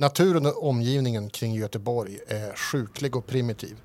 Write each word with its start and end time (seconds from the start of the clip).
Naturen 0.00 0.46
och 0.46 0.68
omgivningen 0.68 1.30
kring 1.30 1.54
Göteborg 1.54 2.18
är 2.28 2.56
sjuklig 2.56 3.16
och 3.16 3.26
primitiv. 3.26 3.76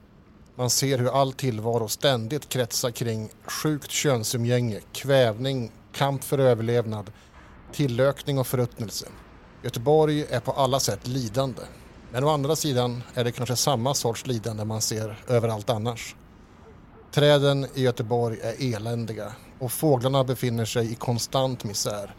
Man 0.56 0.70
ser 0.70 0.98
hur 0.98 1.22
all 1.22 1.34
tillvaro 1.34 1.88
ständigt 1.88 2.50
kretsar 2.50 2.92
kring 2.92 3.30
sjukt 3.46 3.92
könsumgänge, 3.92 4.80
kvävning, 4.92 5.72
kamp 5.94 6.24
för 6.24 6.38
överlevnad, 6.38 7.12
tillökning 7.72 8.40
och 8.40 8.48
förruttnelse. 8.48 9.06
Göteborg 9.64 10.26
är 10.30 10.40
på 10.40 10.52
alla 10.52 10.80
sätt 10.80 11.08
lidande. 11.08 11.62
Men 12.12 12.24
å 12.24 12.30
andra 12.30 12.56
sidan 12.56 13.04
är 13.14 13.24
det 13.24 13.32
kanske 13.32 13.56
samma 13.56 13.94
sorts 13.94 14.26
lidande 14.26 14.66
man 14.66 14.82
ser 14.82 15.24
överallt 15.28 15.70
annars. 15.70 16.16
Träden 17.12 17.68
i 17.74 17.82
Göteborg 17.82 18.40
är 18.42 18.76
eländiga 18.76 19.34
och 19.60 19.72
fåglarna 19.72 20.24
befinner 20.24 20.66
sig 20.66 20.92
i 20.92 20.96
konstant 20.96 21.64
misär. 21.64 22.16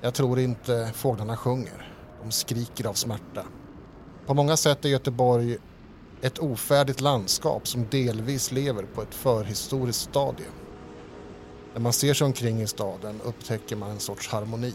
Jag 0.00 0.14
tror 0.14 0.38
inte 0.38 0.92
fåglarna 0.94 1.36
sjunger. 1.36 1.99
De 2.22 2.30
skriker 2.30 2.86
av 2.86 2.94
smärta. 2.94 3.44
På 4.26 4.34
många 4.34 4.56
sätt 4.56 4.84
är 4.84 4.88
Göteborg 4.88 5.58
ett 6.22 6.38
ofärdigt 6.38 7.00
landskap 7.00 7.68
som 7.68 7.86
delvis 7.90 8.52
lever 8.52 8.82
på 8.82 9.02
ett 9.02 9.14
förhistoriskt 9.14 10.02
stadie. 10.02 10.46
När 11.74 11.80
man 11.80 11.92
ser 11.92 12.14
sig 12.14 12.24
omkring 12.24 12.62
i 12.62 12.66
staden 12.66 13.20
upptäcker 13.24 13.76
man 13.76 13.90
en 13.90 14.00
sorts 14.00 14.28
harmoni. 14.28 14.74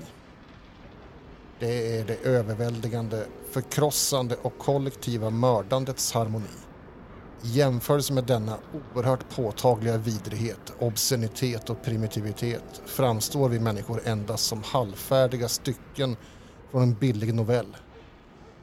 Det 1.60 2.00
är 2.00 2.06
det 2.06 2.16
överväldigande, 2.16 3.26
förkrossande 3.52 4.36
och 4.42 4.58
kollektiva 4.58 5.30
mördandets 5.30 6.12
harmoni. 6.12 6.46
I 7.44 7.48
jämförelse 7.48 8.14
med 8.14 8.24
denna 8.24 8.58
oerhört 8.74 9.30
påtagliga 9.36 9.98
vidrighet, 9.98 10.74
obscenitet 10.80 11.70
och 11.70 11.84
primitivitet 11.84 12.82
framstår 12.86 13.50
vi 13.50 13.60
människor 13.60 14.02
endast 14.06 14.46
som 14.46 14.64
halvfärdiga 14.64 15.48
stycken 15.48 16.18
från 16.76 16.84
en 16.84 16.94
billig 16.94 17.34
novell. 17.34 17.78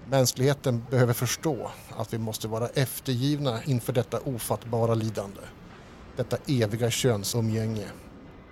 Mänskligheten 0.08 0.84
behöver 0.90 1.12
förstå 1.12 1.70
att 1.96 2.14
vi 2.14 2.18
måste 2.18 2.48
vara 2.48 2.68
eftergivna 2.68 3.64
inför 3.64 3.92
detta 3.92 4.20
ofattbara 4.20 4.94
lidande. 4.94 5.40
Detta 6.16 6.36
eviga 6.46 6.90
könsumgänge. 6.90 7.86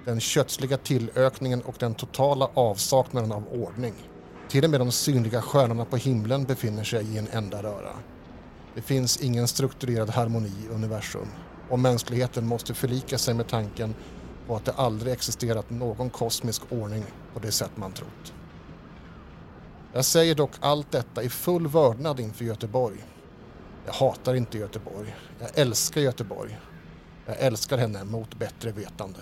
Den 0.04 0.20
kötsliga 0.20 0.76
tillökningen 0.76 1.62
och 1.62 1.74
den 1.78 1.94
totala 1.94 2.50
avsaknaden 2.54 3.32
av 3.32 3.48
ordning. 3.48 3.94
Till 4.48 4.64
och 4.64 4.70
med 4.70 4.80
de 4.80 4.92
synliga 4.92 5.42
stjärnorna 5.42 5.84
på 5.84 5.96
himlen 5.96 6.44
befinner 6.44 6.84
sig 6.84 7.14
i 7.14 7.18
en 7.18 7.28
enda 7.28 7.62
röra. 7.62 7.92
Det 8.74 8.82
finns 8.82 9.20
ingen 9.20 9.48
strukturerad 9.48 10.10
harmoni 10.10 10.52
i 10.66 10.68
universum 10.68 11.28
och 11.70 11.78
mänskligheten 11.78 12.46
måste 12.46 12.74
förlika 12.74 13.18
sig 13.18 13.34
med 13.34 13.48
tanken 13.48 13.94
på 14.46 14.56
att 14.56 14.64
det 14.64 14.72
aldrig 14.72 15.12
existerat 15.12 15.70
någon 15.70 16.10
kosmisk 16.10 16.62
ordning 16.70 17.04
på 17.34 17.40
det 17.40 17.52
sätt 17.52 17.76
man 17.76 17.92
trott. 17.92 18.32
Jag 19.92 20.04
säger 20.04 20.34
dock 20.34 20.50
allt 20.60 20.92
detta 20.92 21.22
i 21.22 21.28
full 21.28 21.66
vördnad 21.66 22.20
inför 22.20 22.44
Göteborg. 22.44 23.04
Jag 23.86 23.92
hatar 23.92 24.34
inte 24.34 24.58
Göteborg. 24.58 25.16
Jag 25.40 25.58
älskar 25.58 26.00
Göteborg. 26.00 26.58
Jag 27.26 27.36
älskar 27.38 27.78
henne 27.78 28.04
mot 28.04 28.34
bättre 28.34 28.72
vetande. 28.72 29.18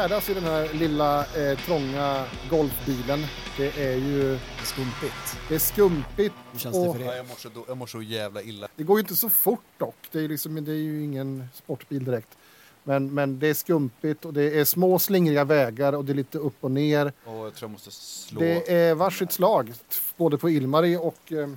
Färdas 0.00 0.28
i 0.28 0.34
den 0.34 0.44
här 0.44 0.74
lilla 0.74 1.20
eh, 1.20 1.58
trånga 1.58 2.24
golfbilen. 2.50 3.26
Det 3.56 3.84
är 3.84 3.96
ju 3.96 4.38
Skumpigt. 4.64 5.38
det 5.48 5.54
är 5.54 5.58
skumpigt 5.58 6.34
Hur 6.52 6.58
känns 6.58 6.76
det 6.76 6.88
och 6.88 6.96
för 6.96 7.04
Ja, 7.04 7.12
er? 7.12 7.16
jag, 7.16 7.28
mår 7.28 7.34
så, 7.34 7.48
jag 7.68 7.76
mår 7.76 7.86
så 7.86 8.02
jävla 8.02 8.42
illa. 8.42 8.68
det 8.76 8.82
går 8.82 8.98
ju 8.98 9.00
inte 9.00 9.16
så 9.16 9.28
fort 9.28 9.64
dock. 9.78 9.94
Det 10.12 10.20
är, 10.20 10.28
liksom, 10.28 10.64
det 10.64 10.72
är 10.72 10.76
ju 10.76 11.04
ingen 11.04 11.48
sportbil 11.54 12.04
direkt. 12.04 12.38
Men, 12.84 13.14
men 13.14 13.38
det 13.38 13.46
är 13.46 13.54
skumpigt 13.54 14.24
och 14.24 14.32
det 14.32 14.60
är 14.60 14.64
små 14.64 14.98
slingriga 14.98 15.44
vägar 15.44 15.92
och 15.92 16.04
det 16.04 16.12
är 16.12 16.14
lite 16.14 16.38
upp 16.38 16.56
och 16.60 16.70
ner. 16.70 17.12
Och 17.24 17.46
jag 17.46 17.54
tror 17.54 17.68
jag 17.68 17.70
måste 17.70 17.90
slå 17.90 18.40
Det 18.40 18.72
är 18.74 18.94
varsitt 18.94 19.32
slag, 19.32 19.72
både 20.16 20.38
på 20.38 20.50
Ilmari 20.50 20.96
och... 20.96 21.32
Eh, 21.32 21.48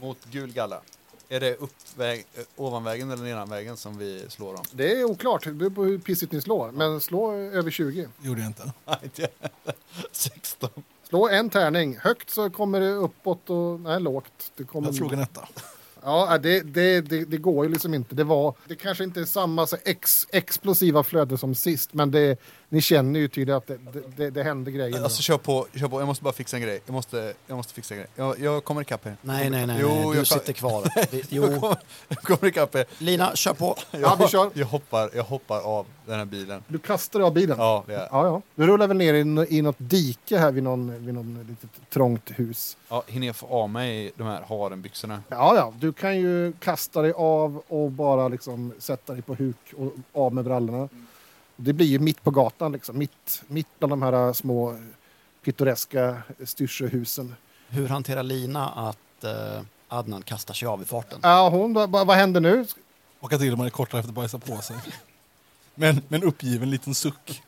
mot 0.00 0.24
gul 0.30 0.52
galla. 0.52 0.80
Är 1.32 1.40
det 1.40 1.54
uppväg, 1.54 2.26
eh, 2.34 2.42
ovanvägen 2.56 3.10
eller 3.10 3.22
nedanvägen 3.22 3.76
som 3.76 3.98
vi 3.98 4.24
slår 4.28 4.54
om? 4.54 4.64
det 4.72 5.00
är 5.00 5.04
oklart, 5.04 5.44
det 5.44 5.52
beror 5.52 5.70
på 5.70 5.84
hur 5.84 5.98
pissigt 5.98 6.32
ni 6.32 6.40
slår. 6.40 6.72
Men 6.72 7.00
slå 7.00 7.32
över 7.32 7.70
20. 7.70 8.08
Gjorde 8.22 8.40
jag 8.40 8.48
inte. 8.48 8.72
Nej, 8.86 8.96
inte 9.02 9.22
jag. 9.22 9.74
16. 10.12 10.70
Slå 11.08 11.28
en 11.28 11.50
tärning. 11.50 11.96
Högt 11.96 12.30
så 12.30 12.50
kommer 12.50 12.80
det 12.80 12.90
uppåt 12.92 13.50
och... 13.50 13.80
Nej, 13.80 14.00
lågt. 14.00 14.52
Det 14.56 14.64
kommer... 14.64 14.88
Jag 14.88 14.94
slog 14.94 15.12
en 15.12 15.20
etta. 15.20 15.48
Ja, 16.02 16.38
det, 16.38 16.60
det, 16.60 17.00
det, 17.00 17.24
det 17.24 17.36
går 17.36 17.64
ju 17.64 17.72
liksom 17.72 17.94
inte. 17.94 18.14
Det, 18.14 18.24
var, 18.24 18.54
det 18.66 18.74
kanske 18.74 19.04
inte 19.04 19.20
är 19.20 19.24
samma 19.24 19.66
så 19.66 19.76
ex, 19.84 20.26
explosiva 20.30 21.02
flöde 21.02 21.38
som 21.38 21.54
sist, 21.54 21.94
men 21.94 22.10
det, 22.10 22.38
ni 22.72 22.80
känner 22.80 23.20
ju 23.20 23.28
tydligt 23.28 23.54
att 23.56 23.66
det, 23.66 23.76
det, 23.92 24.02
det, 24.16 24.30
det 24.30 24.42
händer 24.42 24.72
grejer. 24.72 25.02
Alltså 25.02 25.22
kör 25.22 25.38
på, 25.38 25.66
kör 25.74 25.88
på, 25.88 26.00
jag 26.00 26.06
måste 26.06 26.24
bara 26.24 26.32
fixa 26.32 26.56
en 26.56 26.62
grej. 26.62 26.80
Jag 26.86 26.92
måste, 26.92 27.34
jag 27.46 27.56
måste 27.56 27.74
fixa 27.74 27.94
en 27.94 27.98
grej. 28.00 28.08
Jag, 28.16 28.38
jag 28.40 28.64
kommer 28.64 28.80
ikapp 28.82 29.06
er. 29.06 29.16
Nej, 29.22 29.50
nej, 29.50 29.66
nej, 29.66 29.78
Jo, 29.80 29.88
nej. 29.88 30.10
du 30.10 30.16
jag- 30.16 30.26
sitter 30.26 30.52
kvar. 30.52 30.82
Det, 31.10 31.12
Jag 31.12 31.52
jo, 31.52 31.60
kommer, 31.60 31.76
jag 32.08 32.18
kommer 32.18 32.46
ikapp 32.46 32.74
er. 32.74 32.84
Lina, 32.98 33.36
kör 33.36 33.54
på. 33.54 33.76
Jag, 33.90 34.00
Ja, 34.02 34.16
vi 34.20 34.28
kör. 34.28 34.50
Jag 34.54 34.66
hoppar, 34.66 35.10
jag 35.14 35.24
hoppar 35.24 35.60
av 35.60 35.86
den 36.06 36.18
här 36.18 36.24
bilen. 36.26 36.62
Du 36.68 36.78
kastar 36.78 37.20
av 37.20 37.32
bilen? 37.34 37.56
Ja, 37.58 37.84
det 37.86 37.94
är. 37.94 38.08
Ja, 38.10 38.26
ja. 38.26 38.42
Du 38.54 38.66
rullar 38.66 38.86
väl 38.86 38.96
ner 38.96 39.14
i, 39.14 39.46
i 39.58 39.62
något 39.62 39.76
dike 39.78 40.38
här 40.38 40.52
vid 40.52 40.62
någon, 40.62 41.04
vid 41.06 41.14
någon 41.14 41.46
litet 41.48 41.70
trångt 41.90 42.30
hus. 42.36 42.76
Ja, 42.88 43.02
hinner 43.06 43.26
jag 43.26 43.36
få 43.36 43.46
av 43.46 43.70
mig 43.70 44.12
de 44.16 44.26
här 44.26 44.42
harenbyxorna? 44.48 45.22
Ja, 45.28 45.56
ja. 45.56 45.72
Du 45.80 45.92
kan 45.92 46.16
ju 46.18 46.52
kasta 46.52 47.02
dig 47.02 47.12
av 47.16 47.62
och 47.68 47.90
bara 47.90 48.28
liksom 48.28 48.72
sätta 48.78 49.12
dig 49.12 49.22
på 49.22 49.34
huk 49.34 49.56
och 49.76 49.92
av 50.24 50.34
med 50.34 50.44
brallorna. 50.44 50.88
Det 51.62 51.72
blir 51.72 51.86
ju 51.86 51.98
mitt 51.98 52.22
på 52.24 52.30
gatan, 52.30 52.72
liksom. 52.72 52.98
mitt, 52.98 53.42
mitt 53.46 53.66
bland 53.78 53.92
de 53.92 54.02
här 54.02 54.32
små 54.32 54.76
pittoreska 55.44 56.22
styrselhusen. 56.44 57.34
Hur 57.68 57.88
hanterar 57.88 58.22
Lina 58.22 58.68
att 58.68 59.24
eh, 59.24 59.62
Adnan 59.88 60.22
kastar 60.22 60.54
sig 60.54 60.68
av 60.68 60.82
i 60.82 60.84
farten? 60.84 61.18
Ja, 61.22 61.48
hon, 61.48 61.72
vad, 61.74 61.90
vad 61.90 62.16
händer 62.16 62.40
nu? 62.40 62.66
Och 63.20 63.32
att 63.32 63.42
Ilmar 63.42 63.66
är 63.66 63.70
kortare 63.70 63.98
efter 64.00 64.10
att 64.10 64.14
bajsa 64.14 64.38
på 64.38 64.60
sig. 64.60 64.76
Men 65.74 66.02
med 66.08 66.22
en 66.22 66.28
uppgiven 66.28 66.70
liten 66.70 66.94
suck. 66.94 67.42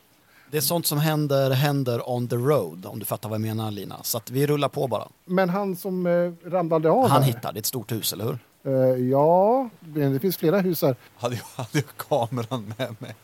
Det 0.51 0.57
är 0.57 0.61
sånt 0.61 0.87
som 0.87 0.97
händer, 0.97 1.51
händer 1.51 2.09
on 2.09 2.27
the 2.27 2.35
road, 2.35 2.85
om 2.85 2.99
du 2.99 3.05
fattar 3.05 3.29
vad 3.29 3.35
jag 3.35 3.41
menar 3.41 3.71
Lina. 3.71 4.03
Så 4.03 4.17
att 4.17 4.29
vi 4.31 4.47
rullar 4.47 4.69
på 4.69 4.87
bara. 4.87 5.07
Men 5.25 5.49
han 5.49 5.75
som 5.75 6.05
eh, 6.05 6.49
ramlade 6.51 6.89
av 6.89 7.09
Han 7.09 7.23
här. 7.23 7.33
hittar, 7.33 7.53
det 7.53 7.57
är 7.57 7.59
ett 7.59 7.65
stort 7.65 7.91
hus, 7.91 8.13
eller 8.13 8.25
hur? 8.25 8.39
Eh, 8.63 9.09
ja, 9.09 9.69
det 9.79 10.09
det 10.09 10.19
finns 10.19 10.37
flera 10.37 10.59
hus 10.59 10.81
här. 10.81 10.95
Hade 11.17 11.35
jag, 11.35 11.63
hade 11.63 11.69
jag 11.79 11.97
kameran 12.09 12.73
med 12.77 12.95
mig 12.99 13.15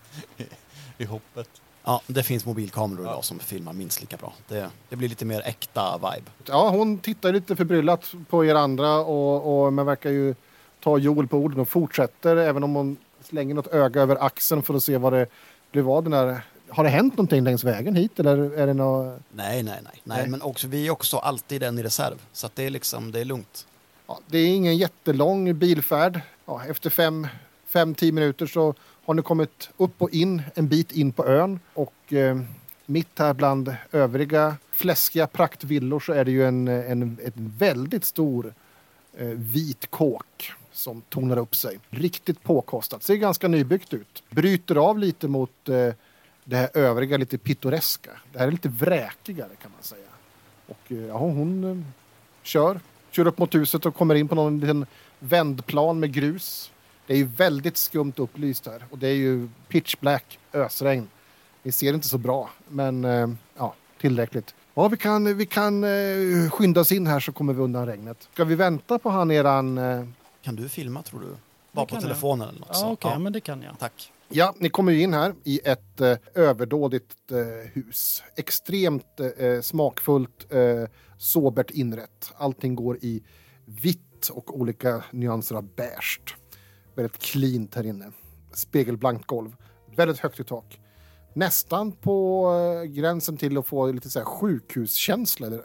i, 1.02 1.06
hoppet? 1.06 1.50
Ja, 1.84 2.02
det 2.08 2.24
finns 2.24 2.46
mobilkameror 2.46 3.02
idag 3.02 3.26
som 3.26 3.40
filmar 3.40 3.74
minst 3.74 4.02
lika 4.02 4.18
bra. 4.18 4.34
Det, 4.48 4.70
det 4.90 4.96
blir 4.96 5.10
lite 5.10 5.26
mer 5.26 5.42
äkta 5.46 5.98
vibe. 5.98 6.32
Ja, 6.46 6.70
hon 6.70 6.98
tittar 6.98 7.34
lite 7.34 7.56
förbryllat 7.56 8.14
på 8.30 8.46
er 8.46 8.56
andra 8.56 8.96
och, 8.96 9.66
och 9.66 9.74
men 9.74 9.86
verkar 9.86 10.10
ju 10.10 10.36
ta 10.84 10.98
Joel 10.98 11.28
på 11.28 11.38
orden 11.38 11.60
och 11.60 11.70
fortsätter 11.70 12.38
även 12.38 12.64
om 12.64 12.76
hon 12.76 12.98
slänger 13.22 13.56
något 13.56 13.68
öga 13.68 14.02
över 14.02 14.24
axeln 14.24 14.64
för 14.64 14.74
att 14.74 14.84
se 14.84 14.98
vad 14.98 15.14
det 15.14 15.28
blev 15.72 15.90
av 15.90 16.04
den 16.04 16.12
där. 16.12 16.42
Har 16.70 16.84
det 16.84 16.90
hänt 16.90 17.14
någonting 17.14 17.44
längs 17.44 17.64
vägen 17.64 17.96
hit 17.96 18.20
eller 18.20 18.38
är 18.38 18.68
det 18.68 18.74
något? 18.74 19.20
Nej, 19.32 19.64
nej, 19.64 19.64
nej. 19.64 19.82
nej, 19.84 20.02
Nej. 20.04 20.28
Men 20.28 20.42
också, 20.42 20.68
vi 20.68 20.88
är 20.88 20.92
också 20.92 21.18
alltid 21.18 21.64
en 21.64 21.80
i 21.80 21.84
reserv. 21.84 22.16
Så 22.34 22.46
att 22.46 22.56
det 22.56 22.64
är 22.64 22.70
liksom, 22.70 23.12
det 23.12 23.20
är 23.20 23.26
lugnt. 23.26 23.68
Ja, 24.08 24.20
det 24.28 24.38
är 24.38 24.48
ingen 24.48 24.78
jättelång 24.78 25.56
bilfärd. 25.56 26.22
Ja, 26.46 26.62
efter 26.66 26.90
fem, 26.90 27.28
fem, 27.68 27.96
tio 27.96 28.12
minuter 28.12 28.46
så 28.46 28.76
har 29.10 29.14
ni 29.14 29.22
kommit 29.22 29.70
upp 29.78 30.02
och 30.02 30.10
in 30.10 30.42
en 30.56 30.68
bit 30.68 30.92
in 30.92 31.12
på 31.12 31.26
ön 31.26 31.60
och 31.74 32.14
eh, 32.14 32.42
mitt 32.86 33.20
här 33.20 33.34
bland 33.34 33.76
övriga 33.92 34.56
fläskiga 34.72 35.28
praktvillor 35.28 36.00
så 36.00 36.14
är 36.14 36.26
det 36.26 36.32
ju 36.32 36.46
en, 36.48 36.68
en, 36.68 37.02
en 37.02 37.54
väldigt 37.58 38.06
stor 38.06 38.54
eh, 39.18 39.28
vit 39.28 39.92
kåk 39.92 40.52
som 40.72 41.02
tonar 41.02 41.38
upp 41.38 41.56
sig. 41.56 41.80
Riktigt 41.90 42.44
påkostat, 42.44 43.04
ser 43.04 43.16
ganska 43.16 43.48
nybyggt 43.48 43.94
ut. 43.94 44.24
Bryter 44.30 44.76
av 44.76 45.00
lite 45.00 45.28
mot 45.28 45.70
eh, 45.70 45.94
det 46.44 46.56
här 46.56 46.70
övriga 46.74 47.18
lite 47.18 47.38
pittoreska. 47.38 48.12
Det 48.34 48.40
här 48.40 48.48
är 48.48 48.52
lite 48.52 48.70
vräkigare 48.70 49.56
kan 49.62 49.72
man 49.72 49.84
säga. 49.84 50.10
Och 50.68 50.92
eh, 50.92 50.98
ja, 50.98 51.18
hon 51.18 51.64
eh, 51.64 51.78
kör, 52.44 52.80
kör 53.12 53.28
upp 53.28 53.38
mot 53.38 53.56
huset 53.56 53.86
och 53.86 53.96
kommer 53.96 54.16
in 54.16 54.28
på 54.28 54.36
någon 54.36 54.60
liten 54.60 54.86
vändplan 55.20 56.00
med 56.00 56.14
grus. 56.14 56.72
Det 57.10 57.16
är 57.16 57.18
ju 57.18 57.26
väldigt 57.38 57.78
skumt 57.78 58.14
upplyst 58.16 58.66
här 58.66 58.86
och 58.90 58.98
det 58.98 59.08
är 59.08 59.14
ju 59.14 59.50
pitch 59.68 59.96
black 60.00 60.40
ösregn. 60.54 61.10
Ni 61.64 61.72
ser 61.72 61.94
inte 61.94 62.08
så 62.08 62.18
bra, 62.18 62.50
men 62.68 63.06
eh, 63.06 63.30
ja, 63.58 63.76
tillräckligt. 64.02 64.56
Ja, 64.74 64.88
vi 64.88 64.98
kan, 64.98 65.38
vi 65.38 65.46
kan 65.46 65.84
eh, 65.84 66.50
skynda 66.52 66.82
oss 66.82 66.92
in 66.92 67.08
här 67.08 67.20
så 67.20 67.32
kommer 67.32 67.54
vi 67.54 67.62
undan 67.62 67.86
regnet. 67.86 68.28
Ska 68.34 68.44
vi 68.44 68.56
vänta 68.56 69.00
på 69.00 69.10
han 69.10 69.32
eran... 69.32 69.78
Eh, 69.78 70.06
kan 70.42 70.56
du 70.56 70.70
filma 70.70 71.04
tror 71.04 71.20
du? 71.20 71.36
Bara 71.72 71.86
på 71.86 72.02
telefonen 72.02 72.50
eller 72.50 72.60
något 72.60 72.70
Ja, 72.74 72.92
okej, 72.92 73.20
men 73.20 73.34
det 73.34 73.42
kan 73.42 73.62
jag. 73.62 73.80
Tack. 73.80 74.12
Ja, 74.28 74.54
ni 74.58 74.70
kommer 74.70 74.92
ju 74.92 75.02
in 75.02 75.14
här 75.14 75.36
i 75.44 75.62
ett 75.64 76.02
eh, 76.02 76.18
överdådigt 76.34 77.32
eh, 77.32 77.72
hus. 77.74 78.24
Extremt 78.36 79.20
eh, 79.38 79.62
smakfullt, 79.62 80.54
eh, 80.54 80.90
sobert 81.18 81.70
inrett. 81.70 82.32
Allting 82.38 82.76
går 82.76 82.98
i 83.02 83.24
vitt 83.66 84.28
och 84.32 84.60
olika 84.60 85.04
nyanser 85.12 85.56
av 85.56 85.64
beige. 85.76 86.20
Väldigt 87.00 87.22
cleant 87.22 87.76
här 87.76 87.86
inne. 87.86 88.12
Spegelblankt 88.54 89.28
golv. 89.28 89.56
Väldigt 89.96 90.20
högt 90.20 90.40
i 90.40 90.44
tak. 90.44 90.80
Nästan 91.34 91.92
på 91.92 92.50
eh, 92.54 92.84
gränsen 92.84 93.38
till 93.38 93.58
att 93.58 93.68
få 93.68 93.92
lite 93.92 94.10
så 94.10 94.20
här 94.20 94.26
sjukhuskänsla. 94.26 95.50
Det 95.50 95.64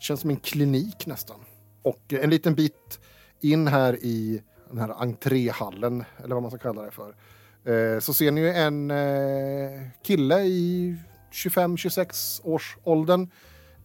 känns 0.00 0.20
som 0.20 0.30
en 0.30 0.36
klinik 0.36 1.06
nästan. 1.06 1.40
Och 1.82 2.12
eh, 2.12 2.24
en 2.24 2.30
liten 2.30 2.54
bit 2.54 3.00
in 3.40 3.68
här 3.68 4.04
i 4.04 4.42
den 4.68 4.78
här 4.78 4.88
entréhallen, 4.88 6.04
eller 6.24 6.34
vad 6.34 6.42
man 6.42 6.50
ska 6.50 6.58
kalla 6.58 6.82
det 6.82 6.90
för, 6.90 7.14
eh, 7.72 8.00
så 8.00 8.14
ser 8.14 8.30
ni 8.30 8.40
ju 8.40 8.50
en 8.50 8.92
kille 10.02 10.40
i 10.40 10.96
25-26 11.32 12.40
års 12.44 12.76
åldern. 12.84 13.30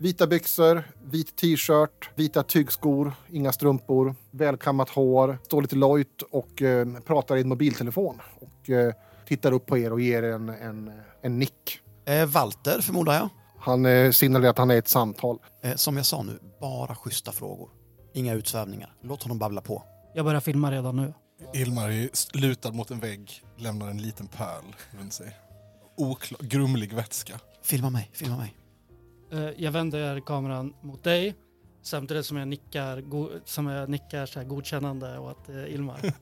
Vita 0.04 0.28
byxor, 0.28 0.84
vit 1.04 1.36
t-shirt, 1.36 2.10
vita 2.16 2.44
tygskor, 2.44 3.14
inga 3.30 3.52
strumpor, 3.52 4.16
välkammat 4.32 4.90
hår, 4.90 5.40
står 5.44 5.62
lite 5.62 5.76
lojt 5.76 6.22
och 6.22 6.62
eh, 6.62 6.88
pratar 7.06 7.38
i 7.38 7.42
en 7.42 7.50
mobiltelefon. 7.50 8.22
Och 8.40 8.70
eh, 8.70 8.94
tittar 9.28 9.52
upp 9.52 9.66
på 9.66 9.78
er 9.78 9.94
och 9.94 10.02
ger 10.02 10.24
er 10.24 10.34
en, 10.34 10.50
en, 10.50 10.92
en 11.22 11.40
nick. 11.40 11.80
Eh, 12.06 12.26
Walter 12.26 12.82
förmodar 12.82 13.14
jag. 13.14 13.30
Han 13.60 13.86
eh, 13.86 14.12
signalerar 14.12 14.50
att 14.50 14.58
han 14.58 14.72
är 14.72 14.76
i 14.76 14.78
ett 14.78 14.88
samtal. 14.88 15.40
Eh, 15.62 15.76
som 15.76 15.98
jag 15.98 16.06
sa 16.06 16.24
nu, 16.24 16.40
bara 16.62 16.96
schyssta 16.96 17.32
frågor. 17.32 17.70
Inga 18.14 18.34
utsvävningar. 18.34 18.94
Låt 19.02 19.24
honom 19.24 19.40
babbla 19.40 19.62
på. 19.62 19.84
Jag 20.14 20.26
börjar 20.26 20.42
filma 20.42 20.72
redan 20.72 20.96
nu. 20.96 21.14
Ilmar 21.54 21.90
är 21.90 22.38
lutad 22.38 22.72
mot 22.72 22.92
en 22.92 23.00
vägg, 23.00 23.44
lämnar 23.58 23.88
en 23.88 24.02
liten 24.02 24.28
pärl 24.28 24.76
runt 25.00 25.14
sig. 25.14 25.38
Oklar, 25.98 26.40
grumlig 26.44 26.94
vätska. 26.94 27.40
Filma 27.62 27.90
mig, 27.90 28.10
filma 28.14 28.38
mig. 28.38 28.63
Eh, 29.34 29.50
Jag 29.58 29.72
vänder 29.72 30.20
kameran 30.20 30.74
mot 30.82 31.04
dig 31.04 31.36
samtidigt 31.84 32.26
som 32.26 32.38
jag 32.38 32.48
nickar, 32.48 33.02
go- 33.02 33.30
som 33.46 33.68
jag 33.68 33.90
nickar 33.90 34.26
så 34.26 34.40
här 34.40 34.46
godkännande 34.48 35.20
åt 35.20 35.50
eh, 35.50 35.74
Ilmar. 35.74 36.00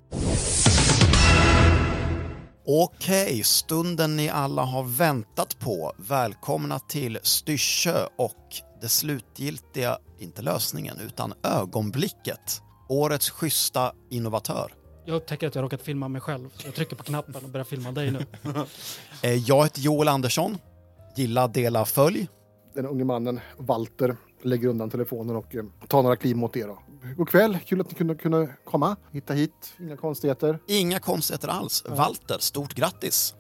Okej, 2.66 3.44
stunden 3.44 4.18
ni 4.18 4.30
alla 4.30 4.62
har 4.64 4.84
väntat 4.84 5.60
på. 5.60 5.94
Välkomna 5.98 6.80
till 6.80 7.20
Styrsö 7.24 8.06
och 8.18 8.56
det 8.82 8.90
slutgiltiga, 8.90 9.98
inte 10.20 10.42
lösningen, 10.42 10.98
utan 11.06 11.34
ögonblicket. 11.44 12.62
Årets 12.90 13.30
schyssta 13.30 13.94
innovatör. 14.10 14.74
Jag 15.06 15.16
upptäcker 15.16 15.48
att 15.48 15.56
jag 15.56 15.64
råkat 15.64 15.82
filma 15.82 16.08
mig 16.08 16.22
själv. 16.22 16.50
Så 16.58 16.68
jag 16.68 16.76
trycker 16.76 16.96
på 16.96 17.04
knappen 17.04 17.36
och 17.36 17.50
börjar 17.50 17.66
filma 17.66 17.92
dig 17.92 18.12
nu. 18.12 18.26
Eh, 19.24 19.34
Jag 19.34 19.64
heter 19.64 19.82
Joel 19.82 20.08
Andersson. 20.08 20.58
Gilla, 21.16 21.48
dela, 21.48 21.86
följ. 21.86 22.28
Den 22.74 22.86
unge 22.86 23.04
mannen, 23.04 23.40
Walter, 23.58 24.16
lägger 24.42 24.68
undan 24.68 24.90
telefonen 24.90 25.36
och 25.36 25.56
eh, 25.56 25.64
tar 25.88 26.04
några 26.04 26.16
kliv 26.16 26.36
mot 26.36 26.58
er. 26.58 26.68
Då. 26.68 26.80
God 27.18 27.30
kväll, 27.30 27.58
kul 27.66 27.82
att 27.82 27.90
ni 27.92 27.96
kunde, 27.98 28.16
kunde 28.16 28.50
komma. 28.66 28.96
Hitta 29.12 29.34
hit, 29.34 29.74
inga 29.80 29.98
konstigheter. 29.98 30.60
Inga 30.68 31.00
konstigheter 31.00 31.48
alls. 31.48 31.84
Walter, 31.90 32.38
stort 32.40 32.74
grattis. 32.74 33.36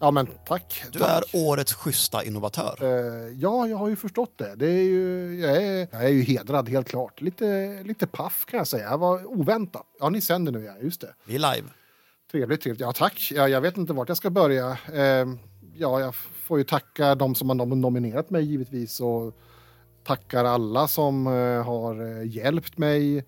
Ja 0.00 0.10
men 0.10 0.28
tack. 0.46 0.84
Du 0.92 0.98
tack. 0.98 1.34
är 1.34 1.40
årets 1.48 1.74
schyssta 1.74 2.24
innovatör. 2.24 2.76
Eh, 2.80 3.32
ja, 3.38 3.68
jag 3.68 3.76
har 3.76 3.88
ju 3.88 3.96
förstått 3.96 4.32
det. 4.38 4.54
det 4.56 4.66
är 4.66 4.82
ju, 4.82 5.38
jag, 5.40 5.56
är, 5.56 5.88
jag 5.92 6.04
är 6.04 6.08
ju 6.08 6.22
hedrad 6.22 6.68
helt 6.68 6.88
klart. 6.88 7.20
Lite, 7.20 7.78
lite 7.82 8.06
paff 8.06 8.44
kan 8.50 8.58
jag 8.58 8.66
säga. 8.66 8.90
Jag 8.90 8.98
var 8.98 9.26
oväntat. 9.26 9.86
Ja, 10.00 10.08
ni 10.10 10.20
sänder 10.20 10.52
nu 10.52 10.64
ja, 10.64 10.72
just 10.82 11.00
det. 11.00 11.14
Vi 11.24 11.34
är 11.34 11.38
live. 11.38 11.68
Trevligt, 12.30 12.62
trevligt. 12.62 12.80
Ja, 12.80 12.92
tack. 12.92 13.32
Ja, 13.34 13.48
jag 13.48 13.60
vet 13.60 13.76
inte 13.76 13.92
vart 13.92 14.08
jag 14.08 14.16
ska 14.16 14.30
börja. 14.30 14.70
Eh, 14.70 15.26
ja, 15.78 16.00
jag 16.00 16.14
får 16.14 16.58
ju 16.58 16.64
tacka 16.64 17.14
de 17.14 17.34
som 17.34 17.48
har 17.48 17.66
nominerat 17.66 18.30
mig 18.30 18.44
givetvis 18.44 19.00
och 19.00 19.34
tackar 20.04 20.44
alla 20.44 20.88
som 20.88 21.26
eh, 21.26 21.64
har 21.64 22.20
eh, 22.20 22.26
hjälpt 22.26 22.78
mig 22.78 23.24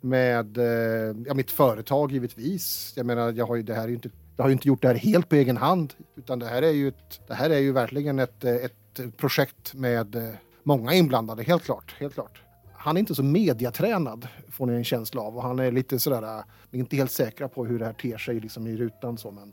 med 0.00 0.58
eh, 0.58 1.16
ja, 1.26 1.34
mitt 1.34 1.50
företag 1.50 2.12
givetvis. 2.12 2.92
Jag 2.96 3.06
menar, 3.06 3.32
jag 3.32 3.46
har 3.46 3.56
ju 3.56 3.62
det 3.62 3.74
här 3.74 3.84
är 3.84 3.88
ju 3.88 3.94
inte 3.94 4.10
jag 4.36 4.44
har 4.44 4.48
ju 4.48 4.52
inte 4.52 4.68
gjort 4.68 4.82
det 4.82 4.88
här 4.88 4.94
helt 4.94 5.28
på 5.28 5.34
egen 5.34 5.56
hand 5.56 5.94
utan 6.16 6.38
det 6.38 6.46
här 6.46 6.62
är 6.62 6.70
ju, 6.70 6.88
ett, 6.88 7.20
det 7.26 7.34
här 7.34 7.50
är 7.50 7.58
ju 7.58 7.72
verkligen 7.72 8.18
ett, 8.18 8.44
ett 8.44 9.16
projekt 9.16 9.74
med 9.74 10.36
många 10.62 10.94
inblandade, 10.94 11.42
helt 11.42 11.64
klart. 11.64 11.94
Helt 11.98 12.14
klart. 12.14 12.42
Han 12.72 12.96
är 12.96 13.00
inte 13.00 13.14
så 13.14 13.22
mediatränad 13.22 14.28
får 14.48 14.66
ni 14.66 14.72
en 14.72 14.84
känsla 14.84 15.22
av 15.22 15.36
och 15.36 15.42
han 15.42 15.58
är 15.58 15.72
lite 15.72 15.98
sådär, 15.98 16.22
är 16.22 16.44
inte 16.70 16.96
helt 16.96 17.10
säkra 17.10 17.48
på 17.48 17.66
hur 17.66 17.78
det 17.78 17.84
här 17.84 17.92
ter 17.92 18.18
sig 18.18 18.40
liksom 18.40 18.66
i 18.66 18.76
rutan 18.76 19.18
så 19.18 19.30
men, 19.30 19.52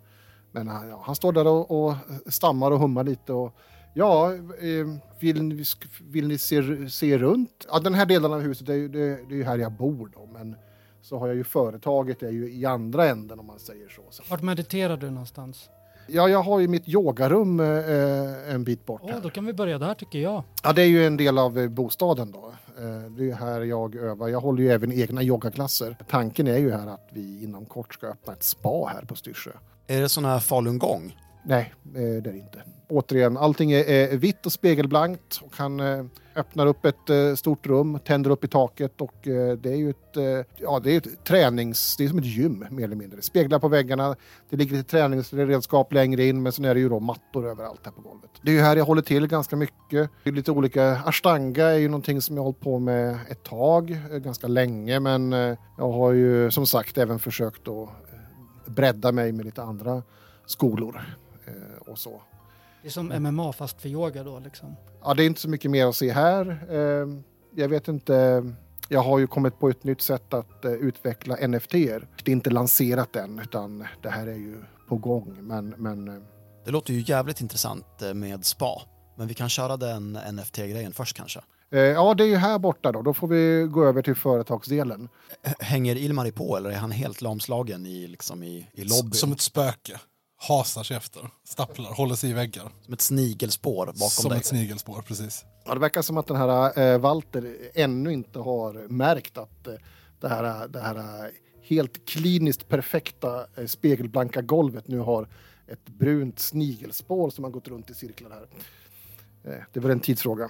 men 0.52 0.68
han, 0.68 0.90
ja, 0.90 1.02
han 1.06 1.16
står 1.16 1.32
där 1.34 1.48
och, 1.48 1.84
och 1.84 1.92
eh, 1.92 1.98
stammar 2.28 2.72
och 2.72 2.80
hummar 2.80 3.04
lite 3.04 3.34
och 3.34 3.56
ja, 3.94 4.34
eh, 4.34 4.88
vill, 5.20 5.44
ni- 5.44 5.64
vill 6.02 6.28
ni 6.28 6.38
se, 6.38 6.90
se 6.90 7.18
runt? 7.18 7.66
Ja, 7.72 7.80
den 7.80 7.94
här 7.94 8.06
delen 8.06 8.34
av 8.34 8.42
huset, 8.42 8.68
det 8.68 8.74
är 8.74 8.78
ju, 8.78 8.88
det, 8.88 9.00
det 9.00 9.34
är 9.34 9.38
ju 9.38 9.44
här 9.44 9.58
jag 9.58 9.72
bor 9.72 10.12
då 10.16 10.30
men 10.34 10.56
så 11.02 11.18
har 11.20 11.28
jag 11.28 11.36
ju 11.36 11.44
företaget 11.44 12.24
är 12.24 12.30
ju 12.32 12.52
i 12.54 12.66
andra 12.66 13.06
änden 13.08 13.40
om 13.40 13.46
man 13.46 13.60
säger 13.60 13.90
så. 13.90 14.02
Vart 14.30 14.42
mediterar 14.42 14.98
du 14.98 15.10
någonstans? 15.10 15.70
Ja, 16.12 16.30
jag 16.30 16.42
har 16.42 16.60
ju 16.60 16.68
mitt 16.68 16.88
yogarum 16.88 17.60
eh, 17.60 18.54
en 18.54 18.64
bit 18.64 18.86
bort 18.86 19.02
Åh, 19.04 19.12
här. 19.12 19.22
då 19.22 19.30
kan 19.30 19.46
vi 19.46 19.54
börja 19.54 19.78
där 19.78 19.94
tycker 19.94 20.20
jag. 20.20 20.44
Ja, 20.64 20.74
det 20.74 20.82
är 20.82 20.86
ju 20.86 21.06
en 21.06 21.18
del 21.18 21.38
av 21.38 21.60
eh, 21.60 21.68
bostaden 21.70 22.32
då. 22.32 22.54
Eh, 22.78 23.12
det 23.18 23.32
är 23.32 23.36
här 23.36 23.62
jag 23.62 23.96
övar. 23.96 24.28
Jag 24.28 24.40
håller 24.40 24.64
ju 24.64 24.72
även 24.72 24.92
egna 24.92 25.24
yogaklasser. 25.24 25.98
Tanken 26.10 26.48
är 26.48 26.58
ju 26.58 26.72
här 26.72 26.88
att 26.88 27.08
vi 27.12 27.44
inom 27.44 27.66
kort 27.66 27.94
ska 27.94 28.08
öppna 28.08 28.34
ett 28.34 28.44
spa 28.44 28.86
här 28.94 29.02
på 29.08 29.16
Styrsö. 29.16 29.52
Är 29.88 30.02
det 30.02 30.10
sån 30.10 30.26
här 30.26 30.40
falungong? 30.40 31.16
Nej, 31.44 31.74
eh, 31.86 31.94
det 31.94 32.18
är 32.18 32.22
det 32.22 32.38
inte. 32.38 32.64
Återigen, 32.90 33.38
allting 33.38 33.72
är, 33.72 34.18
vitt 34.18 34.46
och 34.46 34.52
spegelblankt 34.52 35.40
och 35.44 35.52
han 35.56 35.80
eh, 35.80 36.06
öppnar 36.36 36.66
upp 36.68 36.86
ett 36.86 37.10
eh, 37.10 37.36
stort 37.36 37.68
rum, 37.68 38.00
tänder 38.06 38.32
upp 38.32 38.44
i 38.44 38.48
taket 38.48 39.02
och 39.02 39.16
det 39.58 39.66
är 39.66 39.76
ju 39.76 39.90
ett, 39.90 40.46
ja, 40.58 40.80
det 40.80 40.92
är 40.92 40.98
ett 40.98 41.24
tränings... 41.24 41.98
Det 41.98 42.04
är 42.04 42.08
som 42.08 42.20
ett 42.20 42.26
gym 42.26 42.66
mer 42.70 42.84
eller 42.84 42.96
mindre. 42.96 43.22
Speglar 43.22 43.60
på 43.60 43.68
väggarna, 43.68 44.16
det 44.50 44.58
ligger 44.58 44.78
lite 44.78 44.90
träningsredskap 44.90 45.94
längre 45.94 46.26
in 46.26 46.44
men 46.44 46.52
sen 46.52 46.66
är 46.66 46.74
det 46.74 46.80
ju 46.80 46.90
då 46.90 47.00
mattor 47.00 47.48
överallt 47.48 47.82
här 47.84 47.92
på 47.92 48.02
golvet. 48.02 48.30
Det 48.42 48.52
är 48.52 48.56
ju 48.56 48.62
här 48.62 48.76
jag 48.76 48.86
håller 48.86 49.02
till 49.02 49.28
ganska 49.28 49.56
mycket. 49.56 50.10
Det 50.24 50.30
är 50.30 50.32
lite 50.32 50.52
olika... 50.52 51.02
Ashtanga 51.06 51.66
är 51.66 51.78
ju 51.78 51.88
någonting 51.88 52.22
som 52.22 52.36
jag 52.36 52.42
har 52.42 52.46
hållit 52.46 52.60
på 52.60 52.80
med 52.80 53.18
ett 53.30 53.44
tag, 53.44 53.98
ganska 54.12 54.48
länge 54.48 55.00
men 55.00 55.32
jag 55.78 55.92
har 55.92 56.12
ju 56.12 56.52
som 56.52 56.66
sagt 56.66 56.98
även 56.98 57.20
försökt 57.20 57.68
att 57.68 57.90
bredda 58.66 59.12
mig 59.12 59.32
med 59.32 59.46
lite 59.46 59.64
andra 59.64 60.04
skolor 60.46 61.02
och 61.92 62.00
så. 62.00 62.22
Det 62.82 62.88
är 62.88 62.92
som 62.92 63.08
MMA 63.08 63.54
fast 63.54 63.82
för 63.82 63.90
yoga 63.90 64.24
då 64.24 64.40
liksom. 64.40 64.76
Ja, 65.04 65.14
det 65.14 65.24
är 65.24 65.26
inte 65.26 65.42
så 65.42 65.50
mycket 65.50 65.72
mer 65.72 65.86
att 65.86 65.96
se 65.96 66.12
här. 66.12 66.66
Eh, 66.70 67.08
jag 67.56 67.70
vet 67.70 67.88
inte. 67.88 68.44
Jag 68.92 69.02
har 69.02 69.20
ju 69.20 69.28
kommit 69.28 69.60
på 69.60 69.70
ett 69.70 69.84
nytt 69.84 70.02
sätt 70.02 70.34
att 70.34 70.66
eh, 70.66 70.72
utveckla 70.72 71.48
NFT. 71.48 71.72
Det 71.72 72.02
är 72.26 72.30
inte 72.30 72.50
lanserat 72.50 73.16
än, 73.16 73.40
utan 73.40 73.88
det 74.02 74.10
här 74.10 74.28
är 74.28 74.36
ju 74.36 74.64
på 74.88 74.98
gång. 74.98 75.38
Men, 75.42 75.74
men 75.78 76.08
eh, 76.08 76.24
Det 76.66 76.72
låter 76.72 76.94
ju 76.94 77.04
jävligt 77.08 77.42
intressant 77.42 78.02
eh, 78.02 78.14
med 78.14 78.46
spa. 78.46 78.82
Men 79.18 79.28
vi 79.28 79.34
kan 79.34 79.50
köra 79.50 79.78
den 79.78 80.18
NFT-grejen 80.32 80.94
först 80.94 81.18
kanske. 81.18 81.40
ja, 81.70 82.14
det 82.14 82.24
är 82.24 82.28
ju 82.28 82.36
här 82.36 82.60
borta 82.60 82.92
då. 82.92 83.02
Då 83.02 83.14
får 83.14 83.28
vi 83.28 83.68
gå 83.72 83.86
över 83.86 84.02
till 84.02 84.16
företagsdelen. 84.16 85.10
Hänger 85.60 85.96
Ilmari 85.96 86.32
på 86.32 86.58
eller 86.58 86.70
är 86.70 86.78
han 86.78 86.92
helt 86.92 87.22
lamslagen 87.22 87.86
i, 87.86 88.08
liksom 88.08 88.44
i, 88.44 88.68
i 88.74 88.84
lobbyn? 88.84 89.14
Som 89.14 89.32
ett 89.32 89.42
spöke. 89.42 90.00
Hasar 90.48 90.84
sig 90.84 90.98
efter, 90.98 91.30
stapplar, 91.44 91.94
håller 91.94 92.16
sig 92.16 92.30
i 92.30 92.34
väggar. 92.34 92.72
Som 92.82 92.94
ett 92.94 93.02
snigelspår 93.02 93.86
bakom 93.86 93.96
Som 94.10 94.30
dig. 94.30 94.40
ett 94.40 94.46
snigelspår, 94.46 95.02
precis. 95.02 95.46
Ja, 95.66 95.74
det 95.74 95.80
verkar 95.80 96.02
som 96.02 96.18
att 96.18 96.28
den 96.28 96.38
här 96.38 96.80
eh, 96.80 96.98
Walter 97.00 97.56
ännu 97.74 98.14
inte 98.14 98.40
har 98.40 98.88
märkt 98.88 99.38
att 99.38 99.68
eh, 99.68 99.74
det 100.20 100.28
här, 100.28 100.68
det 100.68 100.80
här 100.80 100.96
eh, 100.96 101.32
helt 101.64 102.06
kliniskt 102.10 102.68
perfekta 102.70 103.46
eh, 103.58 103.66
spegelblanka 103.66 104.42
golvet 104.42 104.88
nu 104.88 105.00
har 105.00 105.28
ett 105.68 105.86
brunt 105.86 106.40
snigelspår 106.40 107.30
som 107.30 107.44
har 107.44 107.52
gått 107.52 107.68
runt 107.68 107.90
i 107.90 107.94
cirklar 107.94 108.30
här. 108.30 108.48
Eh, 109.54 109.64
det 109.74 109.80
var 109.80 109.90
en 109.90 110.00
tidsfråga. 110.00 110.50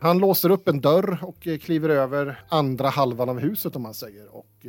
Han 0.00 0.18
låser 0.18 0.50
upp 0.50 0.68
en 0.68 0.80
dörr 0.80 1.18
och 1.22 1.46
eh, 1.46 1.58
kliver 1.58 1.88
över 1.88 2.44
andra 2.48 2.88
halvan 2.88 3.28
av 3.28 3.38
huset 3.38 3.76
om 3.76 3.82
man 3.82 3.94
säger 3.94 4.28
och 4.28 4.66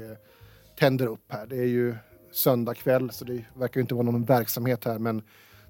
tänder 0.80 1.08
upp 1.08 1.32
här. 1.32 1.48
Det 1.48 1.58
är 1.58 1.68
ju 1.68 1.96
söndag 2.32 2.74
kväll 2.74 3.12
så 3.12 3.26
det 3.26 3.46
verkar 3.54 3.80
ju 3.80 3.82
inte 3.82 3.94
vara 3.96 4.06
någon 4.06 4.24
verksamhet 4.24 4.86
här 4.86 5.00
men 5.00 5.22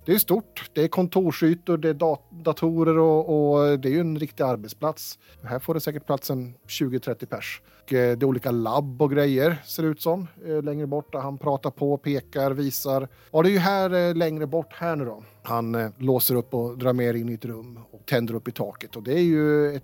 det 0.05 0.13
är 0.13 0.19
stort. 0.19 0.69
Det 0.73 0.83
är 0.83 0.87
kontorsytor, 0.87 1.77
det 1.77 1.89
är 1.89 1.93
dat- 1.93 2.31
datorer 2.31 2.97
och, 2.97 3.51
och 3.59 3.79
det 3.79 3.89
är 3.89 3.91
ju 3.93 3.99
en 3.99 4.19
riktig 4.19 4.43
arbetsplats. 4.43 5.19
Här 5.43 5.59
får 5.59 5.73
det 5.73 5.79
säkert 5.79 6.05
plats 6.05 6.29
en 6.29 6.53
20-30 6.67 7.25
pers. 7.25 7.61
Och, 7.83 7.93
eh, 7.93 8.17
det 8.17 8.23
är 8.23 8.27
olika 8.27 8.51
labb 8.51 9.01
och 9.01 9.11
grejer 9.11 9.61
ser 9.65 9.83
det 9.83 9.89
ut 9.89 10.01
som. 10.01 10.27
Eh, 10.47 10.63
längre 10.63 10.87
bort 10.87 11.11
där 11.11 11.19
han 11.19 11.37
pratar 11.37 11.71
på, 11.71 11.97
pekar, 11.97 12.51
visar. 12.51 13.07
Ja, 13.31 13.41
det 13.41 13.49
är 13.49 13.51
ju 13.51 13.57
här 13.59 14.09
eh, 14.09 14.15
längre 14.15 14.47
bort 14.47 14.73
här 14.73 14.95
nu 14.95 15.05
då. 15.05 15.23
Han 15.43 15.91
låser 15.97 16.35
upp 16.35 16.53
och 16.53 16.77
drar 16.77 16.93
med 16.93 17.05
er 17.05 17.13
in 17.13 17.29
i 17.29 17.33
ett 17.33 17.45
rum 17.45 17.79
och 17.91 18.05
tänder 18.05 18.33
upp 18.33 18.47
i 18.47 18.51
taket. 18.51 18.95
Och 18.95 19.03
det 19.03 19.13
är 19.13 19.23
ju 19.23 19.75
ett 19.75 19.83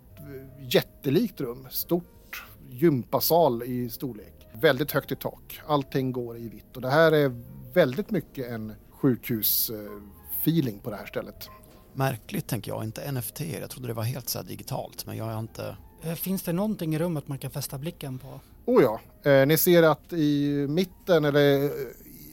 jättelikt 0.60 1.42
rum. 1.42 1.68
Stort 1.72 2.44
gympasal 2.70 3.64
i 3.64 3.90
storlek 3.90 4.35
väldigt 4.56 4.92
högt 4.92 5.12
i 5.12 5.16
tak. 5.16 5.62
Allting 5.68 6.12
går 6.12 6.38
i 6.38 6.50
vitt 6.50 6.76
och 6.76 6.82
det 6.82 6.90
här 6.90 7.12
är 7.12 7.32
väldigt 7.74 8.12
mycket 8.12 8.52
en 8.52 8.74
sjukhusfeeling 8.90 10.80
på 10.84 10.90
det 10.90 10.96
här 10.96 11.06
stället. 11.06 11.50
Märkligt 11.94 12.48
tänker 12.48 12.72
jag, 12.72 12.84
inte 12.84 13.12
NFT. 13.12 13.42
Jag 13.62 13.70
trodde 13.70 13.88
det 13.88 13.94
var 13.94 14.04
helt 14.04 14.30
så 14.30 14.40
här 14.40 14.46
digitalt, 14.46 15.06
men 15.06 15.18
jag 15.18 15.32
är 15.32 15.40
inte... 15.40 15.78
Eh, 16.02 16.14
Finns 16.14 16.44
det 16.44 16.54
någonting 16.54 16.96
i 16.96 17.00
rummet 17.00 17.28
man 17.28 17.38
kan 17.38 17.52
fästa 17.52 17.78
blicken 17.78 18.20
på? 18.20 18.40
Oh 18.66 18.84
ja, 18.84 19.02
eh, 19.32 19.46
ni 19.48 19.58
ser 19.58 19.84
att 19.84 20.14
i 20.14 20.66
mitten 20.70 21.26
eller 21.26 21.64
eh, 21.64 21.70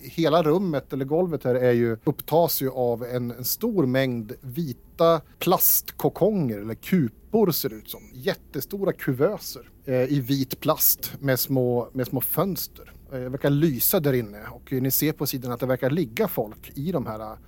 hela 0.03 0.43
rummet 0.43 0.93
eller 0.93 1.05
golvet 1.05 1.45
här 1.45 1.55
är 1.55 1.73
ju, 1.73 1.97
upptas 2.05 2.63
ju 2.63 2.71
av 2.71 3.05
en, 3.05 3.31
en 3.31 3.45
stor 3.45 3.87
mängd 3.87 4.33
vita 4.41 4.92
plastkokonger 5.39 6.59
eller 6.59 6.75
kupor 6.75 7.51
ser 7.51 7.69
det 7.69 7.75
ut 7.77 7.91
som. 7.91 8.01
Jättestora 8.15 8.93
kuvöser 8.93 9.63
eh, 9.85 9.95
i 9.95 10.21
vit 10.21 10.61
plast 10.61 11.13
med 11.21 11.41
små, 11.41 11.89
med 11.93 12.07
små 12.07 12.21
fönster. 12.21 12.93
Eh, 13.13 13.19
Det 13.21 13.29
verkar 13.29 13.51
lysa 13.51 14.01
där 14.01 14.13
inne 14.13 14.43
och 14.51 14.73
ni 14.73 14.91
ser 14.91 15.13
på 15.13 15.27
sidan 15.27 15.53
att 15.53 15.61
det 15.61 15.67
verkar 15.67 15.91
ligga 15.91 16.29
folk 16.29 16.73
i 16.75 16.93
de 16.93 17.07
här 17.07 17.21
eh, 17.21 17.39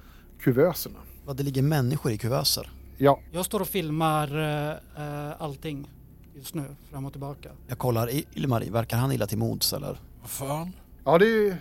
kuvöserna. 0.41 0.99
Vad 1.25 1.37
det 1.37 1.43
ligger 1.43 1.63
människor 1.63 2.13
i 2.13 2.19
kuvöser. 2.19 2.71
Ja, 2.99 3.21
Jag 3.33 3.45
står 3.45 3.61
och 3.61 3.69
filmar 3.69 4.29
eh, 4.39 4.71
eh, 5.29 5.43
allting 5.43 5.91
just 6.37 6.55
nu, 6.55 6.65
fram 6.91 7.05
och 7.07 7.13
tillbaka. 7.13 7.49
Jag 7.69 7.79
kollar, 7.79 8.11
Ilmari, 8.39 8.71
verkar 8.71 8.97
han 8.97 9.13
illa 9.13 9.27
till 9.27 9.39
mods 9.39 9.73
eller? 9.73 10.01
Vad 10.21 10.31
fan? 10.31 10.73
Ja, 11.05 11.19
det 11.19 11.27
är, 11.27 11.57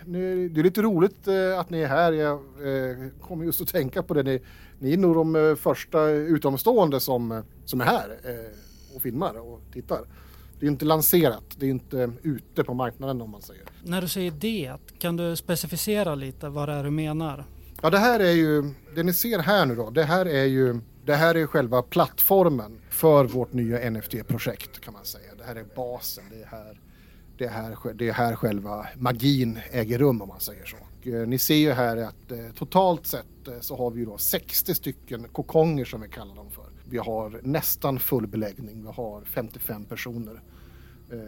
det 0.48 0.60
är 0.60 0.62
lite 0.62 0.82
roligt 0.82 1.28
eh, 1.28 1.58
att 1.58 1.70
ni 1.70 1.80
är 1.80 1.88
här. 1.88 2.12
Jag 2.12 2.32
eh, 2.32 2.96
kommer 3.20 3.44
just 3.44 3.60
att 3.60 3.68
tänka 3.68 4.02
på 4.02 4.14
det. 4.14 4.22
Ni, 4.22 4.40
ni 4.78 4.92
är 4.92 4.96
nog 4.96 5.14
de 5.14 5.36
eh, 5.36 5.54
första 5.54 6.08
utomstående 6.08 7.00
som, 7.00 7.42
som 7.64 7.80
är 7.80 7.84
här 7.84 8.18
och 8.94 9.02
filmar 9.02 9.34
och 9.34 9.60
tittar. 9.72 10.00
Det 10.60 10.66
är 10.66 10.70
inte 10.70 10.84
lanserat, 10.84 11.44
det 11.56 11.66
är 11.66 11.70
inte 11.70 12.12
ute 12.22 12.64
på 12.64 12.74
marknaden 12.74 13.20
om 13.20 13.30
man 13.30 13.42
säger. 13.42 13.62
När 13.84 14.00
du 14.00 14.08
säger 14.08 14.30
det, 14.30 14.72
kan 14.98 15.16
du 15.16 15.36
specificera 15.36 16.14
lite 16.14 16.48
vad 16.48 16.68
det 16.68 16.72
är 16.72 16.84
du 16.84 16.90
menar? 16.90 17.44
Ja, 17.82 17.90
det 17.90 17.98
här 17.98 18.20
är 18.20 18.32
ju, 18.32 18.70
det 18.94 19.02
ni 19.02 19.12
ser 19.12 19.38
här 19.38 19.66
nu 19.66 19.74
då, 19.74 19.90
det 19.90 20.04
här 20.04 20.26
är 20.26 20.44
ju, 20.44 20.80
det 21.04 21.14
här 21.14 21.34
är 21.34 21.46
själva 21.46 21.82
plattformen 21.82 22.80
för 22.90 23.24
vårt 23.24 23.52
nya 23.52 23.90
NFT-projekt 23.90 24.80
kan 24.80 24.92
man 24.92 25.04
säga. 25.04 25.34
Det 25.38 25.44
här 25.44 25.56
är 25.56 25.64
basen, 25.76 26.24
det 26.30 26.42
är 26.42 26.46
här, 26.46 26.80
det 27.38 27.44
är 27.44 27.50
här, 27.50 27.94
det 27.94 28.08
är 28.08 28.12
här 28.12 28.36
själva 28.36 28.86
magin 28.96 29.58
äger 29.70 29.98
rum 29.98 30.22
om 30.22 30.28
man 30.28 30.40
säger 30.40 30.64
så. 30.64 30.76
Och, 30.76 31.06
eh, 31.06 31.26
ni 31.26 31.38
ser 31.38 31.54
ju 31.54 31.72
här 31.72 31.96
att 31.96 32.32
eh, 32.32 32.38
totalt 32.54 33.06
sett 33.06 33.48
eh, 33.48 33.60
så 33.60 33.76
har 33.76 33.90
vi 33.90 34.00
ju 34.00 34.06
då 34.06 34.18
60 34.18 34.74
stycken 34.74 35.28
kokonger 35.32 35.84
som 35.84 36.00
vi 36.00 36.08
kallar 36.08 36.34
dem 36.34 36.50
för. 36.50 36.64
Vi 36.84 36.98
har 36.98 37.40
nästan 37.42 37.98
full 37.98 38.26
beläggning, 38.26 38.82
vi 38.82 38.88
har 38.88 39.24
55 39.24 39.84
personer 39.84 40.40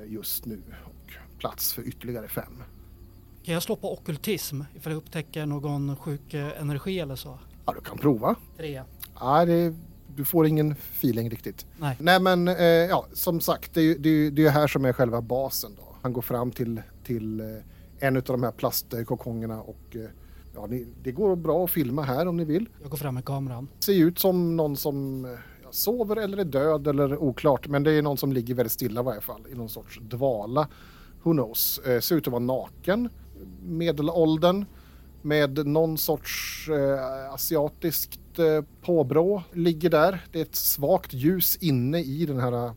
just 0.07 0.47
nu 0.47 0.63
och 0.85 1.13
plats 1.39 1.73
för 1.75 1.83
ytterligare 1.83 2.29
fem. 2.29 2.63
Kan 3.43 3.55
jag 3.55 3.63
slå 3.63 3.77
på 3.77 3.93
okkultism 3.93 4.63
ifall 4.75 4.93
jag 4.93 4.99
upptäcker 4.99 5.47
någon 5.47 5.97
sjuk 5.97 6.35
energi 6.35 7.01
eller 7.01 7.17
så? 7.17 7.39
Ja, 7.67 7.73
du 7.73 7.81
kan 7.81 7.99
prova. 7.99 8.35
Tre. 8.57 8.83
Ja, 9.21 9.45
det, 9.45 9.75
du 10.17 10.25
får 10.25 10.47
ingen 10.47 10.73
feeling 10.73 11.31
riktigt. 11.31 11.67
Nej. 11.79 11.97
Nej 12.01 12.21
men 12.21 12.49
eh, 12.49 12.65
ja, 12.65 13.07
som 13.13 13.41
sagt, 13.41 13.75
det, 13.75 13.95
det, 13.95 14.31
det 14.31 14.43
är 14.43 14.45
ju 14.45 14.49
här 14.49 14.67
som 14.67 14.85
är 14.85 14.93
själva 14.93 15.23
basen 15.23 15.75
då. 15.77 15.86
Han 16.07 16.13
går 16.13 16.23
fram 16.23 16.51
till, 16.51 16.83
till 17.05 17.41
eh, 17.41 17.47
en 17.99 18.17
av 18.17 18.23
de 18.23 18.43
här 18.43 18.53
plastkokongerna 18.53 19.63
och 19.63 19.97
eh, 19.97 20.11
ja, 20.55 20.69
det 21.03 21.13
går 21.13 21.37
bra 21.37 21.65
att 21.65 21.71
filma 21.71 22.03
här 22.03 22.29
om 22.29 22.37
ni 22.37 22.45
vill. 22.45 22.69
Jag 22.83 22.91
går 22.91 22.99
fram 22.99 23.15
med 23.15 23.25
kameran. 23.25 23.69
Ser 23.79 23.93
ut 23.93 24.19
som 24.19 24.57
någon 24.57 24.77
som 24.77 25.25
eh, 25.25 25.31
sover 25.71 26.17
eller 26.17 26.39
är 26.39 26.45
död 26.45 26.87
eller 26.87 27.17
oklart. 27.17 27.69
Men 27.69 27.83
det 27.83 27.93
är 27.93 28.03
någon 28.03 28.17
som 28.17 28.33
ligger 28.33 28.55
väldigt 28.55 28.73
stilla 28.73 29.01
i 29.01 29.05
varje 29.05 29.21
fall 29.21 29.47
i 29.53 29.55
någon 29.55 29.69
sorts 29.69 30.01
dvala. 30.03 30.69
Who 31.23 31.33
knows? 31.33 31.81
Ser 32.01 32.17
ut 32.17 32.27
att 32.27 32.33
vara 32.33 32.43
naken. 32.43 33.09
Medelåldern. 33.63 34.65
Med 35.23 35.67
någon 35.67 35.99
sorts 35.99 36.69
eh, 36.69 37.33
asiatiskt 37.35 38.39
eh, 38.39 38.65
påbrå. 38.83 39.43
Ligger 39.53 39.91
där. 39.91 40.25
Det 40.33 40.39
är 40.39 40.43
ett 40.43 40.57
svagt 40.57 41.13
ljus 41.13 41.57
inne 41.57 42.01
i 42.01 42.27
den 42.27 42.41
här 42.41 42.73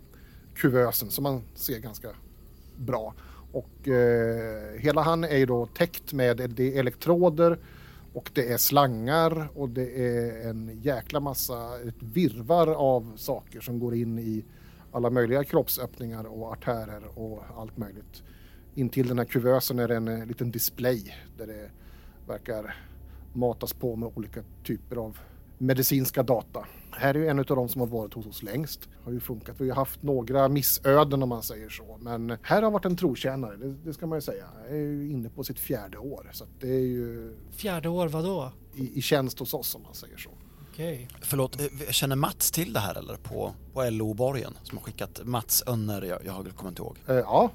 kuvösen 0.56 1.10
som 1.10 1.24
man 1.24 1.44
ser 1.56 1.80
ganska 1.80 2.10
bra. 2.80 3.14
Och 3.52 3.88
eh, 3.88 4.80
hela 4.80 5.02
han 5.02 5.24
är 5.24 5.38
ju 5.38 5.46
då 5.46 5.66
täckt 5.66 6.14
med 6.14 6.38
det 6.38 6.76
är 6.76 6.80
elektroder 6.80 7.60
och 8.14 8.32
det 8.34 8.52
är 8.52 8.58
slangar 8.58 9.50
och 9.56 9.70
det 9.70 10.06
är 10.06 10.50
en 10.50 10.80
jäkla 10.82 11.20
massa, 11.20 11.80
ett 11.88 12.04
virvar 12.04 12.68
av 12.68 13.14
saker 13.16 13.60
som 13.60 13.80
går 13.80 13.96
in 13.96 14.20
i 14.20 14.46
alla 14.92 15.10
möjliga 15.10 15.44
kroppsöppningar 15.44 16.24
och 16.24 16.54
artärer 16.54 17.04
och 17.16 17.44
allt 17.58 17.78
möjligt. 17.78 18.24
Intill 18.76 19.08
den 19.08 19.18
här 19.18 19.26
kuvösen 19.26 19.80
är 19.80 19.88
det 19.88 19.96
en 19.96 20.08
eh, 20.08 20.26
liten 20.26 20.52
display 20.52 21.16
där 21.38 21.48
det 21.48 21.70
verkar 22.28 22.76
matas 23.34 23.74
på 23.74 23.96
med 23.96 24.12
olika 24.16 24.44
typer 24.64 24.96
av 24.96 25.18
medicinska 25.60 26.24
data. 26.24 26.66
Här 26.92 27.14
är 27.14 27.20
ju 27.20 27.28
en 27.28 27.40
av 27.40 27.46
de 27.46 27.70
som 27.70 27.82
har 27.82 27.88
varit 27.88 28.14
hos 28.14 28.26
oss 28.26 28.44
längst. 28.44 28.90
Har 29.04 29.12
ju 29.12 29.20
funkat. 29.20 29.56
Vi 29.60 29.70
har 29.70 29.76
haft 29.76 30.04
några 30.04 30.48
missöden 30.48 31.24
om 31.24 31.30
man 31.30 31.44
säger 31.44 31.70
så. 31.70 31.98
Men 32.02 32.38
här 32.42 32.62
har 32.62 32.72
varit 32.72 32.86
en 32.86 32.96
trotjänare, 32.96 33.56
det, 33.56 33.76
det 33.86 33.94
ska 33.94 34.08
man 34.08 34.18
ju 34.18 34.22
säga. 34.22 34.46
Är 34.70 34.76
ju 34.76 35.10
inne 35.12 35.30
på 35.30 35.44
sitt 35.44 35.60
fjärde 35.60 35.98
år. 35.98 36.30
Så 36.34 36.44
att 36.44 36.50
det 36.60 36.70
är 36.76 36.80
ju 36.80 37.36
Fjärde 37.52 37.90
år, 37.90 38.08
vadå? 38.08 38.52
i, 38.76 39.00
i 39.00 39.02
tjänst 39.02 39.40
hos 39.40 39.54
oss 39.54 39.76
om 39.76 39.84
man 39.84 39.94
säger 39.94 40.18
så. 40.18 40.30
Okej. 40.72 41.08
Förlåt, 41.22 41.62
eh, 41.62 41.68
känner 41.90 42.16
Mats 42.16 42.52
till 42.52 42.74
det 42.74 42.80
här 42.80 42.98
eller? 42.98 43.16
På, 43.16 43.54
på 43.74 43.90
LO-borgen 43.90 44.54
som 44.64 44.78
har 44.78 44.86
skickat 44.86 45.22
Mats 45.24 45.64
Önner, 45.68 46.02
jag, 46.02 46.26
jag 46.26 46.56
kommer 46.56 46.70
inte 46.70 46.82
ihåg. 46.82 46.98
Eh, 47.08 47.16
ja, 47.16 47.52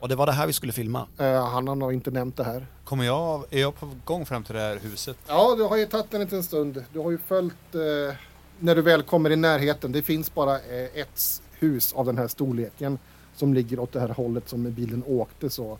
Och 0.00 0.08
det 0.08 0.14
var 0.16 0.26
det 0.26 0.32
här 0.32 0.46
vi 0.46 0.52
skulle 0.52 0.72
filma. 0.72 1.06
eh, 1.18 1.44
han 1.46 1.68
har 1.68 1.74
nog 1.74 1.92
inte 1.92 2.10
nämnt 2.10 2.36
det 2.36 2.44
här. 2.44 2.66
Kommer 2.84 3.04
jag, 3.04 3.44
är 3.50 3.60
jag 3.60 3.74
på 3.80 3.88
gång 4.04 4.26
fram 4.26 4.44
till 4.44 4.54
det 4.54 4.60
här 4.60 4.78
huset? 4.82 5.16
Ja, 5.26 5.54
du 5.56 5.62
har 5.62 5.76
ju 5.76 5.86
tagit 5.86 6.14
en 6.14 6.20
liten 6.20 6.42
stund. 6.42 6.84
Du 6.92 6.98
har 6.98 7.10
ju 7.10 7.18
följt 7.18 7.74
eh, 7.74 8.14
när 8.58 8.74
du 8.74 8.82
väl 8.82 9.02
kommer 9.02 9.30
i 9.30 9.36
närheten. 9.36 9.92
Det 9.92 10.02
finns 10.02 10.34
bara 10.34 10.54
eh, 10.54 11.00
ett 11.00 11.42
hus 11.52 11.92
av 11.92 12.06
den 12.06 12.18
här 12.18 12.28
storleken 12.28 12.98
som 13.36 13.54
ligger 13.54 13.78
åt 13.80 13.92
det 13.92 14.00
här 14.00 14.08
hållet 14.08 14.48
som 14.48 14.72
bilen 14.72 15.02
åkte 15.06 15.50
så. 15.50 15.78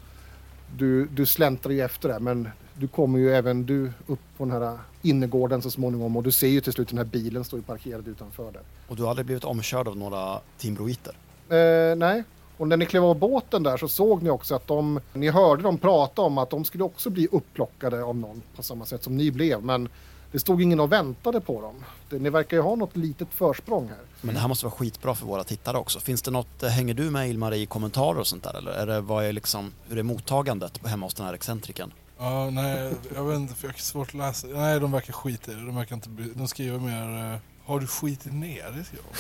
Du, 0.76 1.06
du 1.06 1.26
släntrar 1.26 1.72
ju 1.72 1.80
efter 1.80 2.08
det 2.08 2.20
men 2.20 2.48
du 2.75 2.88
kommer 2.88 3.18
ju 3.18 3.34
även 3.34 3.66
du 3.66 3.92
upp 4.06 4.20
på 4.37 4.44
den 4.44 4.50
här 4.62 4.78
innergården 5.02 5.62
så 5.62 5.70
småningom 5.70 6.16
och 6.16 6.22
du 6.22 6.30
ser 6.30 6.46
ju 6.48 6.60
till 6.60 6.72
slut 6.72 6.88
den 6.88 6.98
här 6.98 7.04
bilen 7.04 7.44
står 7.44 7.58
ju 7.58 7.62
parkerad 7.62 8.08
utanför 8.08 8.52
där. 8.52 8.62
Och 8.88 8.96
du 8.96 9.02
har 9.02 9.10
aldrig 9.10 9.26
blivit 9.26 9.44
omkörd 9.44 9.88
av 9.88 9.96
några 9.96 10.40
timbroiter? 10.58 11.14
Eh, 11.48 11.96
nej. 11.96 12.25
Och 12.58 12.68
när 12.68 12.76
ni 12.76 12.86
klev 12.86 13.04
av 13.04 13.18
båten 13.18 13.62
där 13.62 13.76
så 13.76 13.88
såg 13.88 14.22
ni 14.22 14.30
också 14.30 14.54
att 14.54 14.66
de, 14.66 15.00
ni 15.12 15.28
hörde 15.28 15.62
dem 15.62 15.78
prata 15.78 16.22
om 16.22 16.38
att 16.38 16.50
de 16.50 16.64
skulle 16.64 16.84
också 16.84 17.10
bli 17.10 17.28
upplockade 17.32 18.02
av 18.04 18.16
någon 18.16 18.42
på 18.56 18.62
samma 18.62 18.86
sätt 18.86 19.02
som 19.02 19.16
ni 19.16 19.30
blev. 19.30 19.62
Men 19.62 19.88
det 20.32 20.38
stod 20.38 20.62
ingen 20.62 20.80
och 20.80 20.92
väntade 20.92 21.40
på 21.40 21.60
dem. 21.62 21.84
Det, 22.10 22.18
ni 22.18 22.30
verkar 22.30 22.56
ju 22.56 22.62
ha 22.62 22.74
något 22.74 22.96
litet 22.96 23.28
försprång 23.30 23.88
här. 23.88 23.98
Men 24.20 24.34
det 24.34 24.40
här 24.40 24.48
måste 24.48 24.64
vara 24.66 24.74
skitbra 24.74 25.14
för 25.14 25.26
våra 25.26 25.44
tittare 25.44 25.78
också. 25.78 26.00
Finns 26.00 26.22
det 26.22 26.30
något, 26.30 26.62
eh, 26.62 26.68
hänger 26.68 26.94
du 26.94 27.10
med 27.10 27.28
Ilmar 27.30 27.54
i 27.54 27.66
kommentarer 27.66 28.18
och 28.18 28.26
sånt 28.26 28.42
där 28.44 28.56
eller? 28.58 28.72
Är 28.72 28.86
det, 28.86 29.00
vad 29.00 29.24
är 29.24 29.32
liksom, 29.32 29.72
hur 29.88 29.98
är 29.98 30.02
mottagandet 30.02 30.86
hemma 30.86 31.06
hos 31.06 31.14
den 31.14 31.26
här 31.26 31.34
excentrikern? 31.34 31.92
Ja, 32.18 32.50
nej, 32.50 32.92
jag 33.14 33.24
vet 33.24 33.36
inte, 33.36 33.54
för 33.54 33.66
jag 33.68 33.72
har 33.74 33.78
svårt 33.78 34.08
att 34.08 34.14
läsa. 34.14 34.46
Nej, 34.46 34.80
de 34.80 34.92
verkar 34.92 35.12
skita 35.12 35.52
i 35.52 35.54
det. 35.54 35.66
De 35.66 35.76
verkar 35.76 35.94
inte 35.94 36.08
bry- 36.08 36.32
De 36.34 36.48
skriver 36.48 36.78
mer, 36.78 37.32
eh, 37.34 37.38
har 37.64 37.80
du 37.80 37.86
skitit 37.86 38.32
ner 38.32 38.66
jobb? 38.74 39.16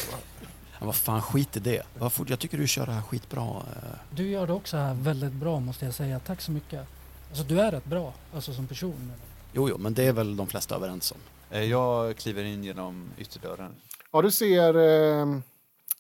Ja, 0.80 0.86
vad 0.86 0.94
fan, 0.96 1.22
skit 1.22 1.56
i 1.56 1.60
det. 1.60 1.82
Jag 2.28 2.38
tycker 2.38 2.58
du 2.58 2.66
kör 2.66 2.86
det 2.86 2.92
här 2.92 3.02
skitbra. 3.02 3.42
eh. 3.42 3.98
Du 4.10 4.28
gör 4.28 4.46
det 4.46 4.52
också 4.52 4.76
här 4.76 4.94
väldigt 4.94 5.32
bra 5.32 5.60
måste 5.60 5.84
jag 5.84 5.94
säga. 5.94 6.18
Tack 6.18 6.40
så 6.40 6.52
mycket. 6.52 6.86
Alltså 7.28 7.44
du 7.44 7.60
är 7.60 7.70
rätt 7.70 7.84
bra, 7.84 8.14
alltså 8.34 8.52
som 8.52 8.66
person. 8.66 9.12
Jo, 9.52 9.68
jo, 9.68 9.78
men 9.78 9.94
det 9.94 10.04
är 10.04 10.12
väl 10.12 10.36
de 10.36 10.46
flesta 10.46 10.74
överens 10.74 11.12
om. 11.12 11.18
Eh, 11.50 11.62
Jag 11.64 12.16
kliver 12.16 12.44
in 12.44 12.64
genom 12.64 13.10
ytterdörren. 13.18 13.74
Ja, 14.12 14.22
du 14.22 14.30
ser 14.30 14.68
eh, 14.74 15.26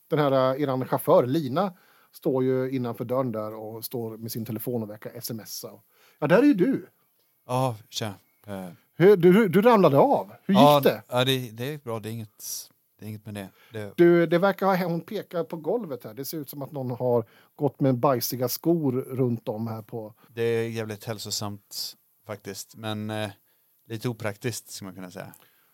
den 0.08 0.18
här, 0.18 0.54
eh, 0.54 0.62
eran 0.62 0.84
chaufför 0.88 1.26
Lina 1.26 1.72
står 2.12 2.44
ju 2.44 2.70
innanför 2.70 3.04
dörren 3.04 3.32
där 3.32 3.54
och 3.54 3.84
står 3.84 4.16
med 4.16 4.32
sin 4.32 4.44
telefon 4.44 4.82
och 4.82 4.90
verkar 4.90 5.20
smsa. 5.20 5.70
Ja, 6.18 6.26
där 6.26 6.38
är 6.38 6.42
ju 6.42 6.54
du. 6.54 6.88
Ja, 7.46 7.76
tja. 7.88 8.14
Eh, 8.46 8.68
Hur, 8.96 9.16
du, 9.16 9.48
du 9.48 9.62
ramlade 9.62 9.98
av. 9.98 10.32
Hur 10.44 10.54
gick 10.54 10.62
ja, 10.62 10.80
det? 10.80 11.02
Ja, 11.08 11.24
det, 11.24 11.50
det 11.50 11.74
är 11.74 11.78
bra. 11.78 12.00
Det 12.00 12.08
är 12.08 12.12
inget, 12.12 12.44
det 12.98 13.04
är 13.04 13.08
inget 13.08 13.26
med 13.26 13.34
det. 13.34 13.48
det 13.72 13.92
Du, 13.96 14.26
det 14.26 14.38
verkar 14.38 14.66
ha, 14.66 14.84
hon 14.86 15.00
pekar 15.00 15.44
på 15.44 15.56
golvet 15.56 16.04
här. 16.04 16.14
Det 16.14 16.24
ser 16.24 16.38
ut 16.38 16.50
som 16.50 16.62
att 16.62 16.72
någon 16.72 16.90
har 16.90 17.24
gått 17.56 17.80
med 17.80 17.98
bajsiga 17.98 18.48
skor 18.48 18.92
runt 18.92 19.48
om 19.48 19.66
här 19.66 19.82
på. 19.82 20.14
Det 20.28 20.42
är 20.42 20.68
jävligt 20.68 21.04
hälsosamt 21.04 21.96
faktiskt, 22.26 22.76
men 22.76 23.10
eh, 23.10 23.30
lite 23.88 24.08
opraktiskt 24.08 24.70
skulle 24.70 24.86
man 24.86 24.94
kunna 24.94 25.10
säga. 25.10 25.32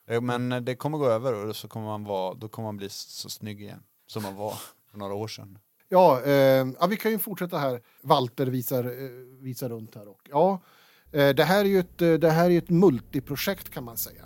Eh, 0.09 0.21
Men 0.21 0.53
eh, 0.53 0.61
det 0.61 0.75
kommer 0.75 0.99
gå 0.99 1.07
över 1.07 1.49
och 1.49 1.57
så 1.57 1.69
kommer 1.69 1.87
man 1.87 2.05
vara, 2.05 2.35
då 2.35 2.49
kommer 2.49 2.69
man 2.69 2.77
bli 2.77 2.89
så 2.89 3.31
snygg 3.31 3.63
igen 3.63 3.83
som 4.07 4.23
man 4.23 4.35
var 4.35 4.55
för 4.91 4.99
några 4.99 5.15
år 5.15 5.29
sedan. 5.29 5.59
Ja, 5.89 6.23
eh, 6.23 6.33
ja, 6.81 6.87
vi 6.91 6.97
kan 6.97 7.11
ju 7.11 7.19
fortsätta 7.19 7.59
här. 7.59 7.81
Walter 8.03 8.47
visar, 8.47 8.85
eh, 8.85 9.11
visar 9.41 9.69
runt 9.69 9.95
här. 9.95 10.09
Och, 10.09 10.29
ja, 10.31 10.61
eh, 11.13 11.29
det 11.29 11.45
här 11.45 11.61
är 11.61 11.69
ju 11.69 11.79
ett, 11.79 11.99
det 11.99 12.31
här 12.31 12.51
är 12.51 12.59
ett 12.59 12.71
multiprojekt 12.71 13.71
kan 13.71 13.85
man 13.85 13.97
säga. 13.97 14.25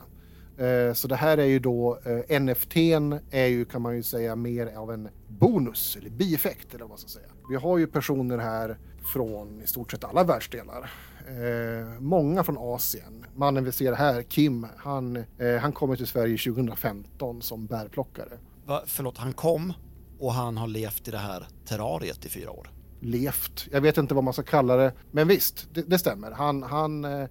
Eh, 0.59 0.93
så 0.93 1.09
det 1.09 1.17
här 1.17 1.39
är 1.39 1.45
ju 1.45 1.59
då, 1.59 1.99
eh, 2.05 2.41
NFTn 2.41 3.15
är 3.31 3.47
ju 3.47 3.65
kan 3.65 3.83
man 3.83 3.97
ju 3.97 4.03
säga 4.03 4.37
mer 4.37 4.77
av 4.77 4.93
en 4.93 5.09
bonus 5.29 5.97
eller 5.97 6.11
bieffekt 6.11 6.75
eller 6.75 6.81
vad 6.81 6.89
man 6.89 6.99
ska 6.99 7.09
säga. 7.09 7.29
Vi 7.51 7.57
har 7.57 7.79
ju 7.79 7.87
personer 7.87 8.39
här 8.39 8.79
från 9.13 9.63
i 9.63 9.67
stort 9.67 9.91
sett 9.91 10.05
alla 10.05 10.25
världsdelar. 10.25 10.91
Eh, 11.29 12.01
många 12.01 12.45
från 12.45 12.57
Asien. 12.59 13.25
Mannen 13.37 13.65
vi 13.65 13.73
ser 13.73 13.93
här, 13.93 14.23
Kim, 14.23 14.67
han, 14.77 15.17
eh, 15.17 15.57
han 15.61 15.73
kommer 15.73 15.97
till 15.97 16.07
Sverige 16.07 16.39
2015 16.39 17.43
som 17.43 17.67
bärplockare. 17.67 18.39
Va, 18.67 18.83
förlåt, 18.87 19.19
han 19.19 19.33
kom 19.33 19.73
och 20.19 20.33
han 20.33 20.57
har 20.57 20.67
levt 20.67 21.09
i 21.09 21.11
det 21.11 21.19
här 21.19 21.47
terrariet 21.65 22.25
i 22.25 22.29
fyra 22.29 22.51
år. 22.51 22.71
Levt, 23.01 23.69
jag 23.73 23.81
vet 23.81 23.99
inte 23.99 24.15
vad 24.15 24.25
man 24.25 24.33
ska 24.33 24.43
kalla 24.43 24.77
det, 24.77 24.93
men 25.11 25.29
visst, 25.29 25.69
det, 25.75 25.83
det 25.83 25.99
stämmer. 25.99 26.31
Han, 26.31 26.63
han, 26.63 27.05
eh, 27.05 27.29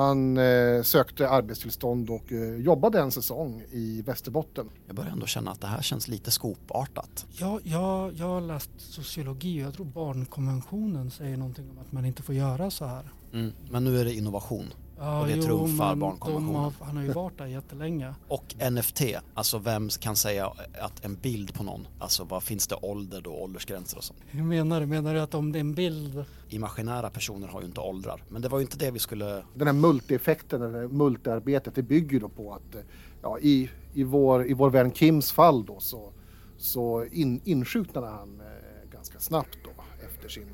han 0.00 0.36
eh, 0.36 0.82
sökte 0.82 1.28
arbetstillstånd 1.28 2.10
och 2.10 2.32
eh, 2.32 2.56
jobbade 2.56 3.00
en 3.00 3.10
säsong 3.10 3.62
i 3.70 4.02
Västerbotten. 4.02 4.68
Jag 4.86 4.96
börjar 4.96 5.10
ändå 5.10 5.26
känna 5.26 5.50
att 5.50 5.60
det 5.60 5.66
här 5.66 5.82
känns 5.82 6.08
lite 6.08 6.30
skopartat. 6.30 7.26
Jag, 7.38 7.60
jag, 7.64 8.12
jag 8.12 8.26
har 8.26 8.40
läst 8.40 8.70
sociologi 8.78 9.62
och 9.62 9.66
jag 9.66 9.74
tror 9.74 9.86
barnkonventionen 9.86 11.10
säger 11.10 11.36
någonting 11.36 11.70
om 11.70 11.78
att 11.78 11.92
man 11.92 12.04
inte 12.04 12.22
får 12.22 12.34
göra 12.34 12.70
så 12.70 12.86
här. 12.86 13.04
Mm. 13.32 13.52
Men 13.70 13.84
nu 13.84 14.00
är 14.00 14.04
det 14.04 14.14
innovation. 14.14 14.66
Ja, 14.98 15.20
Och 15.20 15.26
det 15.26 15.42
trumfar 15.42 15.88
men 15.88 15.98
barnkonventionen. 15.98 16.52
de 16.52 16.54
har, 16.54 16.72
han 16.80 16.96
har 16.96 17.04
ju 17.04 17.12
varit 17.12 17.38
där 17.38 17.46
jättelänge. 17.46 18.14
Och 18.28 18.54
NFT, 18.72 19.02
alltså 19.34 19.58
vem 19.58 19.88
kan 19.88 20.16
säga 20.16 20.52
att 20.80 21.04
en 21.04 21.14
bild 21.14 21.54
på 21.54 21.62
någon, 21.62 21.88
alltså 21.98 22.24
vad 22.24 22.42
finns 22.42 22.66
det 22.66 22.74
ålder 22.82 23.20
då, 23.20 23.30
åldersgränser 23.30 23.98
och 23.98 24.04
sånt? 24.04 24.20
Hur 24.26 24.42
menar 24.42 24.80
du? 24.80 24.86
Menar 24.86 25.14
du 25.14 25.20
att 25.20 25.34
om 25.34 25.52
det 25.52 25.58
är 25.58 25.60
en 25.60 25.74
bild? 25.74 26.24
Imaginära 26.48 27.10
personer 27.10 27.48
har 27.48 27.60
ju 27.60 27.66
inte 27.66 27.80
åldrar, 27.80 28.22
men 28.28 28.42
det 28.42 28.48
var 28.48 28.58
ju 28.58 28.62
inte 28.62 28.78
det 28.78 28.90
vi 28.90 28.98
skulle... 28.98 29.42
Den 29.54 29.66
här 29.66 29.74
multieffekten, 29.74 30.62
eller 30.62 30.88
multiarbetet, 30.88 31.74
det 31.74 31.82
bygger 31.82 32.12
ju 32.12 32.18
då 32.18 32.28
på 32.28 32.52
att 32.54 32.76
ja, 33.22 33.38
i, 33.38 33.70
i, 33.94 34.04
vår, 34.04 34.46
i 34.46 34.54
vår 34.54 34.70
vän 34.70 34.92
Kims 34.92 35.32
fall 35.32 35.66
då 35.66 35.80
så, 35.80 36.12
så 36.56 37.04
in, 37.04 37.40
insjuknade 37.44 38.06
han 38.06 38.40
eh, 38.40 38.90
ganska 38.90 39.18
snabbt 39.18 39.58
då 39.64 39.82
efter 40.06 40.28
sin 40.28 40.48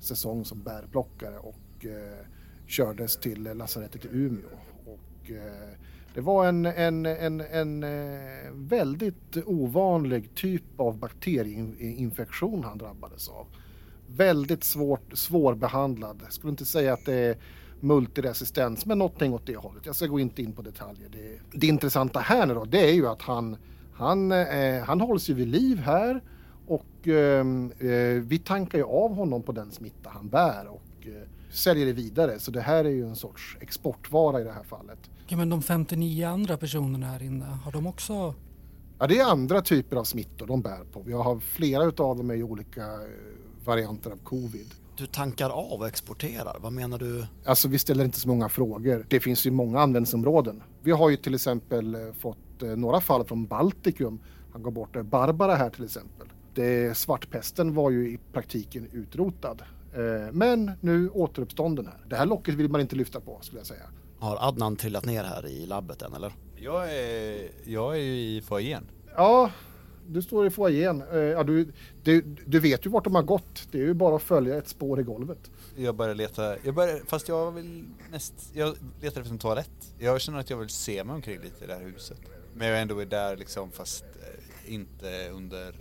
säsong 0.00 0.44
som 0.44 0.62
bärplockare 0.62 1.38
och 1.38 1.86
eh, 1.86 2.26
kördes 2.66 3.16
till 3.16 3.42
lasarettet 3.42 4.04
i 4.04 4.08
Umeå. 4.12 4.58
Och, 4.84 5.30
eh, 5.30 5.76
det 6.14 6.20
var 6.20 6.48
en, 6.48 6.66
en, 6.66 7.06
en, 7.06 7.40
en 7.40 7.84
eh, 7.84 8.52
väldigt 8.52 9.36
ovanlig 9.46 10.34
typ 10.34 10.62
av 10.76 10.98
bakterieinfektion 10.98 12.64
han 12.64 12.78
drabbades 12.78 13.28
av. 13.28 13.46
Väldigt 14.06 14.64
svårt, 14.64 15.12
svårbehandlad. 15.12 16.20
Jag 16.24 16.32
skulle 16.32 16.50
inte 16.50 16.64
säga 16.64 16.92
att 16.92 17.04
det 17.04 17.14
är 17.14 17.36
multiresistens, 17.80 18.86
men 18.86 18.98
någonting 18.98 19.34
åt 19.34 19.46
det 19.46 19.56
hållet. 19.56 19.86
Jag 19.86 19.96
ska 19.96 20.06
gå 20.06 20.20
inte 20.20 20.42
in 20.42 20.52
på 20.52 20.62
detaljer. 20.62 21.08
Det, 21.12 21.58
det 21.58 21.66
intressanta 21.66 22.20
här 22.20 22.46
nu 22.46 22.54
då, 22.54 22.64
det 22.64 22.88
är 22.88 22.92
ju 22.92 23.06
att 23.06 23.22
han, 23.22 23.56
han, 23.92 24.32
eh, 24.32 24.84
han 24.84 25.00
hålls 25.00 25.30
ju 25.30 25.34
vid 25.34 25.48
liv 25.48 25.78
här 25.78 26.22
och 26.66 27.08
eh, 27.08 27.46
eh 27.78 28.22
vi 28.22 28.38
tankar 28.44 28.78
ju 28.78 28.84
av 28.84 29.14
honom 29.14 29.42
på 29.42 29.52
den 29.52 29.70
smitta 29.70 30.10
han 30.10 30.28
bär 30.28 30.66
och 30.66 31.06
eh, 31.06 31.28
säljer 31.56 31.86
det 31.86 31.92
vidare. 31.92 32.38
Så 32.38 32.50
det 32.50 32.60
här 32.60 32.84
är 32.84 32.90
ju 32.90 33.06
en 33.06 33.16
sorts 33.16 33.56
exportvara 33.60 34.40
i 34.40 34.44
det 34.44 34.52
här 34.52 34.62
fallet. 34.62 34.98
Ja, 35.28 35.36
men 35.36 35.48
de 35.48 35.62
59 35.62 36.26
andra 36.26 36.56
personerna 36.56 37.06
här 37.06 37.22
inne, 37.22 37.44
har 37.44 37.72
de 37.72 37.86
också... 37.86 38.34
Ja, 38.98 39.06
det 39.06 39.18
är 39.18 39.24
andra 39.24 39.62
typer 39.62 39.96
av 39.96 40.04
smittor 40.04 40.46
de 40.46 40.62
bär 40.62 40.84
på. 40.92 41.02
Vi 41.02 41.12
har 41.12 41.40
flera 41.40 41.84
utav 41.84 42.16
dem 42.16 42.30
är 42.30 42.34
ju 42.34 42.42
olika 42.42 42.82
eh, 42.82 42.98
varianter 43.64 44.10
av 44.10 44.16
covid. 44.16 44.66
Du 44.96 45.06
tankar 45.06 45.50
av 45.50 45.80
och 45.80 45.88
exporterar, 45.88 46.56
vad 46.60 46.72
menar 46.72 46.98
du? 46.98 47.26
Alltså 47.44 47.68
vi 47.68 47.78
ställer 47.78 48.04
inte 48.04 48.20
så 48.20 48.28
många 48.28 48.48
frågor. 48.48 49.06
Det 49.08 49.20
finns 49.20 49.46
ju 49.46 49.50
många 49.50 49.80
användningsområden. 49.80 50.62
Vi 50.82 50.90
har 50.90 51.10
ju 51.10 51.16
till 51.16 51.34
exempel 51.34 51.94
eh, 51.94 52.00
fått 52.18 52.62
eh, 52.62 52.68
några 52.68 53.00
fall 53.00 53.24
från 53.24 53.46
Baltikum. 53.46 54.20
Han 54.52 54.62
går 54.62 54.70
bort. 54.70 55.02
Barbara 55.02 55.54
här 55.54 55.70
till 55.70 55.84
exempel. 55.84 56.28
Det, 56.54 56.96
svartpesten 56.96 57.74
var 57.74 57.90
ju 57.90 58.08
i 58.08 58.18
praktiken 58.32 58.88
utrotad. 58.92 59.62
Eh, 59.96 60.32
Men 60.32 60.70
nu 60.80 61.08
återuppstånden 61.08 61.86
här. 61.86 62.04
Det 62.08 62.16
här 62.16 62.26
locket 62.26 62.54
vill 62.54 62.68
man 62.70 62.80
inte 62.80 62.96
lyfta 62.96 63.20
på 63.20 63.38
skulle 63.42 63.60
jag 63.60 63.66
säga. 63.66 63.82
Har 64.18 64.48
Adnan 64.48 64.76
trillat 64.76 65.04
ner 65.04 65.24
här 65.24 65.46
i 65.46 65.66
labbet 65.66 66.02
än 66.02 66.14
eller? 66.14 66.32
Jag 66.56 66.94
är, 66.94 67.48
jag 67.64 67.94
är 67.96 68.00
ju 68.02 68.14
i 68.36 68.42
foajén. 68.42 68.84
Ja, 69.16 69.50
du 70.08 70.22
står 70.22 70.46
i 70.46 70.50
foajén. 70.50 71.02
Eh, 71.12 71.18
Ja, 71.18 71.42
du, 71.42 71.72
du, 72.02 72.20
du 72.46 72.60
vet 72.60 72.86
ju 72.86 72.90
vart 72.90 73.04
de 73.04 73.14
har 73.14 73.22
gått. 73.22 73.68
Det 73.70 73.78
är 73.78 73.82
ju 73.82 73.94
bara 73.94 74.16
att 74.16 74.22
följa 74.22 74.56
ett 74.56 74.68
spår 74.68 75.00
i 75.00 75.02
golvet. 75.02 75.50
Jag 75.76 75.96
börjar 75.96 76.14
leta, 76.14 76.56
jag 76.64 76.74
börjar, 76.74 77.00
fast 77.06 77.28
jag 77.28 77.52
vill 77.52 77.84
mest, 78.10 78.34
jag 78.52 78.76
letar 79.02 79.20
efter 79.20 79.32
en 79.32 79.38
toalett. 79.38 79.94
Jag 79.98 80.20
känner 80.20 80.38
att 80.38 80.50
jag 80.50 80.56
vill 80.56 80.68
se 80.68 81.04
mig 81.04 81.14
omkring 81.14 81.40
lite 81.40 81.64
i 81.64 81.66
det 81.66 81.74
här 81.74 81.82
huset. 81.84 82.20
Men 82.54 82.68
jag 82.68 82.80
ändå 82.80 82.98
är 82.98 83.06
där 83.06 83.36
liksom 83.36 83.70
fast 83.70 84.04
eh, 84.22 84.74
inte 84.74 85.28
under... 85.32 85.74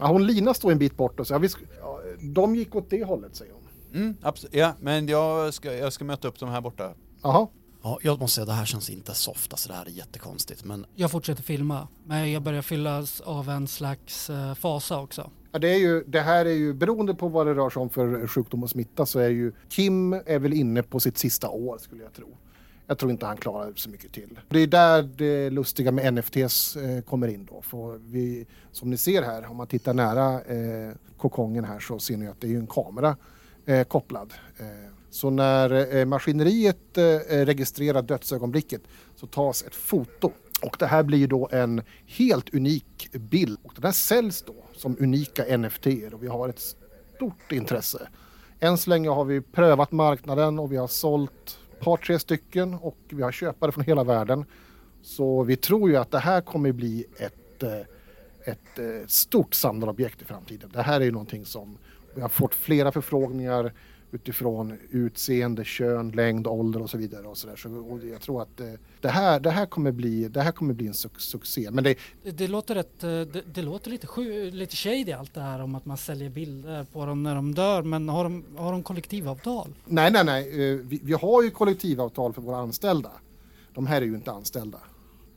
Ja, 0.00 0.06
hon 0.06 0.26
Lina 0.26 0.54
står 0.54 0.72
en 0.72 0.78
bit 0.78 0.96
bort 0.96 1.20
och 1.20 1.26
säger 1.26 1.38
ja, 1.38 1.42
vi 1.42 1.48
sk- 1.48 1.66
ja, 1.80 2.00
de 2.20 2.54
gick 2.56 2.74
åt 2.74 2.90
det 2.90 3.04
hållet 3.04 3.36
säger 3.36 3.52
hon. 3.52 3.62
Mm, 4.02 4.16
absolut. 4.22 4.54
Ja, 4.54 4.72
men 4.80 5.08
jag 5.08 5.54
ska, 5.54 5.72
jag 5.74 5.92
ska 5.92 6.04
möta 6.04 6.28
upp 6.28 6.38
dem 6.38 6.48
här 6.48 6.60
borta. 6.60 6.94
Jaha, 7.22 7.46
Ja, 7.82 7.98
jag 8.02 8.20
måste 8.20 8.34
säga 8.34 8.44
det 8.44 8.52
här 8.52 8.64
känns 8.64 8.90
inte 8.90 9.14
soft, 9.14 9.52
alltså 9.52 9.68
det 9.68 9.74
här 9.74 9.86
är 9.86 9.90
jättekonstigt. 9.90 10.64
Men 10.64 10.86
Jag 10.94 11.10
fortsätter 11.10 11.42
filma, 11.42 11.88
men 12.06 12.32
jag 12.32 12.42
börjar 12.42 12.62
fyllas 12.62 13.20
av 13.20 13.48
en 13.48 13.66
slags 13.68 14.30
eh, 14.30 14.54
fasa 14.54 15.00
också. 15.00 15.30
Ja, 15.52 15.58
det, 15.58 15.68
är 15.68 15.78
ju, 15.78 16.04
det 16.06 16.20
här 16.20 16.46
är 16.46 16.50
ju 16.54 16.74
beroende 16.74 17.14
på 17.14 17.28
vad 17.28 17.46
det 17.46 17.54
rör 17.54 17.70
sig 17.70 17.80
om 17.82 17.90
för 17.90 18.26
sjukdom 18.26 18.62
och 18.62 18.70
smitta 18.70 19.06
så 19.06 19.18
är 19.18 19.28
ju 19.28 19.52
Kim 19.68 20.12
är 20.12 20.38
väl 20.38 20.52
inne 20.52 20.82
på 20.82 21.00
sitt 21.00 21.18
sista 21.18 21.48
år 21.48 21.78
skulle 21.78 22.02
jag 22.02 22.12
tro. 22.12 22.36
Jag 22.90 22.98
tror 22.98 23.10
inte 23.12 23.26
han 23.26 23.36
klarar 23.36 23.72
så 23.76 23.90
mycket 23.90 24.12
till. 24.12 24.40
Det 24.48 24.58
är 24.60 24.66
där 24.66 25.02
det 25.02 25.50
lustiga 25.50 25.92
med 25.92 26.14
NFTs 26.14 26.76
eh, 26.76 27.00
kommer 27.00 27.28
in 27.28 27.44
då. 27.44 27.62
För 27.62 27.98
vi, 27.98 28.46
som 28.72 28.90
ni 28.90 28.96
ser 28.96 29.22
här, 29.22 29.50
om 29.50 29.56
man 29.56 29.66
tittar 29.66 29.94
nära 29.94 30.42
eh, 30.42 30.92
kokongen 31.16 31.64
här 31.64 31.80
så 31.80 31.98
ser 31.98 32.16
ni 32.16 32.26
att 32.26 32.40
det 32.40 32.46
är 32.46 32.50
ju 32.50 32.58
en 32.58 32.66
kamera 32.66 33.16
eh, 33.66 33.84
kopplad. 33.84 34.32
Eh, 34.58 34.66
så 35.10 35.30
när 35.30 35.96
eh, 35.96 36.04
maskineriet 36.04 36.98
eh, 36.98 37.04
eh 37.04 37.46
registrerar 37.46 38.02
dödsögonblicket 38.02 38.82
så 39.16 39.26
tas 39.26 39.62
ett 39.62 39.74
foto. 39.74 40.32
Och 40.62 40.76
det 40.78 40.86
här 40.86 41.02
blir 41.02 41.18
ju 41.18 41.26
då 41.26 41.48
en 41.52 41.82
helt 42.06 42.54
unik 42.54 43.08
bild. 43.12 43.58
Och 43.62 43.72
den 43.74 43.84
här 43.84 43.92
säljs 43.92 44.42
då 44.42 44.54
som 44.76 44.96
unika 45.00 45.58
NFT 45.58 45.86
och 46.12 46.22
vi 46.22 46.26
har 46.26 46.48
ett 46.48 46.60
stort 47.16 47.52
intresse. 47.52 48.08
Än 48.60 48.78
så 48.78 48.90
länge 48.90 49.08
har 49.08 49.24
vi 49.24 49.40
prövat 49.40 49.92
marknaden 49.92 50.58
och 50.58 50.72
vi 50.72 50.76
har 50.76 50.88
sålt 50.88 51.59
par, 51.80 51.96
tre 51.96 52.18
stycken 52.18 52.74
och 52.74 52.96
vi 53.08 53.22
har 53.22 53.32
köpare 53.32 53.72
från 53.72 53.84
hela 53.84 54.04
världen. 54.04 54.44
Så 55.02 55.42
vi 55.42 55.56
tror 55.56 55.90
ju 55.90 55.96
att 55.96 56.10
det 56.10 56.18
här 56.18 56.40
kommer 56.40 56.72
bli 56.72 57.04
ett, 57.16 57.62
eh, 57.62 57.80
ett 58.44 58.78
eh, 58.78 59.06
stort 59.06 59.54
samlarobjekt 59.54 60.22
i 60.22 60.24
framtiden. 60.24 60.70
Det 60.72 60.82
här 60.82 61.00
är 61.00 61.04
ju 61.04 61.10
någonting 61.10 61.44
som 61.44 61.78
vi 62.14 62.20
har 62.20 62.28
fått 62.28 62.54
flera 62.54 62.92
förfrågningar 62.92 63.72
utifrån 64.12 64.78
utseende, 64.90 65.64
kön, 65.64 66.10
längd, 66.10 66.46
ålder 66.46 66.82
och 66.82 66.90
så 66.90 66.98
vidare. 66.98 67.26
Och 67.26 67.38
så 67.38 67.46
där. 67.46 67.56
Så, 67.56 67.68
och 67.78 68.04
jag 68.04 68.20
tror 68.20 68.42
att 68.42 68.60
eh, 68.60 68.66
det, 69.00 69.08
här, 69.08 69.40
det, 69.40 69.50
här 69.50 69.66
kommer 69.66 69.92
bli, 69.92 70.28
det 70.28 70.40
här 70.42 70.52
kommer 70.52 70.74
bli 70.74 70.86
en 70.86 70.92
suc- 70.92 71.18
succé. 71.18 71.70
Men 71.70 71.84
det, 71.84 71.98
Det, 72.22 72.30
det, 72.30 72.48
låter, 72.48 72.74
rätt, 72.74 73.02
eh, 73.04 73.08
det, 73.10 73.42
det 73.54 73.62
låter 73.62 73.90
lite, 73.90 74.06
sju, 74.06 74.50
lite 74.50 74.76
shady 74.76 75.12
allt 75.12 75.34
det 75.34 75.40
här 75.40 75.60
om 75.60 75.74
att 75.74 75.86
man 75.86 75.96
säljer 75.96 76.30
bilder 76.30 76.84
på 76.92 77.06
dem 77.06 77.22
när 77.22 77.34
de 77.34 77.54
dör. 77.54 77.82
Men 77.82 78.08
har 78.08 78.24
de, 78.24 78.44
har 78.56 78.72
de 78.72 78.82
kollektivavtal? 78.82 79.74
nej, 79.86 80.10
nej, 80.10 80.24
nej. 80.24 80.70
eh, 80.72 80.76
Vi, 80.76 81.00
vi 81.02 81.12
har 81.12 81.42
ju 81.42 81.50
kollektivavtal 81.50 82.32
för 82.32 82.42
våra 82.42 82.56
anställda. 82.56 83.10
De 83.74 83.86
här 83.86 84.02
är 84.02 84.06
ju 84.06 84.14
inte 84.14 84.32
anställda. 84.32 84.78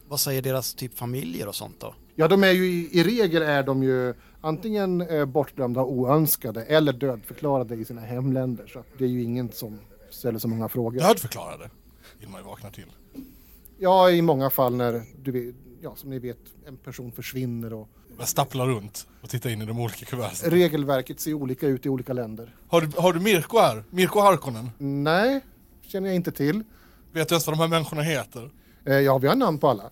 vad 0.07 0.19
säger 0.19 0.41
deras 0.41 0.73
typ 0.73 0.97
familjer 0.97 1.47
och 1.47 1.55
sånt 1.55 1.79
då? 1.79 1.93
Ja, 2.15 2.27
de 2.27 2.43
är 2.43 2.51
ju 2.51 2.65
i, 2.65 2.99
i 2.99 3.03
regel 3.03 3.41
är 3.41 3.63
de 3.63 3.83
ju 3.83 4.13
antingen 4.41 5.01
eh, 5.01 5.25
bortglömda 5.25 5.81
och 5.81 5.91
oönskade 5.91 6.63
eller 6.63 6.93
dödförklarade 6.93 7.75
i 7.75 7.85
sina 7.85 8.01
hemländer. 8.01 8.67
Så 8.67 8.79
att 8.79 8.85
det 8.97 9.03
är 9.03 9.09
ju 9.09 9.23
ingen 9.23 9.51
som 9.51 9.79
ställer 10.09 10.39
så 10.39 10.47
många 10.47 10.69
frågor. 10.69 10.99
Dödförklarade 10.99 11.69
vill 12.19 12.29
man 12.29 12.41
ju 12.41 12.47
vakna 12.47 12.69
till. 12.71 12.85
Ja, 13.77 14.11
i 14.11 14.21
många 14.21 14.49
fall 14.49 14.75
när 14.75 15.01
du 15.23 15.31
vet, 15.31 15.55
ja, 15.81 15.95
som 15.95 16.09
ni 16.09 16.19
vet, 16.19 16.37
en 16.67 16.77
person 16.77 17.11
försvinner 17.11 17.73
och 17.73 17.89
Jag 18.19 18.27
stapplar 18.27 18.67
runt 18.67 19.07
och 19.21 19.29
tittar 19.29 19.49
in 19.49 19.61
i 19.61 19.65
de 19.65 19.79
olika 19.79 20.05
kuverten. 20.05 20.51
regelverket 20.51 21.19
ser 21.19 21.33
olika 21.33 21.67
ut 21.67 21.85
i 21.85 21.89
olika 21.89 22.13
länder. 22.13 22.55
Har 22.67 22.81
du, 22.81 22.89
har 22.97 23.13
du 23.13 23.19
Mirko 23.19 23.57
här? 23.59 23.83
Mirko 23.89 24.19
Harkonen? 24.19 24.69
Nej, 24.77 25.41
känner 25.81 26.07
jag 26.07 26.15
inte 26.15 26.31
till. 26.31 26.63
Vet 27.11 27.29
du 27.29 27.35
ens 27.35 27.47
vad 27.47 27.55
de 27.57 27.59
här 27.61 27.67
människorna 27.67 28.01
heter? 28.01 28.51
Eh, 28.85 28.93
ja, 28.93 29.17
vi 29.17 29.27
har 29.27 29.35
namn 29.35 29.57
på 29.57 29.67
alla. 29.69 29.89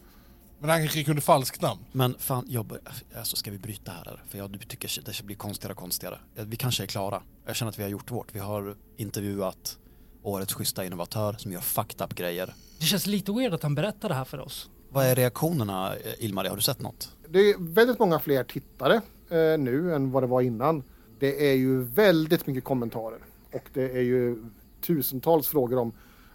Men 0.62 0.70
han 0.70 0.80
kanske 0.80 1.04
kunde 1.04 1.22
falskt 1.22 1.62
namn. 1.62 1.82
Men 1.92 2.16
fan, 2.20 2.46
jag, 2.48 2.78
alltså 3.18 3.36
ska 3.36 3.52
vi 3.52 3.58
bryta 3.58 3.92
här 3.92 4.08
eller? 4.08 4.24
För 4.28 4.38
jag 4.38 4.60
tycker 4.68 5.02
det 5.06 5.24
blir 5.24 5.36
konstigare 5.36 5.74
och 5.74 5.80
konstigare. 5.80 6.20
Vi 6.36 6.56
kanske 6.56 6.84
är 6.84 6.88
klara. 6.88 7.24
Jag 7.46 7.56
känner 7.56 7.70
att 7.70 7.80
vi 7.80 7.84
har 7.84 7.90
gjort 7.90 8.12
vårt. 8.12 8.36
Vi 8.36 8.40
har 8.40 8.76
intervjuat 8.98 9.78
årets 10.24 10.54
schyssta 10.54 10.86
innovatör 10.86 11.34
som 11.38 11.52
gör 11.52 11.60
fucked 11.60 12.02
up 12.02 12.16
grejer. 12.16 12.54
Det 12.80 12.86
känns 12.86 13.08
lite 13.08 13.32
weird 13.32 13.54
att 13.54 13.64
han 13.64 13.76
berättar 13.76 14.10
det 14.10 14.16
här 14.16 14.26
för 14.26 14.40
oss. 14.40 14.70
Vad 14.90 15.06
är 15.06 15.16
reaktionerna, 15.16 15.96
eh, 15.96 16.26
Ilmar? 16.26 16.46
Har 16.46 16.56
du 16.56 16.62
sett 16.62 16.82
något? 16.82 17.16
Det 17.30 17.40
är 17.40 17.56
väldigt 17.60 18.00
många 18.00 18.20
fler 18.20 18.44
tittare 18.44 18.96
eh, 19.30 19.60
nu 19.60 19.96
än 19.96 20.12
vad 20.12 20.24
det 20.24 20.28
var 20.28 20.42
innan. 20.42 20.84
Det 21.20 21.50
är 21.52 21.54
ju 21.56 21.84
väldigt 21.84 22.48
mycket 22.48 22.64
kommentarer 22.64 23.20
och 23.54 23.64
det 23.74 23.92
är 23.92 24.02
ju 24.02 24.44
tusentals 24.82 25.48
frågor 25.48 25.78
om 25.78 25.92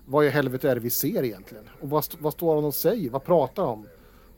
vad 0.07 0.25
i 0.27 0.29
helvete 0.29 0.71
är 0.71 0.75
det 0.75 0.81
vi 0.81 0.91
ser 0.91 1.23
egentligen? 1.25 1.65
Och 1.81 1.91
vad, 1.91 1.99
st- 2.01 2.17
vad 2.21 2.33
står 2.33 2.55
han 2.55 2.65
och 2.65 2.75
säger? 2.75 3.11
Vad 3.11 3.25
pratar 3.25 3.63
han 3.63 3.73
om? 3.73 3.87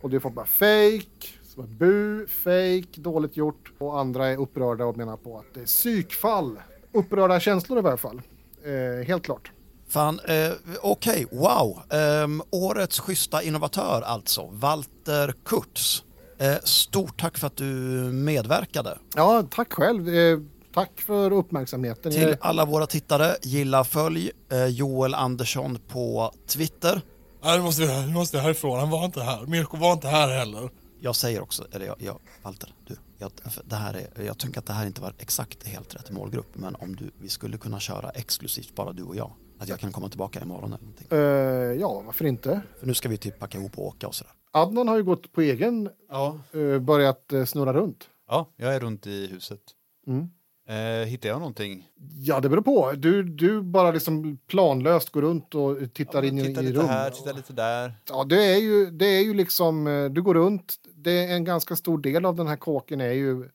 Och 0.00 0.10
det 0.10 0.16
är 0.16 0.20
folk 0.20 0.34
bara 0.34 0.46
fake, 0.46 1.28
så 1.44 1.60
bara, 1.60 1.66
bu, 1.66 2.26
fake, 2.26 3.00
dåligt 3.00 3.36
gjort. 3.36 3.72
Och 3.78 4.00
andra 4.00 4.26
är 4.28 4.36
upprörda 4.40 4.84
och 4.84 4.96
menar 4.96 5.16
på 5.16 5.38
att 5.38 5.54
det 5.54 5.60
är 5.60 5.66
psykfall. 5.66 6.58
upprörda 6.92 7.40
känslor 7.40 7.78
i 7.78 7.82
varje 7.82 7.96
fall. 7.96 8.22
Eh, 8.64 9.06
helt 9.06 9.22
klart. 9.24 9.52
Fan, 9.88 10.20
eh, 10.28 10.52
okej, 10.82 11.26
wow. 11.32 11.78
Ehm, 11.90 12.42
årets 12.50 13.00
schyssta 13.00 13.42
innovatör 13.42 14.02
alltså, 14.06 14.48
Walter 14.52 15.34
Kurtz. 15.44 16.04
Eh, 16.38 16.56
stort 16.64 17.20
tack 17.20 17.38
för 17.38 17.46
att 17.46 17.56
du 17.56 17.64
medverkade. 18.12 18.98
Ja, 19.16 19.44
tack 19.50 19.72
själv. 19.72 20.08
Eh, 20.08 20.38
tack 20.74 21.00
för 21.00 21.32
uppmärksamheten. 21.32 22.12
Till 22.12 22.28
Eh, 22.28 22.34
alla 22.40 22.64
våra 22.64 22.86
tittare, 22.86 23.36
gilla 23.42 23.84
följ 23.84 24.30
eh, 24.52 24.66
Joel 24.66 25.14
Andersson 25.14 25.78
på 25.88 26.32
Twitter. 26.46 27.00
Nej, 27.48 27.58
nu 27.58 27.64
måste 27.64 27.82
vi, 27.82 28.06
nu 28.06 28.12
måste 28.12 28.36
vi 28.36 28.42
härifrån. 28.42 28.78
Han 28.78 28.90
var 28.90 29.04
inte 29.04 29.20
här. 29.22 29.46
Mirko 29.46 29.76
var 29.76 29.92
inte 29.92 30.08
här 30.08 30.28
heller. 30.38 30.70
Jag 31.00 31.16
säger 31.16 31.40
också, 31.42 31.66
eller 31.72 31.86
jag, 31.86 31.96
jag 31.98 32.18
Walter, 32.42 32.74
du, 32.86 32.96
jag, 33.18 33.30
det 33.64 33.74
här 33.76 33.94
är, 33.94 34.22
jag 34.22 34.38
tänker 34.38 34.58
att 34.58 34.66
det 34.66 34.72
här 34.72 34.86
inte 34.86 35.00
var 35.00 35.14
exakt 35.18 35.66
helt 35.66 35.94
rätt 35.94 36.10
målgrupp, 36.10 36.46
men 36.52 36.74
om 36.74 36.96
du, 36.96 37.10
vi 37.20 37.28
skulle 37.28 37.58
kunna 37.58 37.80
köra 37.80 38.10
exklusivt 38.10 38.74
bara 38.74 38.92
du 38.92 39.02
och 39.02 39.16
jag. 39.16 39.32
Att 39.58 39.68
jag 39.68 39.78
kan 39.80 39.92
komma 39.92 40.08
tillbaka 40.08 40.40
imorgon 40.40 40.72
eller 40.72 40.78
någonting. 40.84 41.06
eh, 41.10 41.80
ja, 41.80 42.02
varför 42.06 42.24
inte? 42.26 42.60
För 42.80 42.86
nu 42.86 42.94
ska 42.94 43.08
vi 43.08 43.16
typ 43.16 43.38
packa 43.38 43.58
ihop 43.58 43.78
och 43.78 43.86
åka 43.86 44.06
och 44.08 44.14
sådär. 44.14 44.32
Adnan 44.52 44.88
har 44.88 44.96
ju 44.96 45.02
gått 45.02 45.32
på 45.32 45.40
egen, 45.40 45.90
Ja. 46.08 46.38
eh, 46.52 46.78
börjat 46.78 47.32
eh, 47.32 47.44
snurra 47.44 47.72
runt. 47.72 48.08
ja, 48.28 48.48
jag 48.56 48.74
är 48.74 48.80
runt 48.80 49.06
i 49.06 49.26
huset. 49.26 49.60
Mm. 50.06 50.28
Eh, 50.68 51.06
hittar 51.06 51.28
jag 51.28 51.38
någonting? 51.38 51.88
Ja, 52.18 52.40
det 52.40 52.48
beror 52.48 52.62
på. 52.62 52.92
Du, 52.92 53.22
du 53.22 53.62
bara 53.62 53.90
liksom 53.90 54.38
planlöst 54.46 55.10
går 55.10 55.22
runt 55.22 55.54
och 55.54 55.94
tittar 55.94 56.22
Ja, 56.22 56.28
in 56.28 56.38
i, 56.38 56.44
titta 56.44 56.60
i 56.60 56.64
lite 56.64 56.78
rum. 56.78 56.86
här, 56.86 57.10
titta 57.10 57.32
lite 57.32 57.52
där. 57.52 57.94
Ja, 58.08 58.24
det 58.24 58.44
är 58.44 58.56
ju, 58.58 58.86
det 58.90 59.06
är 59.06 59.22
ju 59.22 59.34
liksom, 59.34 59.86
eh, 59.86 60.04
du 60.04 60.22
går 60.22 60.34
runt, 60.34 60.74
det 60.94 61.10
är 61.24 61.34
en 61.34 61.44
ganska 61.44 61.76
stor 61.76 61.98
del 61.98 62.24
av 62.24 62.36
den 62.36 62.46
här 62.46 62.56
kåken 62.56 63.00
är 63.00 63.12
ju 63.12 63.48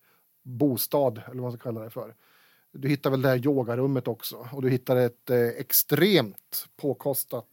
bostad, 0.44 1.18
eller 1.18 1.34
vad 1.36 1.42
man 1.44 1.52
ska 1.52 1.62
kalla 1.62 1.82
det 1.82 1.90
för. 1.90 2.16
Du 2.74 2.90
hittar 2.90 3.10
väl 3.10 3.22
det 3.22 3.30
här 3.30 3.46
yogarummet 3.46 4.08
också 4.08 4.48
och 4.52 4.62
du 4.62 4.70
hittar 4.70 4.96
ett 4.96 5.30
eh, 5.30 5.38
extremt 5.40 6.66
påkostat 6.82 7.48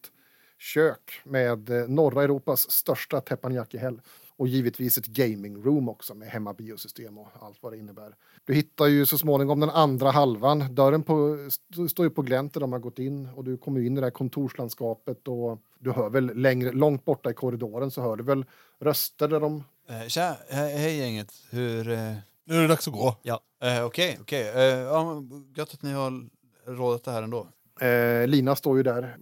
kök 0.59 1.21
med 1.25 1.71
eh, 1.71 1.89
norra 1.89 2.23
Europas 2.23 2.71
största 2.71 3.21
teppanyaki-häll. 3.21 4.01
Och 4.41 4.49
givetvis 4.49 4.99
ett 4.99 5.07
gaming 5.07 5.63
room 5.63 5.89
också 5.89 6.15
med 6.15 6.29
hemmabiosystem 6.29 7.19
och 7.19 7.29
allt 7.41 7.59
vad 7.61 7.73
det 7.73 7.79
innebär. 7.79 8.15
Du 8.45 8.55
hittar 8.55 8.87
ju 8.87 9.07
så 9.07 9.19
småningom 9.19 9.61
den 9.61 9.71
andra 9.71 10.11
halvan. 10.11 10.75
Dörren 10.75 11.03
på, 11.03 11.35
st- 11.47 11.89
står 11.89 12.07
ju 12.07 12.11
på 12.11 12.23
glänt 12.23 12.55
där 12.55 12.61
de 12.61 12.73
har 12.73 12.79
gått 12.79 12.99
in 12.99 13.27
och 13.37 13.45
du 13.45 13.57
kommer 13.57 13.81
in 13.81 13.97
i 13.97 14.01
det 14.01 14.07
här 14.07 14.11
kontorslandskapet 14.11 15.29
och 15.29 15.59
du 15.79 15.93
hör 15.93 16.11
väl 16.11 16.37
längre, 16.37 16.73
långt 16.73 17.05
borta 17.05 17.31
i 17.31 17.35
korridoren 17.35 17.91
så 17.91 18.03
hör 18.03 18.17
du 18.17 18.25
väl 18.25 18.45
röster 18.79 19.29
där 19.29 19.41
de... 19.41 19.65
Eh, 19.89 20.07
tja, 20.09 20.37
he 20.49 20.69
hej 20.79 20.97
gänget. 20.99 21.33
Hur... 21.51 21.91
Eh, 21.91 22.13
Nu 22.45 22.55
är 22.57 22.61
det 22.63 22.69
dags 22.69 22.89
att 22.89 22.95
gå. 22.95 23.17
eh, 23.63 23.85
Okej, 23.85 24.19
okej. 24.21 24.49
Eh, 24.49 24.63
ja, 24.65 25.05
men 25.15 25.53
gött 25.57 25.75
att 25.75 25.83
ni 25.83 25.93
har 25.93 26.29
rådat 26.67 27.05
det 27.05 27.11
här 27.11 27.23
ändå. 27.23 27.47
Eh, 27.81 28.27
Lina 28.29 28.57
står 28.57 28.77
ju 28.77 28.83
där 28.83 29.17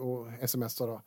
och 0.00 0.48
smsar. 0.50 1.00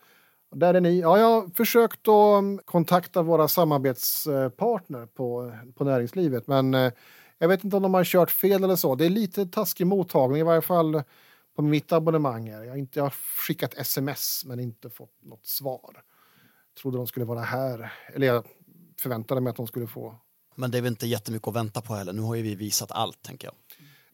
Där 0.56 0.74
är 0.74 0.82
ni. 0.82 1.00
Ja, 1.00 1.20
jag 1.20 1.26
har 1.26 1.56
försökt 1.56 2.08
att 2.08 2.40
mm, 2.40 2.60
kontakta 2.66 3.22
våra 3.22 3.48
samarbetspartner 3.48 5.06
på, 5.06 5.54
på 5.76 5.84
näringslivet 5.84 6.48
men 6.48 6.74
eh, 6.74 6.92
jag 7.38 7.48
vet 7.48 7.64
inte 7.64 7.78
om 7.78 7.84
de 7.84 7.94
har 7.94 8.04
kört 8.04 8.32
fel 8.32 8.64
eller 8.64 8.76
så. 8.76 8.96
Det 8.96 9.06
är 9.06 9.10
lite 9.10 9.46
taskig 9.46 9.88
mottagning 9.88 10.40
i 10.40 10.44
varje 10.44 10.62
fall 10.62 11.04
på 11.56 11.62
mitt 11.62 11.92
abonnemang. 11.92 12.52
Här. 12.52 12.64
Jag, 12.64 12.72
har 12.72 12.78
inte, 12.78 13.00
jag 13.00 13.06
har 13.06 13.14
skickat 13.48 13.74
sms 13.74 14.46
men 14.46 14.60
inte 14.60 14.90
fått 14.90 15.22
något 15.22 15.46
svar. 15.46 16.04
Trodde 16.82 16.98
de 16.98 17.08
skulle 17.08 17.26
vara 17.26 17.42
här. 17.42 17.94
Eller 18.14 18.28
jag 18.28 18.46
förväntade 19.00 19.42
mig 19.42 19.52
att 19.52 19.58
de 19.58 19.68
skulle 19.68 19.88
få. 19.88 20.16
Men 20.56 20.72
det 20.72 20.78
är 20.78 20.82
väl 20.82 20.92
inte 20.92 21.08
jättemycket 21.08 21.48
att 21.48 21.56
vänta 21.56 21.82
på 21.82 21.94
heller. 21.94 22.14
Nu 22.14 22.22
har 22.22 22.36
ju 22.36 22.42
vi 22.42 22.56
visat 22.56 22.92
allt, 22.92 23.22
tänker 23.22 23.48
jag. 23.48 23.56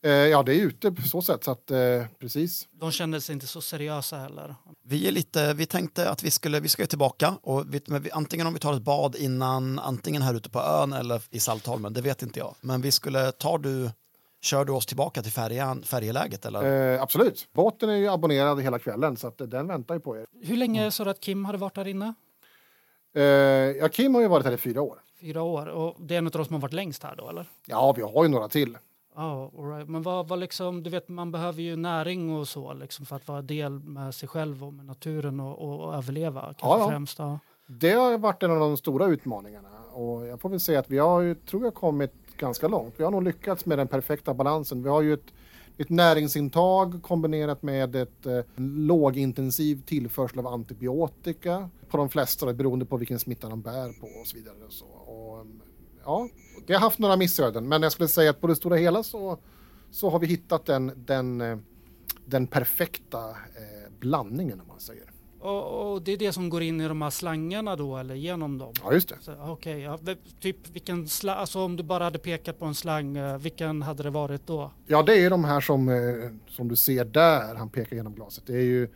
Eh, 0.04 0.12
ja, 0.12 0.44
det 0.44 0.56
är 0.56 0.60
ute 0.60 0.92
på 0.92 1.02
så 1.02 1.22
sätt 1.22 1.44
så 1.44 1.52
att 1.52 1.72
eh, 1.72 1.78
precis. 2.20 2.68
De 2.72 2.92
kände 2.92 3.22
sig 3.22 3.34
inte 3.34 3.48
så 3.48 3.62
seriösa 3.62 4.18
heller. 4.18 4.56
Vi, 4.84 5.08
är 5.08 5.12
lite, 5.12 5.54
vi 5.54 5.66
tänkte 5.66 6.10
att 6.10 6.24
vi 6.24 6.32
skulle 6.32 6.60
vi 6.60 6.70
ska 6.70 6.82
ju 6.82 6.88
tillbaka 6.88 7.38
och 7.42 7.74
vi, 7.74 7.82
men 7.88 8.02
vi, 8.02 8.12
antingen 8.12 8.48
om 8.48 8.54
vi 8.54 8.60
tar 8.60 8.74
ett 8.74 8.82
bad 8.82 9.16
innan, 9.16 9.80
antingen 9.80 10.22
här 10.22 10.34
ute 10.34 10.50
på 10.50 10.60
ön 10.60 10.94
eller 10.94 11.22
i 11.30 11.40
Saltholmen, 11.40 11.94
det 11.94 12.02
vet 12.02 12.22
inte 12.22 12.40
jag. 12.40 12.56
Men 12.62 12.82
vi 12.82 12.92
skulle, 12.92 13.32
tar 13.32 13.58
du, 13.58 13.90
kör 14.42 14.66
du 14.66 14.74
oss 14.74 14.86
tillbaka 14.86 15.22
till 15.22 15.32
färjan, 15.32 15.84
färjeläget 15.84 16.46
eller? 16.46 16.94
Eh, 16.94 17.02
absolut. 17.02 17.48
Båten 17.54 17.90
är 17.90 17.96
ju 17.96 18.08
abonnerad 18.08 18.62
hela 18.62 18.80
kvällen 18.80 19.18
så 19.18 19.28
att 19.28 19.42
eh, 19.42 19.48
den 19.48 19.68
väntar 19.68 19.96
ju 19.96 20.02
på 20.02 20.18
er. 20.18 20.26
Hur 20.42 20.58
länge 20.58 20.92
sa 20.92 21.04
du 21.04 21.10
att 21.10 21.20
Kim 21.20 21.46
hade 21.46 21.58
varit 21.58 21.76
där 21.76 21.88
inne? 21.88 22.14
Eh, 23.16 23.24
ja, 23.24 23.90
Kim 23.90 24.16
har 24.16 24.22
ju 24.22 24.28
varit 24.28 24.46
här 24.46 24.54
i 24.54 24.58
fyra 24.58 24.82
år. 24.82 25.00
Fyra 25.22 25.42
år. 25.42 25.68
Och 25.68 25.96
det 26.00 26.14
är 26.14 26.18
en 26.18 26.26
av 26.26 26.32
de 26.32 26.46
som 26.46 26.54
har 26.54 26.62
varit 26.62 26.74
längst 26.74 27.04
här 27.04 27.16
då, 27.16 27.30
eller? 27.30 27.46
Ja, 27.66 27.94
vi 27.94 28.02
har 28.02 28.24
ju 28.24 28.30
några 28.30 28.50
till. 28.50 28.78
Ja, 29.18 29.52
all 29.58 29.66
right. 29.66 29.90
Men 29.90 30.02
vad, 30.02 30.28
vad 30.28 30.40
liksom, 30.40 30.84
du 30.84 30.90
vet, 30.90 31.10
man 31.10 31.32
behöver 31.32 31.62
ju 31.62 31.76
näring 31.76 32.36
och 32.38 32.48
så 32.48 32.74
liksom 32.74 33.06
för 33.06 33.16
att 33.16 33.28
vara 33.28 33.42
del 33.42 33.80
med 33.80 34.16
sig 34.16 34.30
själv 34.30 34.64
och 34.64 34.74
med 34.74 34.86
naturen 34.86 35.40
och, 35.40 35.60
och, 35.60 35.88
och 35.88 35.96
överleva. 35.96 36.42
Kanske 36.42 36.68
Ja, 36.68 36.80
ja. 36.80 36.90
främst. 36.90 37.20
Ja. 37.20 37.40
Det 37.68 37.92
har 37.92 38.18
varit 38.18 38.44
en 38.44 38.52
av 38.52 38.60
de 38.60 38.78
stora 38.78 39.06
utmaningarna 39.06 39.70
och 39.94 40.28
jag 40.28 40.42
får 40.42 40.50
väl 40.50 40.60
säga 40.60 40.80
att 40.80 40.90
vi 40.90 40.98
har 40.98 41.22
ju, 41.22 41.36
tror 41.36 41.64
jag, 41.64 41.74
kommit 41.74 42.14
ganska 42.38 42.68
långt. 42.68 42.94
Vi 42.98 43.04
har 43.04 43.12
nog 43.12 43.24
lyckats 43.24 43.66
med 43.66 43.78
den 43.78 43.88
perfekta 43.88 44.34
balansen. 44.34 44.84
Vi 44.84 44.90
har 44.90 45.02
ju 45.02 45.14
ett, 45.14 45.34
ett 45.78 45.90
näringsintag 45.90 47.00
kombinerat 47.04 47.64
med 47.64 47.96
ett 47.96 48.26
eh, 48.26 48.40
lågintensiv 48.56 49.82
tillförsel 49.86 50.40
av 50.40 50.48
antibiotika 50.48 51.70
på 51.90 51.98
de 51.98 52.10
flesta 52.10 52.54
beroende 52.54 52.86
på 52.86 52.98
vilken 52.98 53.20
smitta 53.20 53.50
de 53.50 53.62
bär 53.62 54.00
på 54.00 54.08
och 54.22 54.28
så 54.28 54.38
vidare. 54.38 54.56
Och 54.66 54.74
så. 54.74 54.86
Och, 54.86 55.42
mm, 55.42 55.62
ja, 56.08 56.30
det 56.68 56.74
har 56.74 56.80
haft 56.82 57.00
några 57.00 57.16
missöden, 57.18 57.68
men 57.68 57.82
jag 57.82 57.92
skulle 57.92 58.08
säga 58.08 58.30
att 58.30 58.42
på 58.42 58.48
det 58.48 58.56
stora 58.56 58.76
hela 58.76 59.04
så, 59.04 59.38
så 59.92 60.10
har 60.10 60.20
vi 60.20 60.28
hittat 60.28 60.66
den, 60.66 60.92
den, 61.06 61.42
eh, 61.42 61.58
den 62.26 62.48
perfekta 62.48 63.30
eh, 63.30 63.92
blandningen 64.00 64.62
om 64.62 64.68
man 64.68 64.80
säger. 64.80 65.04
Och, 65.40 65.92
och 65.94 66.02
det 66.02 66.12
är 66.12 66.18
det 66.18 66.34
som 66.34 66.50
går 66.50 66.62
in 66.62 66.82
i 66.82 66.88
de 66.88 67.02
här 67.02 67.10
slangarna 67.10 67.76
då 67.76 67.98
eller 67.98 68.16
genom 68.16 68.58
dem? 68.58 68.74
Ja, 68.84 68.94
just 68.94 69.10
det. 69.10 69.16
Okej, 69.40 69.80
ja, 69.80 69.98
v- 70.02 70.16
typ 70.40 70.70
vilken 70.70 71.08
slang, 71.08 71.38
alltså 71.38 71.60
om 71.64 71.76
du 71.76 71.84
bara 71.84 72.04
hade 72.04 72.20
pekat 72.20 72.60
på 72.60 72.66
en 72.66 72.76
slang, 72.76 73.18
eh, 73.18 73.38
vilken 73.38 73.82
hade 73.82 74.04
det 74.04 74.10
varit 74.10 74.48
då? 74.48 74.72
Ja, 74.88 75.04
det 75.04 75.16
är 75.26 75.30
de 75.30 75.44
här 75.44 75.62
som, 75.62 75.90
som 76.48 76.68
du 76.68 76.76
ser 76.76 77.06
där, 77.06 77.56
han 77.56 77.70
pekar 77.70 77.96
genom 77.96 78.14
glaset. 78.16 78.44
Det 78.48 78.54
är 78.54 78.62
ju, 78.62 78.90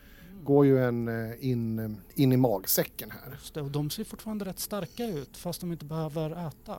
går 0.43 0.65
ju 0.65 0.83
en 0.83 1.09
in, 1.39 1.97
in 2.15 2.31
i 2.31 2.37
magsäcken 2.37 3.11
här. 3.11 3.31
Just 3.31 3.53
det, 3.53 3.61
och 3.61 3.71
de 3.71 3.89
ser 3.89 4.03
fortfarande 4.03 4.45
rätt 4.45 4.59
starka 4.59 5.05
ut 5.05 5.37
fast 5.37 5.61
de 5.61 5.71
inte 5.71 5.85
behöver 5.85 6.47
äta. 6.47 6.75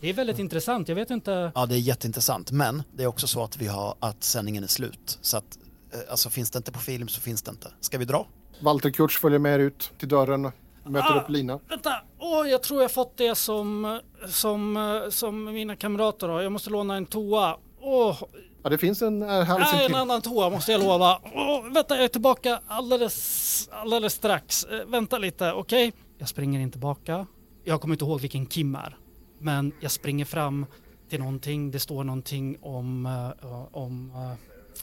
Det 0.00 0.08
är 0.08 0.14
väldigt 0.14 0.38
intressant, 0.38 0.88
jag 0.88 0.94
vet 0.96 1.10
inte. 1.10 1.52
Ja, 1.54 1.66
det 1.66 1.74
är 1.74 1.78
jätteintressant. 1.78 2.50
Men 2.52 2.82
det 2.92 3.02
är 3.02 3.06
också 3.06 3.26
så 3.26 3.44
att 3.44 3.56
vi 3.56 3.66
har 3.66 3.94
att 4.00 4.24
sändningen 4.24 4.64
är 4.64 4.68
slut. 4.68 5.18
Så 5.20 5.36
att, 5.36 5.58
eh, 5.92 5.98
alltså 6.10 6.30
finns 6.30 6.50
det 6.50 6.56
inte 6.56 6.72
på 6.72 6.78
film 6.78 7.08
så 7.08 7.20
finns 7.20 7.42
det 7.42 7.50
inte. 7.50 7.68
Ska 7.80 7.98
vi 7.98 8.04
dra? 8.04 8.26
Walter 8.60 8.90
Kurtz 8.90 9.18
följer 9.18 9.38
med 9.38 9.54
er 9.54 9.58
ut 9.58 9.92
till 9.98 10.08
dörren 10.08 10.44
och 10.44 10.90
möter 10.90 11.16
Ah! 11.16 11.20
upp 11.20 11.30
Lina. 11.30 11.60
Vänta, 11.68 11.94
åh 12.18 12.48
jag 12.48 12.62
tror 12.62 12.82
jag 12.82 12.90
fått 12.90 13.16
det 13.16 13.34
som, 13.34 14.00
som, 14.28 14.76
eh, 14.76 15.10
som 15.10 15.44
mina 15.44 15.76
kamrater 15.76 16.28
har. 16.28 16.40
Jag 16.42 16.52
måste 16.52 16.70
låna 16.70 16.96
en 16.96 17.06
toa. 17.06 17.56
Åh, 17.80 18.22
Ja, 18.62 18.70
det 18.70 18.78
finns 18.78 19.02
en 19.02 19.22
äh, 19.22 19.28
halv 19.44 19.60
nej, 19.72 19.86
en 19.86 19.94
annan 19.94 20.22
toa 20.22 20.50
måste 20.50 20.72
jag 20.72 20.80
lova. 20.80 21.18
Åh, 21.34 21.72
vänta, 21.72 21.94
jag 21.96 22.04
är 22.04 22.08
tillbaka 22.08 22.60
alldeles, 22.66 23.68
alldeles 23.72 24.12
strax. 24.12 24.64
Eh, 24.64 24.84
vänta 24.86 25.18
lite, 25.18 25.52
okej? 25.52 25.92
Jag 26.18 26.28
springer 26.28 26.60
inte 26.60 26.72
tillbaka. 26.72 27.26
Jag 27.64 27.80
kommer 27.80 27.94
inte 27.94 28.04
ihåg 28.04 28.20
vilken 28.20 28.46
Kim 28.46 28.74
är. 28.74 28.96
Men 29.40 29.72
jag 29.80 29.90
springer 29.90 30.24
fram 30.24 30.66
till 31.08 31.18
någonting. 31.20 31.70
Det 31.70 31.78
står 31.78 32.04
någonting 32.04 32.56
om, 32.60 33.06
eh, 33.06 33.76
om 33.76 34.12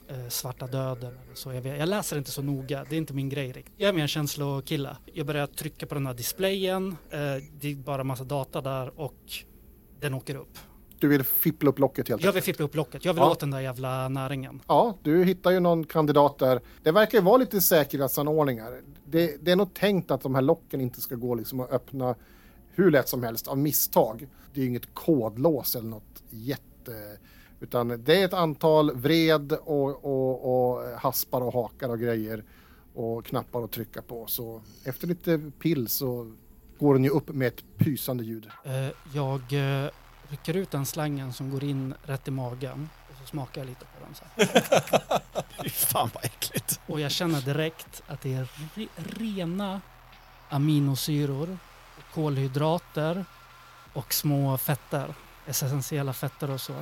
eh, 0.08 0.18
eh, 0.20 0.28
svarta 0.30 0.68
döden. 0.68 1.18
Så 1.34 1.54
jag, 1.54 1.66
jag 1.66 1.90
läser 1.90 2.18
inte 2.18 2.32
så 2.32 2.42
noga, 2.42 2.86
det 2.90 2.96
är 2.96 2.98
inte 2.98 3.14
min 3.14 3.30
grej 3.30 3.52
riktigt. 3.52 3.74
Jag 3.78 3.90
är 3.90 3.94
mer 3.94 4.02
en 4.02 4.08
känslokille. 4.08 4.98
Jag 5.14 5.26
börjar 5.26 5.48
trycka 5.48 5.86
på 5.86 5.94
den 5.96 6.06
här 6.08 6.14
displayen. 6.14 6.96
Det 7.60 7.72
är 7.72 7.76
bara 7.76 8.04
massa 8.04 8.24
data 8.24 8.62
där 8.62 9.00
och 9.00 9.16
den 10.00 10.14
åker 10.14 10.36
upp. 10.36 10.58
Du 11.00 11.08
vill 11.08 11.24
fippla 11.24 11.70
upp 11.70 11.80
locket 11.80 12.10
helt 12.10 12.22
Jag 12.22 12.32
vill 12.32 12.38
enkelt. 12.38 12.46
fippla 12.46 12.66
upp 12.66 12.76
locket. 12.76 13.06
Jag 13.06 13.14
vill 13.14 13.22
Ja. 13.24 13.32
åt 13.32 13.40
den 13.40 13.52
där 13.52 13.60
jävla 13.60 14.10
näringen. 14.10 14.62
Ja, 14.68 14.98
du 15.04 15.24
hittar 15.24 15.52
ju 15.52 15.60
någon 15.60 15.84
kandidat 15.84 16.38
där. 16.40 16.62
Det 16.84 16.92
verkar 16.92 17.18
ju 17.18 17.24
vara 17.24 17.38
lite 17.38 17.62
säkerhetsanordningar. 17.62 18.82
Det, 19.06 19.38
det 19.46 19.52
är 19.52 19.56
nog 19.56 19.74
tänkt 19.74 20.12
att 20.12 20.22
de 20.22 20.36
här 20.36 20.42
locken 20.42 20.82
inte 20.82 21.02
ska 21.02 21.16
gå 21.16 21.36
liksom 21.36 21.60
att 21.60 21.72
öppna 21.72 22.16
hur 22.78 22.92
lätt 22.92 23.10
som 23.10 23.24
helst 23.24 23.48
av 23.48 23.58
misstag. 23.58 24.28
Det 24.54 24.60
är 24.60 24.64
ju 24.64 24.70
inget 24.70 24.94
kodlås 24.94 25.76
eller 25.76 25.90
något 25.90 26.24
jätte... 26.30 27.18
Utan 27.60 28.04
det 28.04 28.22
är 28.22 28.26
ett 28.26 28.34
antal 28.34 28.96
vred 28.96 29.52
och, 29.52 30.06
och, 30.06 30.76
och 30.76 31.00
haspar 31.00 31.42
och 31.42 31.54
hakar 31.54 31.90
och 31.90 32.00
grejer 32.00 32.44
och 32.94 33.26
knappar 33.26 33.64
att 33.64 33.72
trycka 33.72 34.02
på. 34.02 34.28
Så 34.28 34.62
efter 34.84 35.08
lite 35.08 35.52
pill 35.60 35.88
så 35.88 36.36
går 36.80 36.94
den 36.94 37.04
ju 37.04 37.10
upp 37.10 37.30
med 37.30 37.48
ett 37.48 37.64
pysande 37.78 38.24
ljud. 38.24 38.50
Eh, 38.64 38.90
jag 39.14 39.42
eh, 39.54 39.90
rycker 40.30 40.58
ut 40.58 40.72
den 40.72 40.86
slangen 40.86 41.34
som 41.34 41.52
går 41.52 41.64
in 41.64 41.94
rätt 42.04 42.28
i 42.28 42.32
magen 42.32 42.90
och 43.10 43.16
så 43.22 43.28
smakar 43.28 43.62
jag 43.62 43.68
lite 43.68 43.86
på 43.86 44.06
den. 44.06 44.16
Så 44.16 44.24
här. 44.36 45.70
Fan 45.70 46.10
vad 46.14 46.26
äckligt. 46.26 46.80
Och 46.88 47.00
jag 47.00 47.12
känner 47.12 47.42
direkt 47.42 48.04
att 48.08 48.22
det 48.22 48.34
är 48.34 48.48
re 48.76 48.88
rena 48.96 49.82
aminosyror, 50.50 51.58
kolhydrater 52.18 53.26
och 53.94 54.14
små 54.14 54.58
fetter, 54.58 55.14
essentiella 55.46 56.14
fetter 56.14 56.50
och 56.50 56.62
så. 56.62 56.74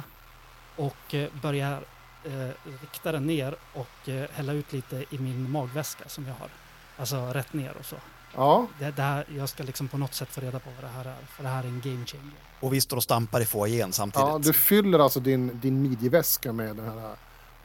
Och 0.76 1.14
eh, 1.14 1.30
börjar 1.42 1.82
eh, 2.24 2.50
rikta 2.82 3.12
den 3.12 3.28
ner 3.28 3.56
och 3.74 4.10
eh, 4.10 4.30
hälla 4.34 4.54
ut 4.54 4.74
lite 4.74 4.96
i 5.10 5.18
min 5.20 5.52
magväska 5.52 6.04
som 6.10 6.28
jag 6.28 6.34
har. 6.34 6.50
Alltså 6.98 7.16
rätt 7.34 7.54
ner 7.54 7.74
och 7.80 7.86
så. 7.86 7.96
Ja, 8.36 8.68
Det, 8.80 8.92
det 8.92 9.02
här, 9.02 9.26
jag 9.38 9.50
ska 9.50 9.64
liksom 9.64 9.88
på 9.88 9.98
något 9.98 10.14
sätt 10.14 10.30
få 10.30 10.42
reda 10.42 10.60
på 10.60 10.70
vad 10.76 10.84
det 10.84 10.94
här 10.96 11.06
är, 11.06 11.26
för 11.30 11.44
det 11.44 11.50
här 11.50 11.64
är 11.64 11.68
en 11.68 11.82
game 11.84 12.06
changer. 12.06 12.32
Och 12.60 12.74
vi 12.74 12.82
står 12.82 12.98
och 12.98 13.04
stampar 13.04 13.42
i 13.42 13.46
foajén 13.46 13.94
samtidigt. 13.94 14.28
ja, 14.28 14.38
du 14.38 14.54
fyller 14.54 15.00
alltså 15.00 15.20
din, 15.20 15.60
din 15.60 15.82
midjeväska 15.82 16.54
med 16.54 16.76
den 16.76 16.86
här, 17.00 17.16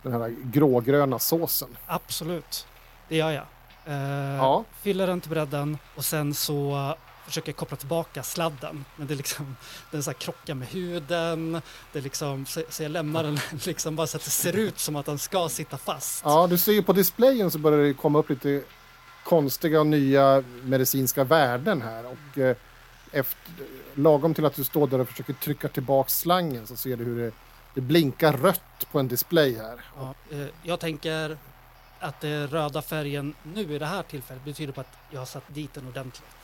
den 0.02 0.12
här 0.12 0.36
grågröna 0.42 1.18
såsen. 1.18 1.76
Absolut, 1.86 2.66
det 3.08 3.16
gör 3.16 3.30
jag. 3.30 3.44
Eh, 3.86 4.36
Ja. 4.36 4.64
Fyller 4.82 5.06
den 5.06 5.20
till 5.20 5.30
bredden 5.30 5.78
och 5.96 6.04
sen 6.04 6.34
så 6.34 6.94
försöker 7.30 7.52
koppla 7.52 7.76
tillbaka 7.76 8.22
sladden. 8.22 8.84
Men 8.96 9.06
det 9.06 9.14
är 9.14 9.16
liksom, 9.16 9.56
den 9.90 10.02
så 10.02 10.10
här 10.10 10.18
krockar 10.18 10.54
med 10.54 10.68
huden. 10.68 11.62
Det 11.92 11.98
är 11.98 12.02
liksom, 12.02 12.46
så, 12.46 12.62
så 12.68 12.82
jag 12.82 12.92
lämnar 12.92 13.22
den 13.22 13.38
liksom 13.64 13.96
bara 13.96 14.06
så 14.06 14.16
att 14.16 14.24
det 14.24 14.30
ser 14.30 14.56
ut 14.56 14.78
som 14.78 14.96
att 14.96 15.06
den 15.06 15.18
ska 15.18 15.48
sitta 15.48 15.78
fast. 15.78 16.22
Ja, 16.24 16.46
du 16.46 16.58
ser 16.58 16.72
ju 16.72 16.82
på 16.82 16.92
displayen 16.92 17.50
så 17.50 17.58
börjar 17.58 17.78
det 17.84 17.94
komma 17.94 18.18
upp 18.18 18.30
lite 18.30 18.62
konstiga 19.24 19.80
och 19.80 19.86
nya 19.86 20.44
medicinska 20.62 21.24
värden 21.24 21.82
här. 21.82 22.04
Och 22.06 22.38
eh, 22.38 22.56
efter, 23.12 23.64
lagom 23.94 24.34
till 24.34 24.44
att 24.44 24.54
du 24.54 24.64
står 24.64 24.86
där 24.86 24.98
och 24.98 25.08
försöker 25.08 25.32
trycka 25.32 25.68
tillbaka 25.68 26.08
slangen 26.08 26.66
så 26.66 26.76
ser 26.76 26.96
du 26.96 27.04
hur 27.04 27.20
det, 27.20 27.32
det 27.74 27.80
blinkar 27.80 28.32
rött 28.32 28.86
på 28.92 28.98
en 28.98 29.08
display 29.08 29.56
här. 29.56 29.80
Ja, 29.96 30.14
eh, 30.30 30.46
jag 30.62 30.80
tänker 30.80 31.38
att 32.00 32.20
den 32.20 32.48
röda 32.48 32.82
färgen 32.82 33.34
nu 33.42 33.74
i 33.74 33.78
det 33.78 33.86
här 33.86 34.02
tillfället 34.02 34.44
betyder 34.44 34.72
på 34.72 34.80
att 34.80 34.96
jag 35.10 35.20
har 35.20 35.26
satt 35.26 35.54
dit 35.54 35.74
den 35.74 35.88
ordentligt. 35.88 36.39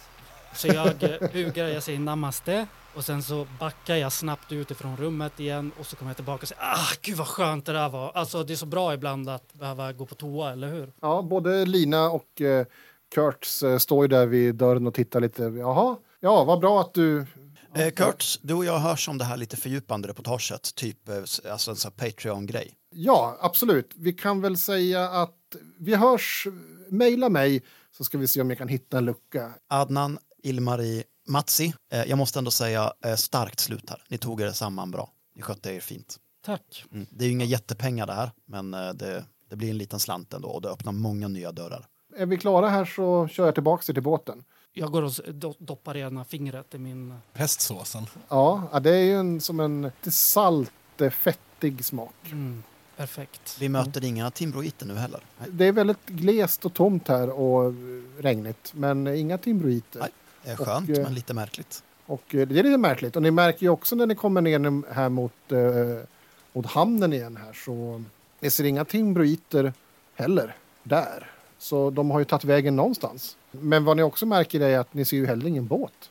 Så 0.57 0.67
jag 0.67 1.03
eh, 1.03 1.33
bugar, 1.33 1.69
jag 1.69 1.83
säger 1.83 1.99
namaste 1.99 2.67
och 2.95 3.05
sen 3.05 3.23
så 3.23 3.47
backar 3.61 3.97
jag 3.97 4.13
snabbt 4.13 4.53
ut 4.53 4.71
ifrån 4.71 4.97
rummet 4.97 5.41
igen 5.41 5.73
och 5.79 5.87
så 5.87 5.97
kommer 5.97 6.11
jag 6.11 6.17
tillbaka 6.17 6.43
och 6.43 6.49
säger 6.49 6.63
ah 6.63 6.95
gud 7.03 7.17
vad 7.17 7.27
skönt 7.27 7.67
det 7.67 7.73
där 7.73 7.89
var. 7.89 8.13
Alltså 8.15 8.45
det 8.45 8.53
är 8.53 8.57
så 8.57 8.67
bra 8.67 8.95
ibland 8.95 9.29
att 9.29 9.53
behöva 9.53 9.93
gå 9.93 10.07
på 10.07 10.15
toa, 10.15 10.53
eller 10.53 10.69
hur? 10.69 10.93
Ja, 11.01 11.23
både 11.23 11.67
Lina 11.67 12.11
och 12.11 12.41
eh, 12.41 12.67
Kurtz 13.15 13.63
eh, 13.63 13.79
står 13.79 14.05
ju 14.05 14.09
där 14.09 14.27
vid 14.27 14.55
dörren 14.55 14.87
och 14.87 14.95
tittar 14.95 15.21
lite. 15.21 15.43
Jaha, 15.43 15.97
ja, 16.21 16.45
vad 16.45 16.61
bra 16.61 16.81
att 16.81 16.95
du... 16.95 17.27
Eh, 17.75 17.91
Kurt, 17.91 18.25
du 18.43 18.55
och 18.55 18.65
jag 18.65 18.79
hörs 18.79 19.09
om 19.09 19.19
det 19.19 19.25
här 19.25 19.37
lite 19.37 19.57
fördjupande 19.57 20.09
reportaget, 20.09 20.75
typ 20.75 21.09
eh, 21.09 21.17
alltså 21.53 21.71
en 21.71 21.77
sån 21.77 21.93
Patreon-grej. 21.93 22.75
Ja, 22.91 23.39
absolut. 23.41 23.93
Vi 23.97 24.13
kan 24.13 24.41
väl 24.41 24.57
säga 24.57 25.09
att 25.09 25.57
vi 25.79 25.95
hörs. 25.95 26.47
Mejla 26.89 27.29
mig 27.29 27.63
så 27.97 28.05
ska 28.05 28.19
vi 28.19 28.27
se 28.27 28.41
om 28.41 28.51
jag 28.51 28.59
kan 28.59 28.69
hitta 28.69 28.99
en 28.99 29.05
lucka. 29.05 29.53
Adnan, 29.69 30.19
Ilmari, 30.47 31.05
Matsi, 31.29 31.75
eh, 31.93 32.05
jag 32.05 32.19
måste 32.19 32.39
ändå 32.39 32.51
säga 32.51 32.93
eh, 33.05 33.15
starkt 33.15 33.61
slut 33.61 33.91
här. 33.91 34.03
Ni 34.09 34.19
tog 34.19 34.41
er 34.41 34.51
samman 34.51 34.91
bra. 34.91 35.11
Ni 35.35 35.43
skötte 35.43 35.73
er 35.73 35.81
fint. 35.81 36.17
Tack. 36.45 36.85
Mm. 36.93 37.07
Det 37.11 37.25
är 37.25 37.27
ju 37.27 37.33
inga 37.33 37.45
jättepengar 37.45 38.07
det 38.07 38.13
här, 38.13 38.31
men 38.47 38.75
eh, 38.75 38.93
det, 38.93 39.25
det 39.51 39.57
blir 39.57 39.71
en 39.71 39.79
liten 39.79 40.01
slant 40.01 40.35
ändå 40.35 40.49
och 40.49 40.63
det 40.63 40.69
öppnar 40.69 40.93
många 40.93 41.29
nya 41.29 41.53
dörrar. 41.53 41.87
Är 42.17 42.27
vi 42.27 42.37
klara 42.37 42.69
här 42.69 42.85
så 42.85 43.29
kör 43.29 43.45
jag 43.45 43.55
tillbaka 43.55 43.93
till 43.93 44.03
båten. 44.03 44.45
Jag 44.73 44.93
går 44.93 45.03
och 45.03 45.13
doppar 45.59 45.97
ena 45.97 46.25
fingret 46.25 46.75
i 46.75 46.79
min... 46.79 47.15
Hästsåsen. 47.33 48.07
Ja, 48.29 48.81
det 48.83 48.91
är 48.91 49.03
ju 49.03 49.15
en, 49.15 49.41
som 49.41 49.61
en 49.61 49.91
salt, 50.03 50.73
fettig 51.13 51.85
smak. 51.85 52.15
Mm, 52.25 52.63
perfekt. 52.97 53.57
Vi 53.61 53.69
möter 53.69 54.05
inga 54.05 54.31
timbroiter 54.31 54.87
nu 54.87 54.95
heller. 54.95 55.21
Nej. 55.39 55.49
Det 55.53 55.65
är 55.65 55.73
väldigt 55.73 56.07
glest 56.07 56.65
och 56.65 56.75
tomt 56.75 57.09
här 57.09 57.31
och 57.31 57.75
regnigt, 58.19 58.73
men 58.75 59.07
inga 59.07 59.39
timbroiter. 59.39 60.01
Nej. 60.01 60.11
Det 60.47 60.53
är 60.53 60.61
Och, 60.61 60.67
skönt, 60.67 60.91
eh, 60.91 61.03
men 61.03 61.15
lite 61.15 61.35
märkligt. 61.35 61.83
Och 62.07 62.35
eh, 62.35 62.49
det 62.49 62.59
är 62.59 62.63
lite 62.63 62.79
märkligt. 62.79 63.17
Och 63.17 63.23
ni 63.23 63.31
märker 63.31 63.63
ju 63.63 63.69
också 63.69 63.97
när 63.97 64.07
ni 64.07 64.15
kommer 64.15 64.41
ner 64.41 64.93
här 64.93 65.09
mot, 65.09 65.53
eh, 65.53 66.09
mot 66.53 66.67
hamnen 66.67 67.13
igen 67.13 67.37
här 67.37 67.53
så 67.53 68.03
ni 68.41 68.51
ser 68.51 68.65
inga 68.65 68.85
timbroiter 68.85 69.73
heller 70.15 70.57
där. 70.83 71.31
Så 71.59 71.91
de 71.91 72.11
har 72.11 72.19
ju 72.19 72.25
tagit 72.25 72.45
vägen 72.45 72.77
någonstans. 72.77 73.37
Men 73.51 73.85
vad 73.85 73.97
ni 73.97 74.03
också 74.03 74.27
märker 74.27 74.61
är 74.61 74.79
att 74.79 74.95
ni 74.95 75.05
ser 75.05 75.17
ju 75.17 75.27
heller 75.27 75.47
ingen 75.47 75.67
båt. 75.67 76.11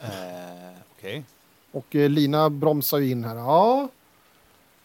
Eh, 0.00 0.08
Okej. 0.98 1.24
Och 1.72 1.96
eh, 1.96 2.08
Lina 2.08 2.50
bromsar 2.50 2.98
ju 2.98 3.10
in 3.10 3.24
här. 3.24 3.36
Ja, 3.36 3.88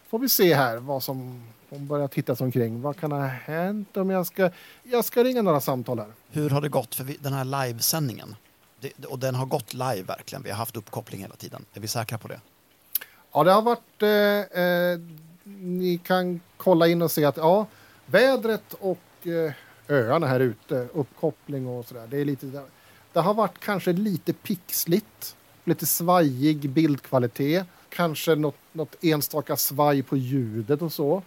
får 0.08 0.20
vi 0.20 0.30
se 0.30 0.56
här 0.56 0.78
vad 0.78 1.04
som... 1.04 1.44
Hon 1.76 1.88
börjar 1.88 2.08
titta 2.08 2.36
sig 2.36 2.46
omkring. 2.46 2.82
Vad 2.82 2.98
kan 2.98 3.12
ha 3.12 3.26
hänt 3.26 3.98
om 3.98 4.10
jag 4.10 4.28
ska... 4.28 4.50
Jag 4.84 5.06
ska 5.06 5.24
ringa 5.24 5.42
några 5.42 5.62
samtal 5.62 6.00
här. 6.00 6.08
Hur 6.32 6.50
har 6.50 6.62
det 6.62 6.70
gått 6.70 6.96
för 6.96 7.04
vi, 7.04 7.18
den 7.22 7.34
här 7.34 7.46
livesändningen? 7.46 8.36
Det, 8.80 9.06
och 9.06 9.20
den 9.20 9.36
har 9.36 9.46
gått 9.46 9.74
live 9.74 10.02
verkligen. 10.02 10.44
Vi 10.44 10.50
har 10.50 10.58
haft 10.58 10.78
uppkoppling 10.78 11.22
hela 11.22 11.36
tiden. 11.36 11.66
Är 11.74 11.80
vi 11.80 11.88
säkra 11.88 12.18
på 12.18 12.28
det? 12.28 12.40
Ja, 13.34 13.44
det 13.44 13.52
har 13.52 13.62
varit... 13.62 14.02
Eh, 14.02 14.64
eh, 14.64 15.00
ni 15.60 15.98
kan 16.04 16.40
kolla 16.58 16.88
in 16.88 17.02
och 17.02 17.12
se 17.12 17.26
att 17.26 17.38
ja, 17.38 17.68
vädret 18.06 18.74
och 18.74 19.28
eh, 19.28 19.54
öarna 19.88 20.28
här 20.28 20.40
ute, 20.40 20.88
uppkoppling 20.94 21.68
och 21.68 21.86
sådär. 21.86 22.08
Det 22.10 22.18
är 22.18 22.26
lite... 22.26 22.64
Det, 23.14 23.20
har 23.20 23.34
varit 23.34 23.60
kanske 23.60 23.94
lite 23.94 24.34
pixligt, 24.34 25.36
lite 25.64 25.86
svajig 25.86 26.70
bildkvalitet, 26.70 27.66
kanske 27.90 28.36
något, 28.36 28.56
något 28.72 28.96
enstaka 29.04 29.58
svaj 29.58 30.04
på 30.04 30.18
ljudet 30.18 30.82
och 30.82 30.94
så. 30.94 31.24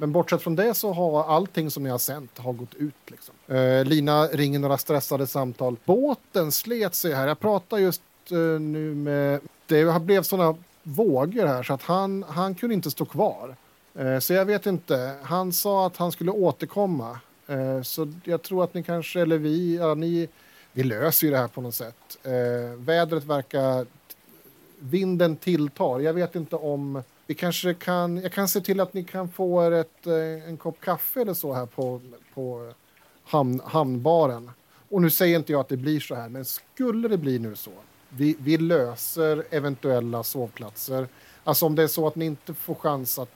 Men 0.00 0.12
bortsett 0.12 0.42
från 0.42 0.56
det 0.56 0.74
så 0.74 0.92
har 0.92 1.24
allting 1.24 1.70
som 1.70 1.82
ni 1.82 1.90
har 1.90 1.98
sänt 1.98 2.38
har 2.38 2.52
gått 2.52 2.74
ut. 2.74 2.94
Liksom. 3.06 3.34
Eh, 3.56 3.84
Lina 3.84 4.26
ringer 4.26 4.58
några 4.58 4.78
stressade 4.78 5.26
samtal. 5.26 5.76
Båten 5.84 6.52
slet 6.52 6.94
sig 6.94 7.14
här. 7.14 7.28
Jag 7.28 7.40
pratar 7.40 7.78
just 7.78 8.02
eh, 8.30 8.38
nu 8.60 8.94
med... 8.94 9.40
Det 9.66 10.02
blev 10.02 10.22
såna 10.22 10.56
vågor 10.82 11.46
här 11.46 11.62
så 11.62 11.74
att 11.74 11.82
han, 11.82 12.24
han 12.28 12.54
kunde 12.54 12.74
inte 12.74 12.90
stå 12.90 13.04
kvar. 13.04 13.56
Eh, 13.94 14.18
så 14.18 14.32
jag 14.32 14.44
vet 14.44 14.66
inte. 14.66 15.14
Han 15.22 15.52
sa 15.52 15.86
att 15.86 15.96
han 15.96 16.12
skulle 16.12 16.30
återkomma. 16.30 17.18
Eh, 17.46 17.82
så 17.82 18.12
jag 18.24 18.42
tror 18.42 18.64
att 18.64 18.74
ni 18.74 18.82
kanske, 18.82 19.20
eller 19.20 19.38
vi, 19.38 19.76
ja, 19.76 19.94
ni, 19.94 20.28
vi 20.72 20.82
löser 20.82 21.26
ju 21.26 21.30
det 21.30 21.38
här 21.38 21.48
på 21.48 21.60
något 21.60 21.74
sätt. 21.74 22.18
Eh, 22.22 22.76
vädret 22.76 23.24
verkar... 23.24 23.86
Vinden 24.78 25.36
tilltar. 25.36 26.00
Jag 26.00 26.12
vet 26.12 26.34
inte 26.34 26.56
om... 26.56 27.02
Vi 27.30 27.34
kanske 27.34 27.74
kan, 27.74 28.16
jag 28.16 28.32
kan 28.32 28.48
se 28.48 28.60
till 28.60 28.80
att 28.80 28.94
ni 28.94 29.04
kan 29.04 29.28
få 29.28 29.66
er 29.66 29.72
ett, 29.72 30.06
eh, 30.06 30.48
en 30.48 30.56
kopp 30.56 30.80
kaffe 30.80 31.20
eller 31.20 31.34
så 31.34 31.52
här 31.54 31.66
på, 31.66 32.00
på 32.34 32.72
hamn, 33.24 33.60
hamnbaren. 33.64 34.50
Och 34.88 35.02
nu 35.02 35.10
säger 35.10 35.38
inte 35.38 35.52
jag 35.52 35.60
att 35.60 35.68
det 35.68 35.76
blir 35.76 36.00
så 36.00 36.14
här, 36.14 36.28
men 36.28 36.44
skulle 36.44 37.08
det 37.08 37.18
bli 37.18 37.38
nu 37.38 37.56
så. 37.56 37.70
Vi, 38.08 38.36
vi 38.38 38.56
löser 38.56 39.44
eventuella 39.50 40.22
sovplatser. 40.22 41.08
Alltså 41.44 41.66
om 41.66 41.74
det 41.74 41.82
är 41.82 41.86
så 41.86 42.06
att 42.06 42.16
ni 42.16 42.24
inte 42.24 42.54
får 42.54 42.74
chans 42.74 43.18
att 43.18 43.32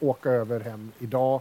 åka 0.00 0.30
över 0.30 0.60
hem 0.60 0.92
idag 0.98 1.40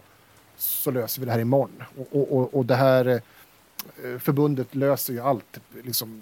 så 0.58 0.92
löser 0.92 1.20
vi 1.20 1.26
det 1.26 1.32
här 1.32 1.40
imorgon. 1.40 1.84
Och, 1.98 2.08
och, 2.12 2.38
och, 2.38 2.54
och 2.54 2.66
det 2.66 2.76
här 2.76 3.06
eh, 3.06 4.20
förbundet 4.20 4.76
löser 4.76 5.14
ju 5.14 5.20
allt. 5.20 5.60
Liksom, 5.84 6.22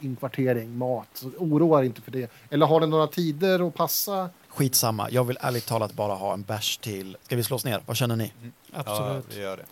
inkvartering, 0.00 0.78
mat. 0.78 1.08
Så 1.14 1.30
oroa 1.38 1.80
er 1.80 1.84
inte 1.84 2.00
för 2.00 2.10
det. 2.10 2.30
Eller 2.50 2.66
har 2.66 2.80
ni 2.80 2.86
några 2.86 3.06
tider 3.06 3.68
att 3.68 3.74
passa? 3.74 4.30
Skitsamma, 4.54 5.10
jag 5.10 5.24
vill 5.24 5.38
ärligt 5.40 5.66
talat 5.66 5.92
bara 5.92 6.14
ha 6.14 6.32
en 6.32 6.42
bärs 6.42 6.76
till. 6.76 7.16
Ska 7.22 7.36
vi 7.36 7.44
slås 7.44 7.64
ner? 7.64 7.82
Vad 7.86 7.96
känner 7.96 8.16
ni? 8.16 8.32
Ja, 8.72 8.78
Absolut. 8.86 9.26
vi 9.30 9.40
gör 9.40 9.56
det. 9.56 9.64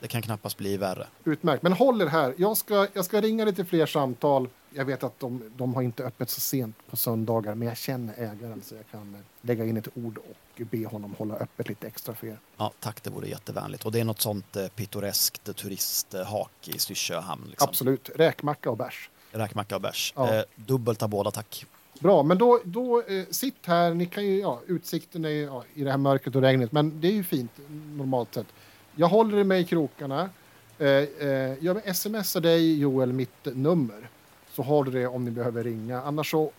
Det 0.00 0.08
kan 0.08 0.22
knappast 0.22 0.56
bli 0.56 0.76
värre. 0.76 1.06
Utmärkt. 1.24 1.62
Men 1.62 1.72
håll 1.72 2.02
er 2.02 2.06
här. 2.06 2.34
Jag 2.36 2.56
ska, 2.56 2.86
jag 2.92 3.04
ska 3.04 3.20
ringa 3.20 3.44
lite 3.44 3.64
fler 3.64 3.86
samtal. 3.86 4.48
Jag 4.70 4.84
vet 4.84 5.04
att 5.04 5.20
de, 5.20 5.52
de 5.56 5.74
har 5.74 5.82
inte 5.82 6.04
öppet 6.04 6.30
så 6.30 6.40
sent 6.40 6.76
på 6.90 6.96
söndagar, 6.96 7.54
men 7.54 7.68
jag 7.68 7.76
känner 7.76 8.14
ägaren 8.14 8.62
så 8.64 8.74
jag 8.74 8.84
kan 8.90 9.14
eh, 9.14 9.20
lägga 9.40 9.64
in 9.64 9.76
ett 9.76 9.88
ord 9.94 10.18
och 10.18 10.62
be 10.70 10.86
honom 10.86 11.14
hålla 11.18 11.34
öppet 11.34 11.68
lite 11.68 11.86
extra 11.86 12.14
för 12.14 12.26
er. 12.26 12.38
Ja, 12.56 12.72
tack, 12.80 13.02
det 13.02 13.10
vore 13.10 13.28
jättevänligt. 13.28 13.84
Och 13.84 13.92
det 13.92 14.00
är 14.00 14.04
något 14.04 14.20
sånt 14.20 14.56
eh, 14.56 14.68
pittoreskt 14.68 15.56
turisthak 15.56 16.50
i 16.64 16.78
Styrsö 16.78 17.20
hamn. 17.20 17.46
Liksom. 17.50 17.68
Absolut. 17.68 18.10
Räkmacka 18.14 18.70
och 18.70 18.76
bärs. 18.76 19.10
Räkmacka 19.32 19.74
och 19.74 19.80
bärs. 19.82 20.12
Ja. 20.16 20.34
Eh, 20.34 20.42
dubbelt 20.56 21.02
av 21.02 21.08
båda, 21.08 21.30
tack. 21.30 21.66
Bra, 22.00 22.22
men 22.22 22.38
då, 22.38 22.60
då 22.64 23.02
eh, 23.02 23.24
sitt 23.30 23.66
här. 23.66 23.94
Ni 23.94 24.06
kan 24.06 24.26
ju, 24.26 24.40
ja, 24.40 24.60
utsikten 24.66 25.24
är 25.24 25.28
ju, 25.28 25.42
ja, 25.42 25.64
i 25.74 25.84
det 25.84 25.90
här 25.90 25.98
mörkret 25.98 26.36
och 26.36 26.42
regnet, 26.42 26.72
men 26.72 27.00
det 27.00 27.08
är 27.08 27.12
ju 27.12 27.24
fint 27.24 27.50
normalt 27.96 28.34
sett. 28.34 28.46
Jag 28.94 29.08
håller 29.08 29.44
mig 29.44 29.60
i 29.60 29.64
krokarna. 29.64 30.30
Eh, 30.78 30.86
eh, 30.86 31.28
jag 31.64 31.96
smsar 31.96 32.40
dig, 32.40 32.78
Joel, 32.78 33.12
mitt 33.12 33.44
nummer. 33.54 34.08
Så 34.52 34.62
har 34.62 34.84
du 34.84 34.90
det 34.90 35.06
om 35.06 35.24
ni 35.24 35.30
behöver 35.30 35.64
ringa. 35.64 36.02
Annars 36.02 36.30
så 36.30 36.52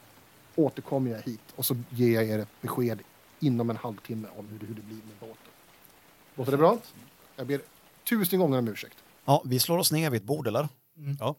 återkommer 0.55 1.11
jag 1.11 1.21
hit 1.21 1.41
och 1.55 1.65
så 1.65 1.75
ger 1.89 2.13
jag 2.15 2.25
er 2.29 2.39
ett 2.39 2.61
besked 2.61 2.99
inom 3.39 3.69
en 3.69 3.77
halvtimme 3.77 4.27
om 4.37 4.47
hur, 4.47 4.59
det- 4.59 4.65
hur 4.65 4.75
det 4.75 4.81
blir 4.81 4.95
med 4.95 5.15
båten. 5.19 5.35
Låter 6.35 6.51
det 6.51 6.57
bra? 6.57 6.77
Jag 7.35 7.47
ber 7.47 7.61
tusen 8.09 8.39
gånger 8.39 8.57
om 8.59 8.67
ursäkt. 8.67 8.97
Ja, 9.25 9.41
vi 9.45 9.59
slår 9.59 9.77
oss 9.77 9.91
ner 9.91 10.09
vid 10.09 10.21
ett 10.21 10.27
bord, 10.27 10.47
eller? 10.47 10.67
Mm. 10.97 11.17
Ja. 11.19 11.35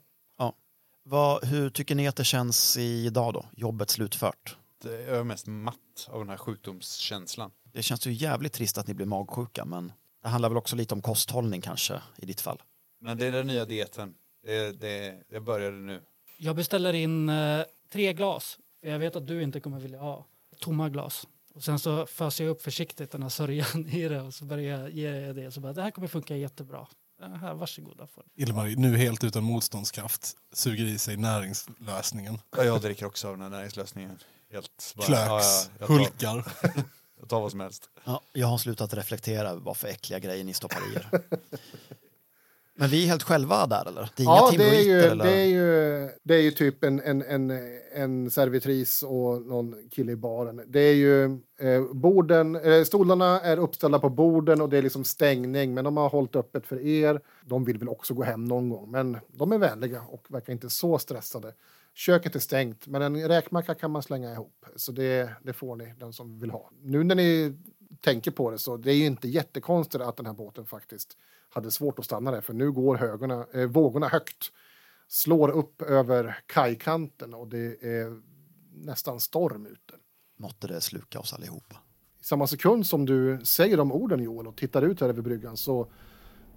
Vad, 1.10 1.44
hur 1.44 1.70
tycker 1.70 1.94
ni 1.94 2.08
att 2.08 2.16
det 2.16 2.24
känns 2.24 2.76
idag 2.76 3.34
då? 3.34 3.44
Jobbet 3.56 3.90
slutfört? 3.90 4.56
Det- 4.82 5.02
Jag 5.02 5.16
är 5.16 5.24
mest 5.24 5.46
matt 5.46 6.08
av 6.08 6.18
den 6.18 6.28
här 6.28 6.36
sjukdomskänslan. 6.36 7.50
Det 7.72 7.82
känns 7.82 8.06
ju 8.06 8.12
jävligt 8.12 8.52
trist 8.52 8.78
att 8.78 8.86
ni 8.86 8.94
blir 8.94 9.06
magsjuka, 9.06 9.64
men 9.64 9.92
det 10.22 10.28
handlar 10.28 10.48
väl 10.48 10.58
också 10.58 10.76
lite 10.76 10.94
om 10.94 11.02
kosthållning 11.02 11.60
kanske 11.60 12.02
i 12.16 12.26
ditt 12.26 12.40
fall. 12.40 12.62
Men 13.00 13.18
det 13.18 13.26
är 13.26 13.32
den 13.32 13.46
nya 13.46 13.64
dieten. 13.64 14.14
Det, 14.46 14.72
det, 14.80 15.22
jag 15.28 15.42
började 15.44 15.76
nu. 15.76 16.02
Jag 16.38 16.56
beställer 16.56 16.92
in 16.92 17.28
eh, 17.28 17.62
tre 17.92 18.12
glas. 18.12 18.58
För 18.82 18.88
jag 18.88 18.98
vet 18.98 19.16
att 19.16 19.26
du 19.26 19.42
inte 19.42 19.60
kommer 19.60 19.80
vilja 19.80 19.98
ha 19.98 20.26
tomma 20.60 20.88
glas. 20.88 21.26
Och 21.54 21.64
sen 21.64 21.78
så 21.78 22.06
föser 22.06 22.44
jag 22.44 22.50
upp 22.50 22.62
försiktigt 22.62 23.10
den 23.10 23.22
här 23.22 23.28
sörjan 23.30 23.88
i 23.92 24.08
det 24.08 24.20
och 24.22 24.34
så 24.34 24.44
börjar 24.44 24.78
jag 24.80 24.90
ge 24.90 25.32
det. 25.32 25.50
Så 25.52 25.60
bara, 25.60 25.72
det 25.72 25.82
här 25.82 25.90
kommer 25.90 26.08
funka 26.08 26.36
jättebra. 26.36 26.86
Det 27.18 27.38
här, 27.38 27.54
varsågoda. 27.54 28.06
För. 28.06 28.24
Ilmari, 28.34 28.76
nu 28.76 28.96
helt 28.96 29.24
utan 29.24 29.44
motståndskraft, 29.44 30.36
suger 30.52 30.84
i 30.84 30.98
sig 30.98 31.16
näringslösningen. 31.16 32.38
Ja, 32.56 32.64
jag 32.64 32.80
dricker 32.80 33.06
också 33.06 33.28
av 33.28 33.34
den 33.34 33.42
här 33.42 33.50
näringslösningen. 33.50 34.18
Helt 34.52 34.94
bara, 34.96 35.06
Klöks, 35.06 35.20
ja, 35.20 35.40
ja, 35.40 35.76
jag, 35.78 35.88
tar, 35.88 35.94
hulkar. 35.94 36.52
jag 37.20 37.28
tar 37.28 37.40
vad 37.40 37.50
som 37.50 37.60
helst. 37.60 37.90
Ja, 38.04 38.20
jag 38.32 38.46
har 38.46 38.58
slutat 38.58 38.94
reflektera 38.94 39.54
vad 39.54 39.76
för 39.76 39.88
äckliga 39.88 40.18
grejer 40.18 40.44
ni 40.44 40.54
stoppar 40.54 40.92
i 40.92 40.94
er. 40.94 41.08
Men 42.80 42.88
vi 42.88 43.04
är 43.04 43.08
helt 43.08 43.22
själva 43.22 43.66
där 43.66 43.88
eller? 43.88 44.10
Det 44.16 44.22
är 44.22 44.24
inga 44.24 44.32
Ja, 44.32 44.52
det 44.56 44.78
är, 44.78 44.82
ju, 44.82 45.00
eller? 45.00 45.24
det, 45.24 45.30
är 45.30 45.44
ju, 45.44 46.10
det 46.22 46.34
är 46.34 46.40
ju 46.40 46.50
typ 46.50 46.84
en, 46.84 47.00
en, 47.00 47.22
en, 47.22 47.52
en 47.94 48.30
servitris 48.30 49.02
och 49.02 49.42
någon 49.42 49.88
kille 49.90 50.12
i 50.12 50.16
baren. 50.16 50.62
Det 50.66 50.80
är 50.80 50.94
ju 50.94 51.24
eh, 51.58 51.92
borden, 51.92 52.56
eh, 52.56 52.84
stolarna 52.84 53.40
är 53.40 53.58
uppställda 53.58 53.98
på 53.98 54.08
borden 54.08 54.60
och 54.60 54.68
det 54.68 54.78
är 54.78 54.82
liksom 54.82 55.04
stängning, 55.04 55.74
men 55.74 55.84
de 55.84 55.96
har 55.96 56.08
hållit 56.08 56.36
öppet 56.36 56.66
för 56.66 56.86
er. 56.86 57.20
De 57.46 57.64
vill 57.64 57.78
väl 57.78 57.88
också 57.88 58.14
gå 58.14 58.22
hem 58.22 58.44
någon 58.44 58.68
gång, 58.68 58.90
men 58.90 59.18
de 59.28 59.52
är 59.52 59.58
vänliga 59.58 60.02
och 60.02 60.26
verkar 60.28 60.52
inte 60.52 60.70
så 60.70 60.98
stressade. 60.98 61.54
Köket 61.94 62.34
är 62.34 62.40
stängt, 62.40 62.86
men 62.86 63.02
en 63.02 63.28
räkmacka 63.28 63.74
kan 63.74 63.90
man 63.90 64.02
slänga 64.02 64.32
ihop, 64.32 64.66
så 64.76 64.92
det, 64.92 65.30
det 65.42 65.52
får 65.52 65.76
ni, 65.76 65.94
den 65.98 66.12
som 66.12 66.38
vill 66.38 66.50
ha. 66.50 66.70
Nu 66.82 67.04
när 67.04 67.14
ni 67.14 67.56
tänker 68.00 68.30
på 68.30 68.50
det 68.50 68.58
så 68.58 68.76
det 68.76 68.92
är 68.92 68.96
ju 68.96 69.06
inte 69.06 69.28
jättekonstigt 69.28 70.04
att 70.04 70.16
den 70.16 70.26
här 70.26 70.32
båten 70.32 70.66
faktiskt 70.66 71.16
hade 71.50 71.70
svårt 71.70 71.98
att 71.98 72.04
stanna 72.04 72.30
där, 72.30 72.40
för 72.40 72.54
nu 72.54 72.72
går 72.72 72.96
högorna, 72.96 73.46
eh, 73.54 73.66
vågorna 73.66 74.08
högt, 74.08 74.52
slår 75.08 75.48
upp 75.48 75.82
över 75.82 76.38
kajkanten 76.46 77.34
och 77.34 77.48
det 77.48 77.82
är 77.82 78.20
nästan 78.72 79.20
storm 79.20 79.66
ute. 79.66 79.94
Måtte 80.36 80.66
det 80.66 80.80
sluka 80.80 81.20
oss 81.20 81.32
allihopa. 81.32 81.76
I 82.20 82.24
samma 82.24 82.46
sekund 82.46 82.86
som 82.86 83.06
du 83.06 83.40
säger 83.44 83.76
de 83.76 83.92
orden 83.92 84.22
Joel 84.22 84.46
och 84.46 84.56
tittar 84.56 84.82
ut 84.82 85.00
här 85.00 85.08
över 85.08 85.22
bryggan 85.22 85.56
så 85.56 85.80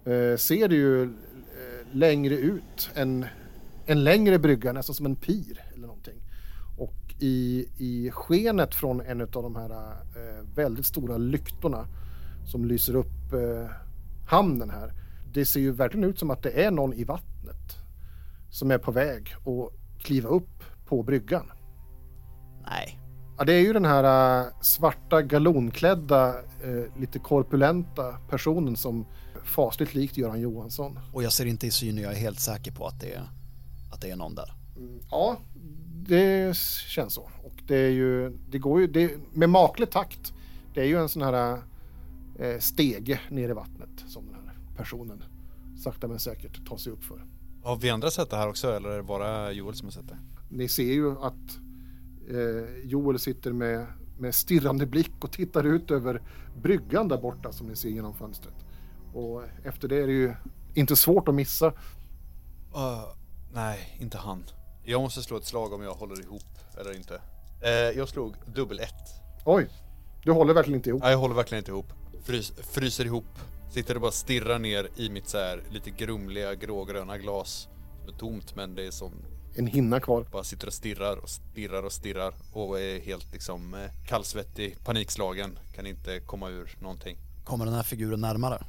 eh, 0.04 0.36
ser 0.36 0.68
du 0.68 0.76
ju 0.76 1.02
eh, 1.02 1.08
längre 1.92 2.34
ut 2.34 2.90
en, 2.94 3.26
en 3.86 4.04
längre 4.04 4.38
brygga, 4.38 4.72
nästan 4.72 4.94
som 4.94 5.06
en 5.06 5.16
pir 5.16 5.64
eller 5.74 5.86
någonting. 5.86 6.21
I, 7.22 7.68
i 7.78 8.10
skenet 8.10 8.74
från 8.74 9.00
en 9.00 9.20
av 9.20 9.28
de 9.28 9.56
här 9.56 9.70
eh, 9.70 10.46
väldigt 10.54 10.86
stora 10.86 11.16
lyktorna 11.16 11.86
som 12.44 12.64
lyser 12.64 12.96
upp 12.96 13.32
eh, 13.32 13.70
hamnen 14.28 14.70
här. 14.70 14.92
Det 15.32 15.46
ser 15.46 15.60
ju 15.60 15.72
verkligen 15.72 16.10
ut 16.10 16.18
som 16.18 16.30
att 16.30 16.42
det 16.42 16.64
är 16.64 16.70
någon 16.70 16.92
i 16.92 17.04
vattnet 17.04 17.76
som 18.50 18.70
är 18.70 18.78
på 18.78 18.92
väg 18.92 19.34
att 19.34 20.02
kliva 20.02 20.28
upp 20.28 20.64
på 20.86 21.02
bryggan. 21.02 21.52
Nej, 22.66 22.98
Ja, 23.38 23.44
det 23.44 23.52
är 23.52 23.60
ju 23.60 23.72
den 23.72 23.84
här 23.84 24.40
äh, 24.40 24.46
svarta 24.60 25.22
galonklädda, 25.22 26.28
äh, 26.28 27.00
lite 27.00 27.18
korpulenta 27.18 28.12
personen 28.30 28.76
som 28.76 29.06
fasligt 29.44 29.94
likt 29.94 30.16
Göran 30.16 30.40
Johansson. 30.40 30.98
och 31.12 31.22
jag 31.22 31.32
ser 31.32 31.46
inte 31.46 31.66
i 31.66 31.70
syn 31.70 31.98
jag 31.98 32.12
är 32.12 32.16
helt 32.16 32.40
säker 32.40 32.72
på 32.72 32.86
att 32.86 33.00
det 33.00 33.12
är, 33.14 33.22
att 33.92 34.00
det 34.00 34.10
är 34.10 34.16
någon 34.16 34.34
där. 34.34 34.54
Ja, 35.10 35.36
det 36.08 36.56
känns 36.88 37.14
så. 37.14 37.30
Och 37.44 37.62
det 37.66 37.76
är 37.76 37.90
ju, 37.90 38.38
det 38.50 38.58
går 38.58 38.80
ju, 38.80 38.86
det, 38.86 39.10
med 39.32 39.50
maklig 39.50 39.90
takt. 39.90 40.32
Det 40.74 40.80
är 40.80 40.84
ju 40.84 40.96
en 40.96 41.08
sån 41.08 41.22
här 41.22 41.62
äh, 42.38 42.58
stege 42.58 43.20
ner 43.30 43.48
i 43.48 43.52
vattnet 43.52 44.04
som 44.06 44.26
den 44.26 44.34
här 44.34 44.56
personen 44.76 45.24
sakta 45.82 46.08
men 46.08 46.18
säkert 46.18 46.68
tar 46.68 46.76
sig 46.76 46.92
upp 46.92 47.04
för. 47.04 47.26
Har 47.62 47.76
vi 47.76 47.90
andra 47.90 48.10
sett 48.10 48.30
det 48.30 48.36
här 48.36 48.48
också 48.48 48.72
eller 48.72 48.88
är 48.88 48.96
det 48.96 49.02
bara 49.02 49.52
Joel 49.52 49.74
som 49.74 49.86
har 49.86 49.92
sett 49.92 50.08
det? 50.08 50.18
Ni 50.50 50.68
ser 50.68 50.92
ju 50.92 51.10
att 51.10 51.58
eh, 52.30 52.84
Joel 52.84 53.18
sitter 53.18 53.52
med, 53.52 53.86
med 54.18 54.34
stirrande 54.34 54.86
blick 54.86 55.24
och 55.24 55.32
tittar 55.32 55.64
ut 55.64 55.90
över 55.90 56.22
bryggan 56.62 57.08
där 57.08 57.18
borta 57.20 57.52
som 57.52 57.66
ni 57.66 57.76
ser 57.76 57.88
genom 57.88 58.14
fönstret. 58.14 58.54
Och 59.14 59.42
efter 59.64 59.88
det 59.88 59.96
är 59.96 60.06
det 60.06 60.12
ju 60.12 60.34
inte 60.74 60.96
svårt 60.96 61.28
att 61.28 61.34
missa. 61.34 61.66
Uh, 61.66 63.04
nej, 63.54 63.98
inte 64.00 64.18
han. 64.18 64.44
Jag 64.84 65.00
måste 65.00 65.22
slå 65.22 65.36
ett 65.36 65.44
slag 65.44 65.72
om 65.72 65.82
jag 65.82 65.94
håller 65.94 66.20
ihop 66.20 66.42
eller 66.80 66.96
inte. 66.96 67.20
Eh, 67.60 67.70
jag 67.70 68.08
slog 68.08 68.34
dubbel 68.54 68.78
ett. 68.80 69.20
Oj, 69.44 69.68
du 70.24 70.32
håller 70.32 70.54
verkligen 70.54 70.76
inte 70.78 70.88
ihop. 70.88 71.02
Nej, 71.02 71.10
jag 71.10 71.18
håller 71.18 71.34
verkligen 71.34 71.60
inte 71.60 71.70
ihop. 71.70 71.92
Frys, 72.24 72.52
fryser 72.72 73.04
ihop. 73.04 73.24
Sitter 73.70 73.94
och 73.94 74.00
bara 74.00 74.12
stirrar 74.12 74.58
ner 74.58 74.88
i 74.96 75.10
mitt 75.10 75.28
så 75.28 75.38
här 75.38 75.62
lite 75.70 75.90
grumliga 75.90 76.54
grågröna 76.54 77.18
glas. 77.18 77.68
Det 78.06 78.12
är 78.12 78.16
tomt 78.18 78.56
men 78.56 78.74
det 78.74 78.86
är 78.86 78.90
som 78.90 79.12
En 79.54 79.66
hinna 79.66 80.00
kvar. 80.00 80.26
bara 80.32 80.44
sitter 80.44 80.66
och 80.66 80.72
stirrar 80.72 81.16
och 81.16 81.28
stirrar 81.28 81.82
och 81.82 81.92
stirrar 81.92 82.34
och 82.52 82.80
är 82.80 83.00
helt 83.00 83.32
liksom 83.32 83.74
eh, 83.74 84.06
kallsvettig, 84.08 84.78
panikslagen. 84.84 85.58
Kan 85.74 85.86
inte 85.86 86.20
komma 86.20 86.48
ur 86.48 86.76
någonting. 86.80 87.16
Kommer 87.44 87.64
den 87.64 87.74
här 87.74 87.82
figuren 87.82 88.20
närmare? 88.20 88.64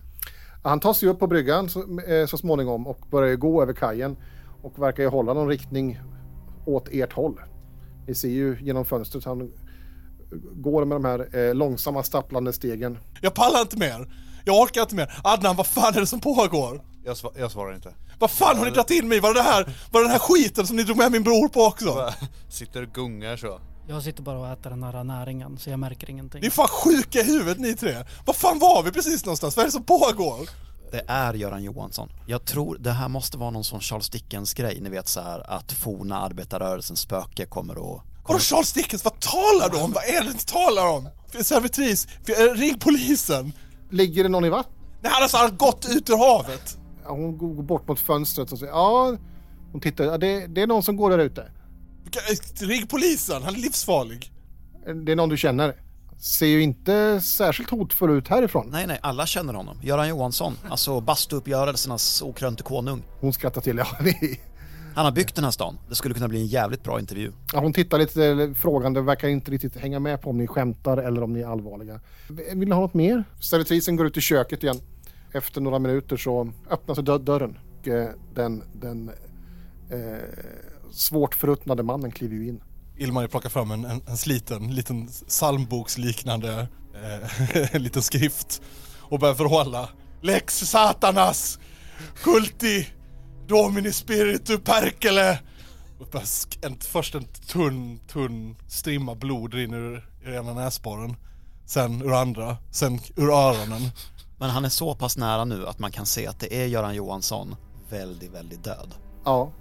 Han 0.64 0.80
tar 0.80 0.94
sig 0.94 1.10
upp 1.10 1.20
på 1.20 1.28
bryggan 1.28 1.70
så, 1.70 2.00
eh, 2.00 2.26
så 2.28 2.38
småningom 2.38 2.88
och 2.88 3.00
börjar 3.12 3.36
gå 3.36 3.62
över 3.62 3.74
kajen 3.74 4.18
och 4.64 4.80
verkar 4.80 5.04
ju 5.04 5.10
hålla 5.10 5.34
någon 5.34 5.48
riktning 5.48 6.00
åt 6.66 6.88
ert 6.92 7.14
håll. 7.14 7.40
Ni 8.08 8.16
ser 8.16 8.30
ju 8.30 8.58
genom 8.62 8.86
fönstret 8.86 9.26
han 9.26 9.52
går 10.54 10.86
med 10.86 10.96
de 10.96 11.06
här 11.06 11.36
eh, 11.48 11.54
långsamma 11.56 12.04
stapplande 12.04 12.54
stegen. 12.54 12.98
Jag 13.22 13.34
pallar 13.34 13.62
inte 13.62 13.78
mer. 13.78 14.14
Jag 14.46 14.62
orkar 14.62 14.82
inte 14.82 14.96
mer. 14.96 15.20
Adnan, 15.24 15.56
vad 15.56 15.68
fan 15.68 15.96
är 15.96 16.00
det 16.00 16.08
som 16.08 16.20
pågår? 16.20 16.84
Jag, 17.06 17.14
sva- 17.14 17.40
jag 17.40 17.52
svarar 17.52 17.76
inte. 17.76 17.94
Vad 18.20 18.32
fan 18.32 18.58
har 18.58 18.66
ni 18.66 18.72
dragit 18.72 18.92
in 18.92 19.08
mig? 19.08 19.20
Var 19.20 19.34
det 19.34 19.40
det 19.40 19.44
här, 19.44 19.64
var 19.92 20.00
det 20.02 20.06
den 20.08 20.12
här 20.12 20.20
skiten 20.20 20.68
som 20.68 20.76
ni 20.76 20.84
drog 20.84 20.98
med 20.98 21.12
min 21.12 21.24
bror 21.24 21.48
på 21.48 21.62
också? 21.62 22.10
Sitter 22.50 22.82
och 22.84 22.94
gungar 22.94 23.38
så. 23.38 23.60
Jag 23.88 24.04
sitter 24.04 24.24
bara 24.24 24.40
och 24.40 24.48
äter 24.48 24.70
den 24.70 24.84
här 24.84 25.04
näringen 25.04 25.58
så 25.58 25.70
jag 25.70 25.80
märker 25.80 26.10
ingenting. 26.10 26.42
Ni 26.42 26.48
är 26.48 26.52
fan 26.52 26.68
sjuka 26.68 27.20
i 27.20 27.24
huvudet 27.24 27.60
ni 27.60 27.76
tre. 27.76 27.96
Vad 28.26 28.36
fan 28.36 28.60
var 28.60 28.84
vi 28.84 28.92
precis 28.92 29.26
någonstans? 29.26 29.56
Vad 29.58 29.64
är 29.64 29.68
det 29.68 29.72
som 29.72 29.84
pågår? 29.84 30.50
Det 30.94 31.04
är 31.08 31.34
Göran 31.34 31.64
Johansson. 31.64 32.10
Jag 32.28 32.46
tror 32.46 32.78
det 32.80 32.92
här 32.92 33.10
måste 33.10 33.38
vara 33.38 33.50
någon 33.50 33.64
sån 33.64 33.80
Charles 33.80 34.10
Dickens 34.10 34.54
grej, 34.54 34.80
ni 34.82 34.90
vet 34.90 35.08
så 35.08 35.22
här 35.22 35.52
att 35.52 35.72
forna 35.72 36.20
arbetarrörelsens 36.20 37.00
spöke 37.00 37.46
kommer 37.46 37.78
och... 37.78 38.02
Vadå 38.28 38.40
Charles 38.40 38.74
Dickens? 38.74 39.04
Vad 39.04 39.20
talar 39.20 39.70
du 39.70 39.84
om? 39.84 39.92
Vad 39.92 40.04
är 40.04 40.24
det 40.24 40.30
ni 40.30 40.40
talar 40.40 40.88
om? 40.88 41.10
Servitris, 41.44 42.08
ring 42.56 42.80
polisen! 42.80 43.52
Ligger 43.90 44.24
det 44.24 44.30
någon 44.30 44.46
i 44.46 44.50
vattnet? 44.50 44.76
Nej 45.02 45.12
han 45.12 45.22
har 45.22 45.30
så 45.30 45.38
här 45.38 45.50
gått 45.50 45.86
ut 45.90 46.10
ur 46.10 46.18
havet! 46.18 46.78
Ja, 47.04 47.12
hon 47.12 47.38
går 47.38 47.64
bort 47.64 47.88
mot 47.88 48.00
fönstret 48.00 48.52
och 48.52 48.60
säger 48.60 48.74
ja, 48.74 49.18
hon 49.72 49.82
tittar, 49.82 50.04
ja, 50.04 50.18
det, 50.18 50.48
det 50.48 50.62
är 50.62 50.68
någon 50.68 50.84
som 50.84 50.96
går 50.98 51.10
där 51.10 51.20
ute. 51.20 51.52
Ring 52.60 52.88
polisen, 52.88 53.44
han 53.44 53.56
är 53.56 53.60
livsfarlig. 53.60 54.32
Det 55.06 55.12
är 55.12 55.16
någon 55.16 55.30
du 55.30 55.38
känner. 55.38 55.76
Ser 56.24 56.46
ju 56.48 56.62
inte 56.62 57.22
särskilt 57.22 57.70
hotfull 57.70 58.10
ut 58.10 58.28
härifrån. 58.28 58.68
Nej, 58.72 58.88
nej, 58.88 59.00
alla 59.02 59.26
känner 59.26 59.54
honom. 59.54 59.78
Göran 59.82 60.10
Johansson, 60.10 60.54
alltså 60.70 61.02
bastuuppgörelsernas 61.02 62.22
okrönte 62.22 62.64
konung. 62.64 63.04
Hon 63.20 63.34
skrattar 63.34 63.62
till. 63.62 63.78
Ja, 63.78 63.88
Han 64.96 65.06
har 65.06 65.12
byggt 65.12 65.36
den 65.36 65.44
här 65.44 65.52
stan. 65.52 65.78
Det 65.90 65.96
skulle 65.96 66.14
kunna 66.14 66.28
bli 66.28 66.40
en 66.42 66.48
jävligt 66.48 66.84
bra 66.84 67.00
intervju. 67.00 67.32
ja, 67.54 67.60
hon 67.60 67.74
tittar 67.74 67.98
lite 67.98 68.54
frågande 68.58 69.00
och 69.00 69.08
verkar 69.08 69.28
inte 69.28 69.52
riktigt 69.52 69.76
hänga 69.78 70.00
med 70.00 70.22
på 70.22 70.30
om 70.30 70.38
ni 70.38 70.48
skämtar 70.48 70.98
eller 70.98 71.24
om 71.24 71.34
ni 71.34 71.40
är 71.42 71.48
allvarliga. 71.48 72.00
Vill 72.30 72.68
ni 72.70 72.72
ha 72.76 72.82
något 72.82 72.94
mer? 72.94 73.24
Servitrisen 73.40 73.96
går 73.96 74.08
ut 74.08 74.18
i 74.18 74.22
köket 74.22 74.64
igen. 74.64 74.80
Efter 75.32 75.62
några 75.62 75.80
minuter 75.80 76.18
så 76.18 76.52
öppnas 76.70 76.98
dö- 76.98 77.18
dörren. 77.18 77.58
Och, 77.80 77.88
eh, 77.88 78.10
den 78.36 78.64
den 78.74 79.10
eh, 79.90 79.98
svårt 80.92 81.36
förruttnade 81.36 81.84
mannen 81.84 82.12
kliver 82.12 82.36
ju 82.36 82.48
in. 82.48 82.64
Ilmari 82.98 83.28
plockar 83.28 83.50
fram 83.50 83.72
en, 83.72 83.86
en, 83.86 84.02
en 84.08 84.18
sliten, 84.18 84.76
liten 84.76 85.08
psalmboksliknande 85.08 86.68
eh, 87.04 87.80
liten 87.82 88.02
skrift 88.02 88.62
och 89.00 89.20
börjar 89.20 89.36
förhålla. 89.36 89.90
Lex 90.22 90.60
satanas 90.60 91.60
culti 92.24 92.88
domini 93.48 93.92
spiritu 93.92 94.58
perkele. 94.58 95.40
Och 96.00 96.16
en, 96.62 96.78
först 96.80 97.16
en 97.16 97.24
tunn, 97.24 98.00
tunn 98.08 98.56
strimma 98.68 99.16
blod 99.16 99.54
rinner 99.54 99.78
ur, 99.78 100.10
ur 100.24 100.34
ena 100.34 100.54
näsborren. 100.54 101.16
Sen 101.66 102.02
ur 102.02 102.14
andra, 102.14 102.58
sen 102.72 103.00
ur 103.16 103.30
öronen. 103.30 103.82
Men 104.38 104.50
han 104.50 104.66
är 104.66 104.70
så 104.70 104.96
pass 104.96 105.18
nära 105.18 105.46
nu 105.46 105.68
att 105.68 105.80
man 105.80 105.92
kan 105.92 106.06
se 106.06 106.28
att 106.28 106.40
det 106.40 106.62
är 106.62 106.66
Göran 106.66 106.96
Johansson 106.96 107.56
väldigt, 107.90 108.32
väldigt 108.32 108.64
död. 108.64 108.96
Ja, 109.26 109.52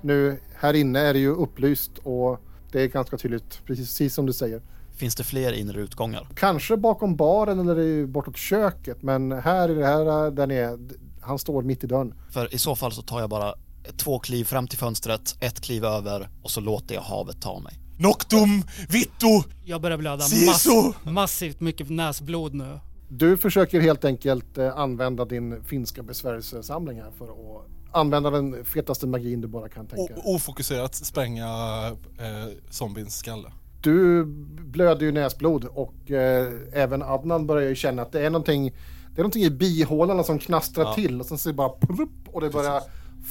nu 0.00 0.40
här 0.60 0.74
inne 0.74 1.00
är 1.00 1.12
det 1.12 1.18
ju 1.18 1.34
upplyst 1.34 1.90
och 2.04 2.40
det 2.72 2.82
är 2.82 2.86
ganska 2.88 3.16
tydligt, 3.16 3.60
precis 3.66 4.14
som 4.14 4.26
du 4.26 4.32
säger. 4.32 4.62
Finns 4.96 5.14
det 5.14 5.24
fler 5.24 5.52
inre 5.52 5.80
utgångar? 5.80 6.28
Kanske 6.34 6.76
bakom 6.76 7.16
baren 7.16 7.68
eller 7.68 8.06
bortåt 8.06 8.36
köket, 8.36 9.02
men 9.02 9.32
här 9.32 9.70
i 9.70 9.74
det 9.74 9.86
här 9.86 10.30
där 10.30 10.46
ni 10.46 10.54
är, 10.54 10.78
han 11.20 11.38
står 11.38 11.62
mitt 11.62 11.84
i 11.84 11.86
dörren. 11.86 12.14
För 12.30 12.54
i 12.54 12.58
så 12.58 12.76
fall 12.76 12.92
så 12.92 13.02
tar 13.02 13.20
jag 13.20 13.30
bara 13.30 13.54
två 13.96 14.18
kliv 14.18 14.44
fram 14.44 14.68
till 14.68 14.78
fönstret, 14.78 15.36
ett 15.40 15.60
kliv 15.60 15.84
över 15.84 16.28
och 16.42 16.50
så 16.50 16.60
låter 16.60 16.94
jag 16.94 17.02
havet 17.02 17.42
ta 17.42 17.58
mig. 17.58 17.78
Noctum, 17.98 18.62
vittu, 18.88 19.48
Jag 19.64 19.80
börjar 19.80 19.98
blöda 19.98 20.24
mass, 20.46 20.66
massivt 21.02 21.60
mycket 21.60 21.90
näsblod 21.90 22.54
nu. 22.54 22.78
Du 23.08 23.36
försöker 23.36 23.80
helt 23.80 24.04
enkelt 24.04 24.58
eh, 24.58 24.78
använda 24.78 25.24
din 25.24 25.64
finska 25.64 26.02
besvärjelsesamling 26.02 27.00
här 27.00 27.10
för 27.18 27.24
att 27.24 27.66
använda 27.92 28.30
den 28.30 28.64
fetaste 28.64 29.06
magin 29.06 29.40
du 29.40 29.48
bara 29.48 29.68
kan 29.68 29.86
tänka 29.86 30.14
dig. 30.14 30.22
ofokuserat 30.26 30.94
spränga 30.94 31.46
eh, 32.18 32.52
zombiens 32.70 33.18
skalle. 33.18 33.52
Du 33.82 34.24
blöder 34.64 35.06
ju 35.06 35.12
näsblod 35.12 35.64
och 35.64 36.10
eh, 36.10 36.52
även 36.72 37.02
Adnan 37.02 37.46
börjar 37.46 37.68
ju 37.68 37.74
känna 37.74 38.02
att 38.02 38.12
det 38.12 38.26
är 38.26 38.30
någonting, 38.30 38.68
det 39.14 39.20
är 39.20 39.22
någonting 39.22 39.44
i 39.44 39.50
bihålorna 39.50 40.22
som 40.24 40.38
knastrar 40.38 40.84
Ja. 40.84 40.94
till 40.94 41.20
och 41.20 41.26
sen 41.26 41.38
så 41.38 41.48
är 41.48 41.52
det 41.52 41.56
bara 41.56 41.68
plupp 41.68 42.10
och 42.32 42.40
det 42.40 42.50
börjar 42.50 42.82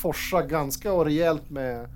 forsa 0.02 0.42
ganska 0.42 0.94
och 0.94 1.06
rejält 1.06 1.50
med, 1.50 1.90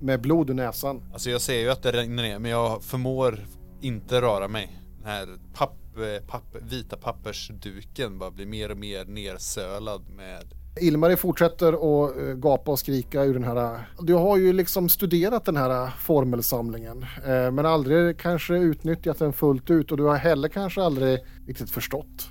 med 0.00 0.20
blod 0.20 0.50
ur 0.50 0.54
näsan. 0.54 1.02
Alltså 1.12 1.30
jag 1.30 1.40
ser 1.40 1.60
ju 1.60 1.70
att 1.70 1.82
det 1.82 1.92
regnar 1.92 2.22
ner 2.22 2.38
men 2.38 2.50
jag 2.50 2.82
förmår 2.82 3.46
inte 3.80 4.20
röra 4.20 4.48
mig. 4.48 4.80
Den 4.98 5.06
här 5.06 5.28
papp, 5.54 5.76
eh, 5.96 6.26
papp, 6.26 6.56
vita 6.60 6.96
pappersduken 6.96 8.18
bara 8.18 8.30
blir 8.30 8.46
mer 8.46 8.70
och 8.70 8.78
mer 8.78 9.04
nersölad 9.04 10.08
med 10.16 10.44
Ilmari 10.80 11.16
fortsätter 11.16 11.72
att 11.72 12.16
eh, 12.16 12.34
gapa 12.34 12.70
och 12.70 12.78
skrika 12.78 13.24
ur 13.24 13.34
den 13.34 13.44
här. 13.44 13.88
Du 14.00 14.14
har 14.14 14.36
ju 14.36 14.52
liksom 14.52 14.88
studerat 14.88 15.44
den 15.44 15.56
här 15.56 15.90
formelsamlingen 15.98 17.02
eh, 17.02 17.50
men 17.50 17.66
aldrig 17.66 18.18
kanske 18.18 18.54
utnyttjat 18.54 19.18
den 19.18 19.32
fullt 19.32 19.70
ut 19.70 19.90
och 19.90 19.96
du 19.96 20.04
har 20.04 20.16
heller 20.16 20.48
kanske 20.48 20.82
aldrig 20.82 21.18
riktigt 21.46 21.70
förstått 21.70 22.28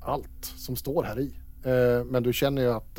allt 0.00 0.44
som 0.44 0.76
står 0.76 1.02
här 1.02 1.20
i. 1.20 1.34
Eh, 1.64 2.04
men 2.04 2.22
du 2.22 2.32
känner 2.32 2.62
ju 2.62 2.72
att 2.72 2.98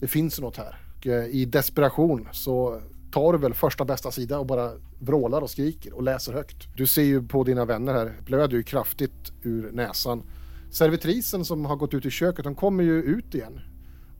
det 0.00 0.06
finns 0.06 0.40
något 0.40 0.56
här. 0.56 0.76
Och 0.98 1.06
I 1.06 1.44
desperation 1.44 2.28
så 2.32 2.80
tar 3.12 3.32
du 3.32 3.38
väl 3.38 3.54
första 3.54 3.84
bästa 3.84 4.10
sida 4.10 4.38
och 4.38 4.46
bara 4.46 4.70
vrålar 4.98 5.40
och 5.40 5.50
skriker 5.50 5.92
och 5.92 6.02
läser 6.02 6.32
högt. 6.32 6.68
Du 6.76 6.86
ser 6.86 7.02
ju 7.02 7.28
på 7.28 7.44
dina 7.44 7.64
vänner 7.64 7.92
här, 7.94 8.12
blöder 8.24 8.56
ju 8.56 8.62
kraftigt 8.62 9.32
ur 9.42 9.70
näsan. 9.72 10.22
Servitrisen 10.70 11.44
som 11.44 11.64
har 11.64 11.76
gått 11.76 11.94
ut 11.94 12.06
i 12.06 12.10
köket, 12.10 12.44
de 12.44 12.54
kommer 12.54 12.84
ju 12.84 13.02
ut 13.02 13.34
igen 13.34 13.60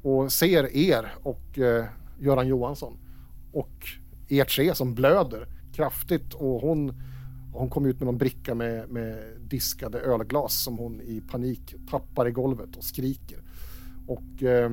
och 0.02 0.32
ser 0.32 0.76
er 0.76 1.14
och 1.22 1.58
eh, 1.58 1.84
Göran 2.20 2.48
Johansson 2.48 2.98
och 3.52 3.86
er 4.28 4.44
tre 4.44 4.74
som 4.74 4.94
blöder 4.94 5.46
kraftigt 5.74 6.34
och 6.34 6.60
hon, 6.60 6.94
hon 7.52 7.70
kom 7.70 7.86
ut 7.86 7.98
med 7.98 8.06
någon 8.06 8.18
bricka 8.18 8.54
med, 8.54 8.88
med 8.88 9.18
diskade 9.40 10.00
ölglas 10.00 10.54
som 10.54 10.78
hon 10.78 11.00
i 11.00 11.22
panik 11.30 11.74
tappar 11.90 12.28
i 12.28 12.30
golvet 12.30 12.76
och 12.76 12.84
skriker. 12.84 13.38
Och 14.06 14.42
eh, 14.42 14.70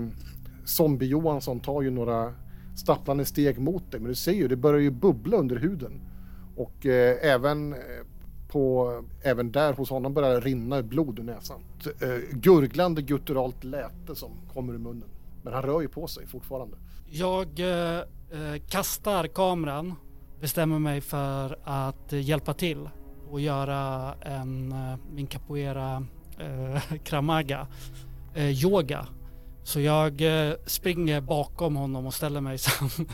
Zombie 0.65 1.07
Johansson 1.07 1.59
tar 1.59 1.81
ju 1.81 1.89
några 1.89 2.33
stapplande 2.75 3.25
steg 3.25 3.59
mot 3.59 3.91
dig 3.91 3.99
men 3.99 4.09
du 4.09 4.15
ser 4.15 4.31
ju 4.31 4.47
det 4.47 4.55
börjar 4.55 4.81
ju 4.81 4.91
bubbla 4.91 5.37
under 5.37 5.55
huden 5.55 6.01
och 6.55 6.85
eh, 6.85 7.17
även 7.21 7.73
eh, 7.73 7.79
på, 8.47 8.93
även 9.23 9.51
där 9.51 9.73
hos 9.73 9.89
honom 9.89 10.13
börjar 10.13 10.33
det 10.33 10.39
rinna 10.39 10.83
blod 10.83 11.19
ur 11.19 11.23
näsan. 11.23 11.61
Ett, 11.79 12.01
eh, 12.03 12.09
gurglande 12.31 13.01
gutturalt 13.01 13.63
läte 13.63 14.15
som 14.15 14.31
kommer 14.53 14.73
ur 14.73 14.77
munnen. 14.77 15.09
Men 15.47 15.53
han 15.53 15.63
rör 15.63 15.81
ju 15.81 15.87
på 15.87 16.07
sig 16.07 16.27
fortfarande. 16.27 16.77
Jag 17.05 17.59
eh, 17.59 17.97
eh, 17.97 18.61
kastar 18.69 19.27
kameran, 19.27 19.95
bestämmer 20.41 20.79
mig 20.79 21.01
för 21.01 21.59
att 21.63 22.11
hjälpa 22.11 22.53
till 22.53 22.89
och 23.29 23.41
göra 23.41 24.13
en, 24.21 24.71
eh, 24.71 24.95
min 25.13 25.27
capoeira 25.27 26.05
eh, 26.39 26.81
kramaga, 27.03 27.67
eh, 28.35 28.63
yoga. 28.63 29.07
Så 29.63 29.79
jag 29.79 30.21
eh, 30.21 30.53
springer 30.65 31.21
bakom 31.21 31.75
honom 31.75 32.05
och 32.05 32.13
ställer 32.13 32.41
mig 32.41 32.57
som, 32.57 32.89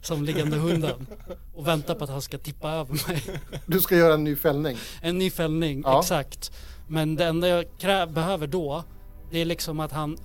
som 0.00 0.24
liggande 0.24 0.56
hunden 0.56 1.06
och 1.54 1.66
väntar 1.66 1.94
på 1.94 2.04
att 2.04 2.10
han 2.10 2.22
ska 2.22 2.38
tippa 2.38 2.70
över 2.70 3.08
mig. 3.08 3.40
Du 3.66 3.80
ska 3.80 3.96
göra 3.96 4.14
en 4.14 4.24
ny 4.24 4.36
fällning. 4.36 4.76
En 5.02 5.18
ny 5.18 5.30
fällning, 5.30 5.82
Ja. 5.86 6.00
exakt. 6.00 6.52
Men 6.88 7.16
det 7.16 7.24
enda 7.24 7.48
jag 7.48 7.66
behöver 8.12 8.46
då, 8.46 8.84
det 9.30 9.38
är 9.38 9.44
liksom 9.44 9.80
att 9.80 9.92
han 9.92 10.16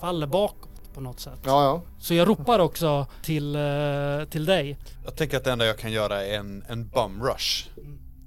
faller 0.00 0.26
bakåt 0.26 0.94
på 0.94 1.00
något 1.00 1.20
sätt. 1.20 1.38
Ja, 1.44 1.64
ja. 1.64 1.82
Så 1.98 2.14
jag 2.14 2.28
ropar 2.28 2.58
också 2.58 3.06
till, 3.22 3.54
eh, 3.56 4.24
till 4.30 4.44
dig. 4.44 4.78
Jag 5.04 5.16
tänker 5.16 5.36
att 5.36 5.44
det 5.44 5.52
enda 5.52 5.66
jag 5.66 5.78
kan 5.78 5.92
göra 5.92 6.24
är 6.24 6.38
en, 6.38 6.64
en 6.68 6.88
bum 6.88 7.22
rush. 7.22 7.68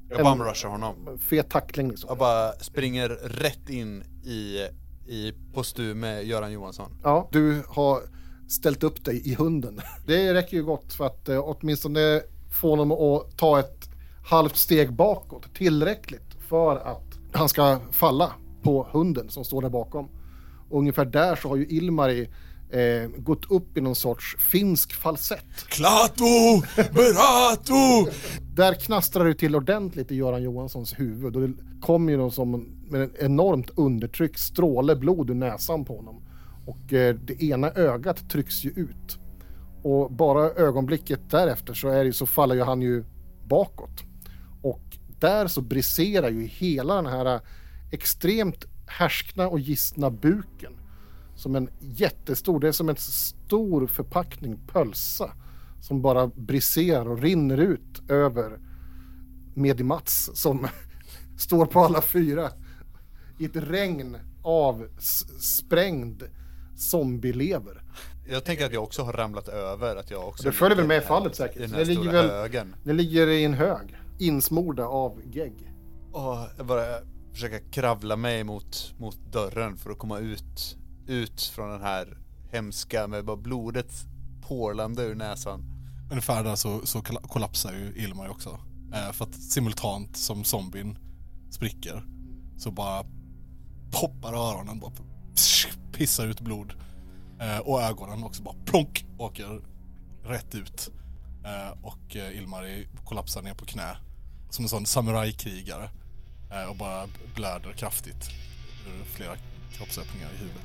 Jag 0.09 0.23
bum 0.23 0.43
rushar 0.43 0.69
honom. 0.69 1.19
Fet 1.19 1.49
tackling 1.49 1.89
liksom. 1.89 2.07
Jag 2.07 2.17
bara 2.17 2.51
springer 2.51 3.09
rätt 3.09 3.69
in 3.69 4.03
i, 4.23 4.67
i 5.07 5.33
postur 5.53 5.93
med 5.93 6.25
Göran 6.25 6.51
Johansson. 6.51 6.99
Ja, 7.03 7.29
du 7.31 7.63
har 7.67 8.01
ställt 8.49 8.83
upp 8.83 9.05
dig 9.05 9.29
i 9.29 9.33
hunden. 9.33 9.81
Det 10.05 10.33
räcker 10.33 10.57
ju 10.57 10.63
gott 10.63 10.93
för 10.93 11.05
att 11.05 11.29
eh, 11.29 11.41
åtminstone 11.43 12.21
få 12.61 12.69
honom 12.69 12.91
att 12.91 13.37
ta 13.37 13.59
ett 13.59 13.89
halvt 14.25 14.55
steg 14.55 14.93
bakåt. 14.93 15.55
Tillräckligt 15.55 16.37
för 16.49 16.75
att 16.75 17.19
han 17.33 17.49
ska 17.49 17.79
falla 17.91 18.31
på 18.63 18.87
hunden 18.91 19.29
som 19.29 19.43
står 19.43 19.61
där 19.61 19.69
bakom. 19.69 20.09
Och 20.69 20.79
ungefär 20.79 21.05
där 21.05 21.35
så 21.35 21.47
har 21.47 21.55
ju 21.55 21.65
Ilmari 21.65 22.29
eh, 22.69 23.09
gått 23.17 23.51
upp 23.51 23.77
i 23.77 23.81
någon 23.81 23.95
sorts 23.95 24.35
finsk 24.51 24.93
falsett. 24.93 25.67
Klato! 25.67 26.61
Berato! 26.75 28.11
Där 28.55 28.73
knastrar 28.73 29.25
det 29.25 29.33
till 29.33 29.55
ordentligt 29.55 30.11
i 30.11 30.15
Göran 30.15 30.43
Johanssons 30.43 30.99
huvud 30.99 31.35
och 31.35 31.41
det 31.41 31.53
kommer 31.81 32.11
ju 32.11 32.17
någon 32.17 32.31
som 32.31 32.77
med 32.89 33.01
en 33.01 33.11
enormt 33.19 33.69
undertryck 33.75 34.37
stråle 34.37 34.95
blod 34.95 35.29
ur 35.29 35.35
näsan 35.35 35.85
på 35.85 35.95
honom. 35.95 36.21
Och 36.65 36.93
eh, 36.93 37.15
det 37.15 37.43
ena 37.43 37.71
ögat 37.71 38.29
trycks 38.29 38.63
ju 38.63 38.69
ut. 38.69 39.17
Och 39.83 40.11
bara 40.11 40.41
ögonblicket 40.41 41.19
därefter 41.29 41.73
så, 41.73 41.89
är 41.89 42.05
det, 42.05 42.13
så 42.13 42.25
faller 42.25 42.55
ju 42.55 42.61
han 42.61 42.81
ju 42.81 43.03
bakåt. 43.47 44.03
Och 44.61 44.81
där 45.19 45.47
så 45.47 45.61
briserar 45.61 46.29
ju 46.29 46.45
hela 46.45 46.95
den 46.95 47.05
här 47.05 47.35
eh, 47.35 47.41
extremt 47.91 48.65
härskna 48.87 49.47
och 49.47 49.59
gistna 49.59 50.09
buken. 50.09 50.73
Som 51.35 51.55
en 51.55 51.69
jättestor, 51.79 52.59
det 52.59 52.67
är 52.67 52.71
som 52.71 52.89
en 52.89 52.95
stor 52.95 53.87
förpackning 53.87 54.59
pölsa. 54.67 55.31
Som 55.81 56.01
bara 56.01 56.27
briserar 56.27 57.09
och 57.09 57.21
rinner 57.21 57.57
ut 57.57 58.09
över 58.09 58.59
Medi 59.53 59.83
Mats 59.83 60.29
som 60.33 60.67
står 61.37 61.65
på 61.65 61.79
alla 61.79 62.01
fyra 62.01 62.49
i 63.39 63.45
ett 63.45 63.55
regn 63.55 64.17
av 64.43 64.87
sprängd 65.39 66.23
zombielever. 66.75 67.81
Jag 68.29 68.43
tänker 68.45 68.65
att 68.65 68.73
jag 68.73 68.83
också 68.83 69.03
har 69.03 69.13
ramlat 69.13 69.47
över. 69.47 69.95
Att 69.95 70.11
jag 70.11 70.27
också 70.27 70.43
Det 70.43 70.51
följer 70.51 70.77
väl 70.77 70.87
med 70.87 71.03
fallet 71.03 71.35
säkert. 71.35 71.71
den 71.71 71.87
ligger 71.87 72.11
väl- 72.11 72.29
högen. 72.29 72.75
Det 72.83 72.93
ligger 72.93 73.27
i 73.27 73.43
en 73.43 73.53
hög, 73.53 73.95
insmorda 74.19 74.85
av 74.85 75.21
gegg. 75.31 75.71
Och 76.11 76.37
jag 76.57 76.65
bara 76.65 76.83
försöka 77.37 77.59
kravla 77.59 78.15
mig 78.15 78.43
mot, 78.43 78.93
mot 78.97 79.17
dörren 79.31 79.77
för 79.77 79.89
att 79.89 79.97
komma 79.97 80.19
ut, 80.19 80.77
ut 81.07 81.41
från 81.41 81.71
den 81.71 81.81
här 81.81 82.17
hemska 82.51 83.07
med 83.07 83.25
bara 83.25 83.37
blodet 83.37 83.91
porlande 84.47 85.03
ur 85.03 85.15
näsan. 85.15 85.63
Ungefär 86.09 86.43
där 86.43 86.55
så, 86.55 86.85
så 86.85 87.01
kollapsar 87.01 87.73
ju 87.73 87.93
Ilmar 87.95 88.29
också. 88.29 88.59
Eh, 88.93 89.11
för 89.11 89.25
att 89.25 89.35
simultant 89.35 90.17
som 90.17 90.43
zombien 90.43 90.97
spricker 91.49 92.03
så 92.57 92.71
bara 92.71 93.05
poppar 93.91 94.33
öronen, 94.33 94.79
bara 94.79 94.91
pissar 95.91 96.27
ut 96.27 96.41
blod. 96.41 96.73
Eh, 97.39 97.59
och 97.59 97.81
ögonen 97.81 98.23
också 98.23 98.43
bara 98.43 98.55
plonk 98.65 99.05
åker 99.17 99.61
rätt 100.23 100.55
ut. 100.55 100.91
Eh, 101.45 101.85
och 101.85 102.15
eh, 102.15 102.37
Ilmar 102.37 102.65
Ilmari 102.65 102.87
kollapsar 103.05 103.41
ner 103.41 103.53
på 103.53 103.65
knä 103.65 103.97
som 104.49 104.65
en 104.65 104.69
sån 104.69 104.85
samurajkrigare. 104.85 105.89
Eh, 106.51 106.69
och 106.69 106.75
bara 106.75 107.07
blöder 107.35 107.71
kraftigt 107.73 108.29
ur 108.87 109.03
flera 109.15 109.31
kroppsöppningar 109.77 110.27
i 110.35 110.37
huvudet. 110.37 110.61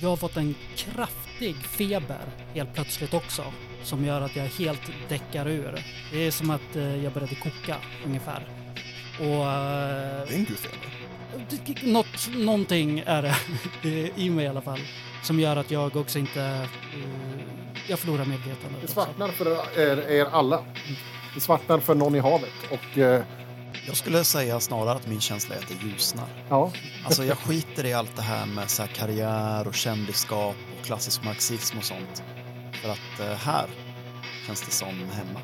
Jag 0.00 0.08
har 0.08 0.16
fått 0.16 0.36
en 0.36 0.54
kraftig 0.76 1.56
feber 1.56 2.20
helt 2.54 2.74
plötsligt 2.74 3.14
också. 3.14 3.44
Som 3.84 4.04
gör 4.04 4.20
att 4.20 4.36
jag 4.36 4.44
helt 4.44 4.80
däckar 5.08 5.48
ur. 5.48 5.84
Det 6.12 6.18
är 6.26 6.30
som 6.30 6.50
att 6.50 6.76
eh, 6.76 7.04
jag 7.04 7.12
började 7.12 7.34
koka 7.34 7.76
ungefär. 8.06 8.46
Och... 9.18 9.24
eh, 9.26 10.26
Det 10.28 10.34
är 10.34 10.38
en 10.38 10.44
gudfeber. 10.44 10.78
Det- 11.50 11.82
Något, 11.86 12.28
någonting 12.34 13.02
är 13.06 13.22
det 13.22 13.36
i 14.20 14.30
mig 14.30 14.44
i 14.44 14.48
alla 14.48 14.60
fall. 14.60 14.80
Som 15.22 15.40
gör 15.40 15.56
att 15.56 15.70
jag 15.70 15.96
också 15.96 16.18
inte... 16.18 16.68
jag 17.88 17.98
förlorar 17.98 18.24
medvetandet. 18.24 18.80
Det 18.82 18.88
svartnar 18.88 19.28
för 19.28 19.78
er, 19.80 20.10
er 20.10 20.24
alla. 20.32 20.64
Det 21.34 21.40
svartnar 21.40 21.78
för 21.78 21.94
någon 21.94 22.14
i 22.14 22.18
havet. 22.18 22.52
Och 22.70 22.98
eh, 22.98 23.22
Jag 23.86 23.96
skulle 23.96 24.24
säga 24.24 24.60
snarare 24.60 24.96
att 24.96 25.06
min 25.06 25.20
känsla 25.20 25.54
är 25.54 25.58
att 25.58 25.68
det 25.68 25.86
ljusnar. 25.88 26.26
ja, 26.48 26.72
Alltså 27.04 27.24
jag 27.24 27.38
skiter 27.38 27.86
i 27.86 27.92
allt 27.92 28.16
det 28.16 28.22
här 28.22 28.46
med 28.46 28.70
så 28.70 28.82
här 28.82 28.88
karriär 28.88 29.68
och 29.68 29.74
kändisskap 29.74 30.56
och 30.78 30.86
klassisk 30.86 31.24
marxism 31.24 31.78
och 31.78 31.84
sånt. 31.84 32.22
För 32.82 32.88
att 32.88 33.20
eh, 33.20 33.36
här 33.36 33.66
känns 34.46 34.62
det 34.62 34.70
som 34.70 34.88
hemma. 34.88 35.40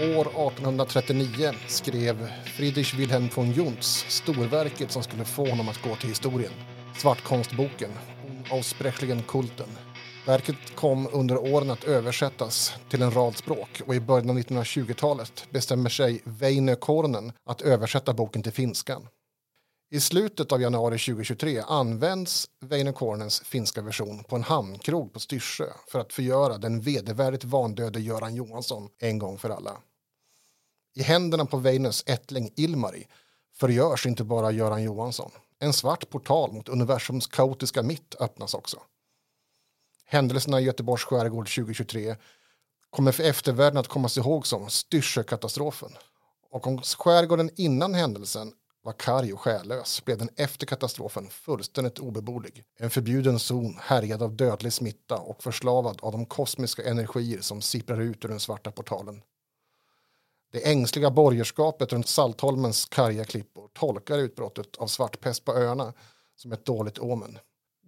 År 0.00 0.26
1839 0.26 1.52
skrev 1.66 2.30
Friedrich 2.44 2.94
Wilhelm 2.94 3.28
von 3.34 3.52
Junz 3.52 4.04
storverket 4.08 4.92
som 4.92 5.02
skulle 5.02 5.24
få 5.24 5.50
honom 5.50 5.68
att 5.68 5.82
gå 5.82 5.96
till 5.96 6.08
historien. 6.08 6.52
Svartkonstboken, 6.96 7.90
Aussprechlichen 8.50 9.22
Kulten. 9.22 9.66
Verket 10.26 10.56
kom 10.74 11.08
under 11.12 11.38
åren 11.38 11.70
att 11.70 11.84
översättas 11.84 12.74
till 12.90 13.02
en 13.02 13.10
rad 13.10 13.36
språk 13.36 13.82
och 13.86 13.94
i 13.94 14.00
början 14.00 14.30
av 14.30 14.38
1920-talet 14.38 15.46
bestämmer 15.50 15.90
sig 15.90 16.20
Väinö 16.24 16.74
Kornen 16.74 17.32
att 17.44 17.62
översätta 17.62 18.14
boken 18.14 18.42
till 18.42 18.52
finskan. 18.52 19.08
I 19.90 20.00
slutet 20.00 20.52
av 20.52 20.62
januari 20.62 20.98
2023 20.98 21.62
används 21.66 22.48
Väinö 22.60 22.92
Kornens 22.92 23.40
finska 23.40 23.82
version 23.82 24.24
på 24.24 24.36
en 24.36 24.42
hamnkrog 24.42 25.12
på 25.12 25.20
Styrsö 25.20 25.66
för 25.88 25.98
att 25.98 26.12
förgöra 26.12 26.58
den 26.58 26.80
vedervärdigt 26.80 27.44
vandöde 27.44 28.00
Göran 28.00 28.34
Johansson 28.34 28.88
en 28.98 29.18
gång 29.18 29.38
för 29.38 29.50
alla. 29.50 29.76
I 30.94 31.02
händerna 31.02 31.44
på 31.44 31.56
Väinös 31.56 32.04
ättling 32.06 32.50
Ilmari 32.56 33.06
förgörs 33.54 34.06
inte 34.06 34.24
bara 34.24 34.50
Göran 34.50 34.82
Johansson. 34.82 35.30
En 35.58 35.72
svart 35.72 36.10
portal 36.10 36.52
mot 36.52 36.68
universums 36.68 37.26
kaotiska 37.26 37.82
mitt 37.82 38.14
öppnas 38.20 38.54
också. 38.54 38.80
Händelserna 40.08 40.60
i 40.60 40.64
Göteborgs 40.64 41.04
skärgård 41.04 41.54
2023 41.54 42.16
kommer 42.90 43.12
för 43.12 43.22
eftervärlden 43.22 43.78
att 43.78 43.88
kommas 43.88 44.18
ihåg 44.18 44.46
som 44.46 44.70
Styrsökatastrofen. 44.70 45.90
Och 46.50 46.66
om 46.66 46.82
skärgården 46.82 47.50
innan 47.56 47.94
händelsen 47.94 48.52
var 48.82 48.92
karg 48.92 49.32
och 49.32 49.40
själlös 49.40 50.04
blev 50.04 50.18
den 50.18 50.28
efter 50.36 50.66
katastrofen 50.66 51.28
fullständigt 51.30 51.98
obeboelig. 51.98 52.64
En 52.78 52.90
förbjuden 52.90 53.38
zon 53.38 53.76
härjad 53.80 54.22
av 54.22 54.36
dödlig 54.36 54.72
smitta 54.72 55.18
och 55.18 55.42
förslavad 55.42 55.98
av 56.02 56.12
de 56.12 56.26
kosmiska 56.26 56.84
energier 56.84 57.40
som 57.40 57.62
sipprar 57.62 58.00
ut 58.00 58.24
ur 58.24 58.28
den 58.28 58.40
svarta 58.40 58.70
portalen. 58.70 59.22
Det 60.52 60.70
ängsliga 60.70 61.10
borgerskapet 61.10 61.92
runt 61.92 62.08
Saltholmens 62.08 62.84
karga 62.84 63.24
klippor 63.24 63.68
tolkar 63.72 64.18
utbrottet 64.18 64.76
av 64.76 64.86
svartpest 64.86 65.44
på 65.44 65.52
öarna 65.54 65.92
som 66.36 66.52
ett 66.52 66.64
dåligt 66.64 66.98
omen. 66.98 67.38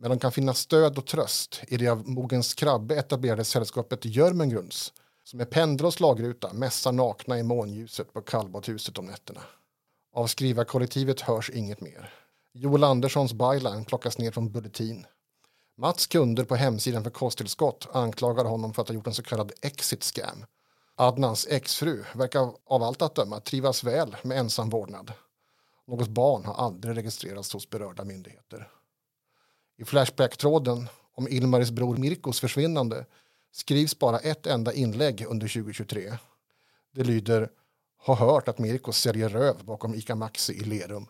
Men 0.01 0.11
de 0.11 0.19
kan 0.19 0.33
finna 0.33 0.55
stöd 0.55 0.99
och 0.99 1.07
tröst 1.07 1.61
i 1.69 1.77
det 1.77 1.89
av 1.89 2.09
Mogens 2.09 2.55
Krabbe 2.55 2.97
etablerade 2.97 3.45
sällskapet 3.45 4.05
Jörmengrunds 4.05 4.93
som 5.25 5.39
med 5.39 5.51
pendel 5.51 5.87
och 5.87 5.95
slagruta 5.95 6.53
mässar 6.53 6.93
nakna 6.93 7.39
i 7.39 7.43
månljuset 7.43 8.13
på 8.13 8.21
kallbadhuset 8.21 8.99
om 8.99 9.05
nätterna. 9.07 9.41
Av 10.13 10.27
skrivarkollektivet 10.27 11.21
hörs 11.21 11.51
inget 11.51 11.81
mer. 11.81 12.13
Joel 12.53 12.85
Anderssons 12.85 13.33
byline 13.33 13.85
plockas 13.85 14.19
ner 14.19 14.31
från 14.31 14.53
Bulletin. 14.53 15.07
Mats 15.77 16.07
kunder 16.07 16.45
på 16.45 16.57
hemsidan 16.57 17.05
för 17.05 17.11
kosttillskott 17.11 17.89
anklagar 17.93 18.45
honom 18.45 18.75
för 18.75 18.83
att 18.83 18.89
ha 18.89 18.95
gjort 18.95 19.07
en 19.07 19.15
så 19.15 19.23
kallad 19.23 19.53
exit 19.63 20.03
scam. 20.03 20.45
Adnans 20.95 21.47
exfru 21.47 22.05
verkar 22.15 22.53
av 22.65 22.83
allt 22.83 23.03
att 23.03 23.15
döma 23.15 23.41
trivas 23.41 23.85
väl 23.85 24.17
med 24.23 24.39
ensam 24.39 24.71
vårdnad. 24.71 25.13
Något 25.87 26.09
barn 26.09 26.45
har 26.45 26.55
aldrig 26.55 26.97
registrerats 26.97 27.53
hos 27.53 27.71
berörda 27.71 28.05
myndigheter. 28.05 28.69
I 29.79 29.85
Flashback-tråden 29.85 30.89
om 31.14 31.29
Ilmaris 31.29 31.70
bror 31.70 31.97
Mirkos 31.97 32.41
försvinnande 32.41 33.07
skrivs 33.53 33.99
bara 33.99 34.18
ett 34.18 34.47
enda 34.47 34.72
inlägg 34.72 35.26
under 35.29 35.49
2023. 35.49 36.18
Det 36.95 37.05
lyder 37.05 37.51
har 37.99 38.16
hört 38.16 38.49
att 38.49 38.59
Mirko 38.59 38.93
säljer 38.93 39.29
röv 39.29 39.64
bakom 39.64 39.95
ICA 39.95 40.14
Maxi 40.14 40.53
i 40.53 40.61
Lerum. 40.61 41.07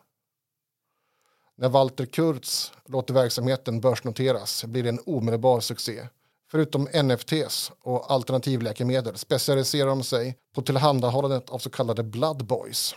När 1.55 1.69
Walter 1.69 2.05
Kurz 2.05 2.71
låter 2.85 3.13
verksamheten 3.13 3.81
börsnoteras 3.81 4.65
blir 4.65 4.83
det 4.83 4.89
en 4.89 4.99
omedelbar 5.05 5.59
succé. 5.59 6.07
Förutom 6.51 6.87
NFTs 7.03 7.71
och 7.81 8.11
alternativläkemedel 8.11 9.17
specialiserar 9.17 9.89
de 9.89 10.03
sig 10.03 10.37
på 10.55 10.61
tillhandahållandet 10.61 11.49
av 11.49 11.59
så 11.59 11.69
kallade 11.69 12.03
blood 12.03 12.45
boys. 12.45 12.95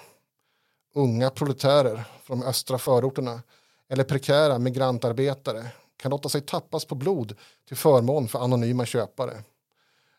Unga 0.94 1.30
proletärer 1.30 2.04
från 2.22 2.42
östra 2.42 2.78
förorterna 2.78 3.42
eller 3.88 4.04
prekära 4.04 4.58
migrantarbetare 4.58 5.66
kan 5.96 6.10
låta 6.10 6.28
sig 6.28 6.40
tappas 6.40 6.84
på 6.84 6.94
blod 6.94 7.34
till 7.68 7.76
förmån 7.76 8.28
för 8.28 8.38
anonyma 8.38 8.86
köpare. 8.86 9.42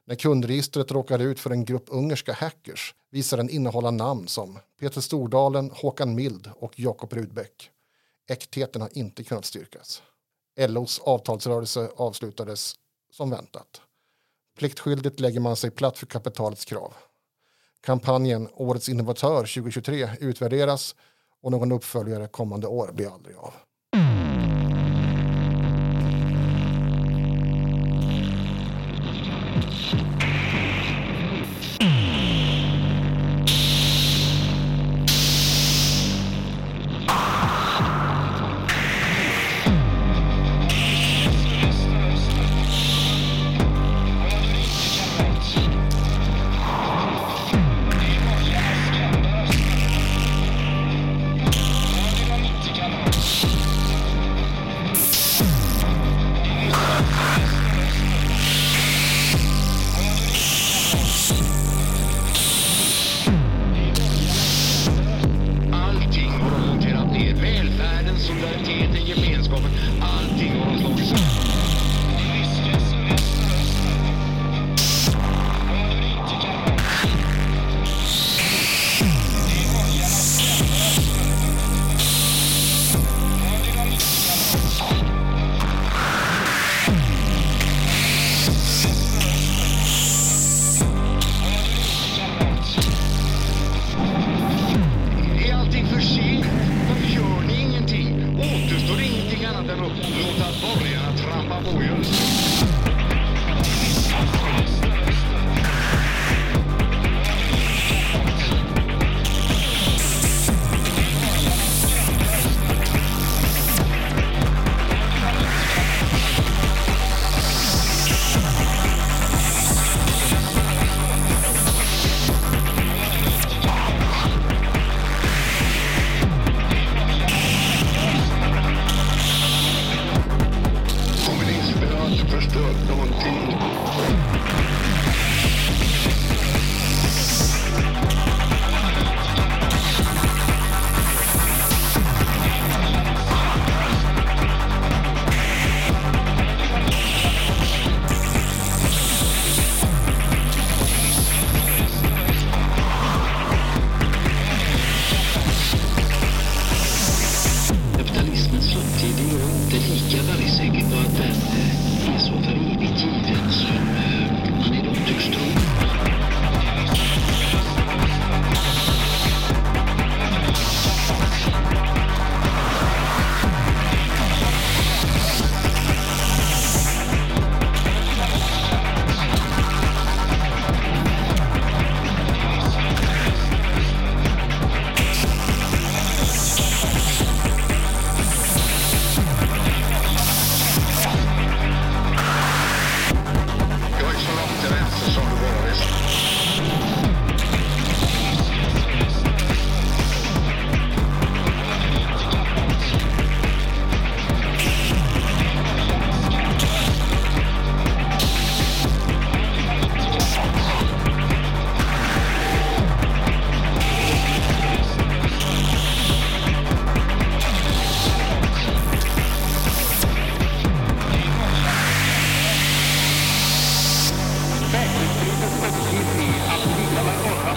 När 0.06 0.16
kundregistret 0.16 0.92
råkar 0.92 1.20
ut 1.20 1.40
för 1.40 1.50
en 1.50 1.66
grupp 1.66 1.86
ungerska 1.88 2.34
hackers 2.34 2.96
visar 3.10 3.38
den 3.38 3.50
innehålla 3.50 3.92
namn 3.92 4.28
som 4.28 4.60
Peter 4.80 5.02
Stordalen, 5.02 5.72
Håkan 5.74 6.16
Mild 6.16 6.50
och 6.56 6.80
Jakob 6.80 7.14
Rudbeck. 7.14 7.70
Äktheten 8.30 8.82
har 8.82 8.98
inte 8.98 9.24
kunnat 9.24 9.46
styrkas. 9.46 10.04
LOs 10.60 11.00
avtalsrörelse 11.00 11.90
avslutades 11.96 12.76
som 13.12 13.30
väntat. 13.30 13.82
Pliktskyldigt 14.58 15.20
lägger 15.20 15.40
man 15.40 15.56
sig 15.56 15.72
platt 15.72 15.98
för 15.98 16.06
kapitalets 16.06 16.66
krav. 16.66 16.94
Kampanjen 17.82 18.50
Årets 18.54 18.90
innovatör 18.90 19.40
2023 19.40 20.10
utvärderas 20.20 20.96
och 21.44 21.52
någon 21.52 21.72
uppföljare 21.72 22.28
kommande 22.28 22.68
år 22.68 22.92
blir 22.94 23.14
aldrig 23.14 23.36
av. 23.36 23.54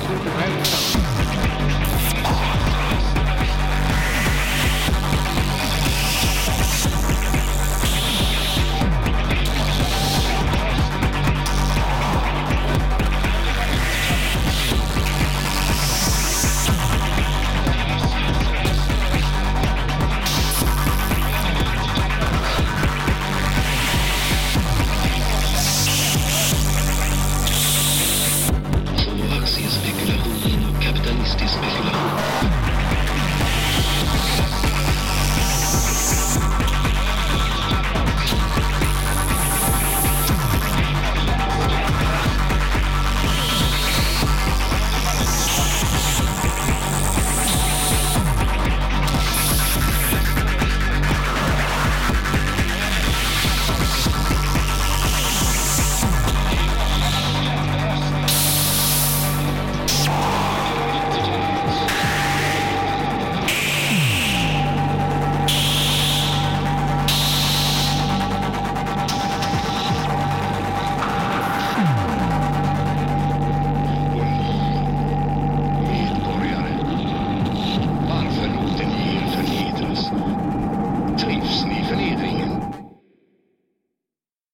Superman. 0.07 0.86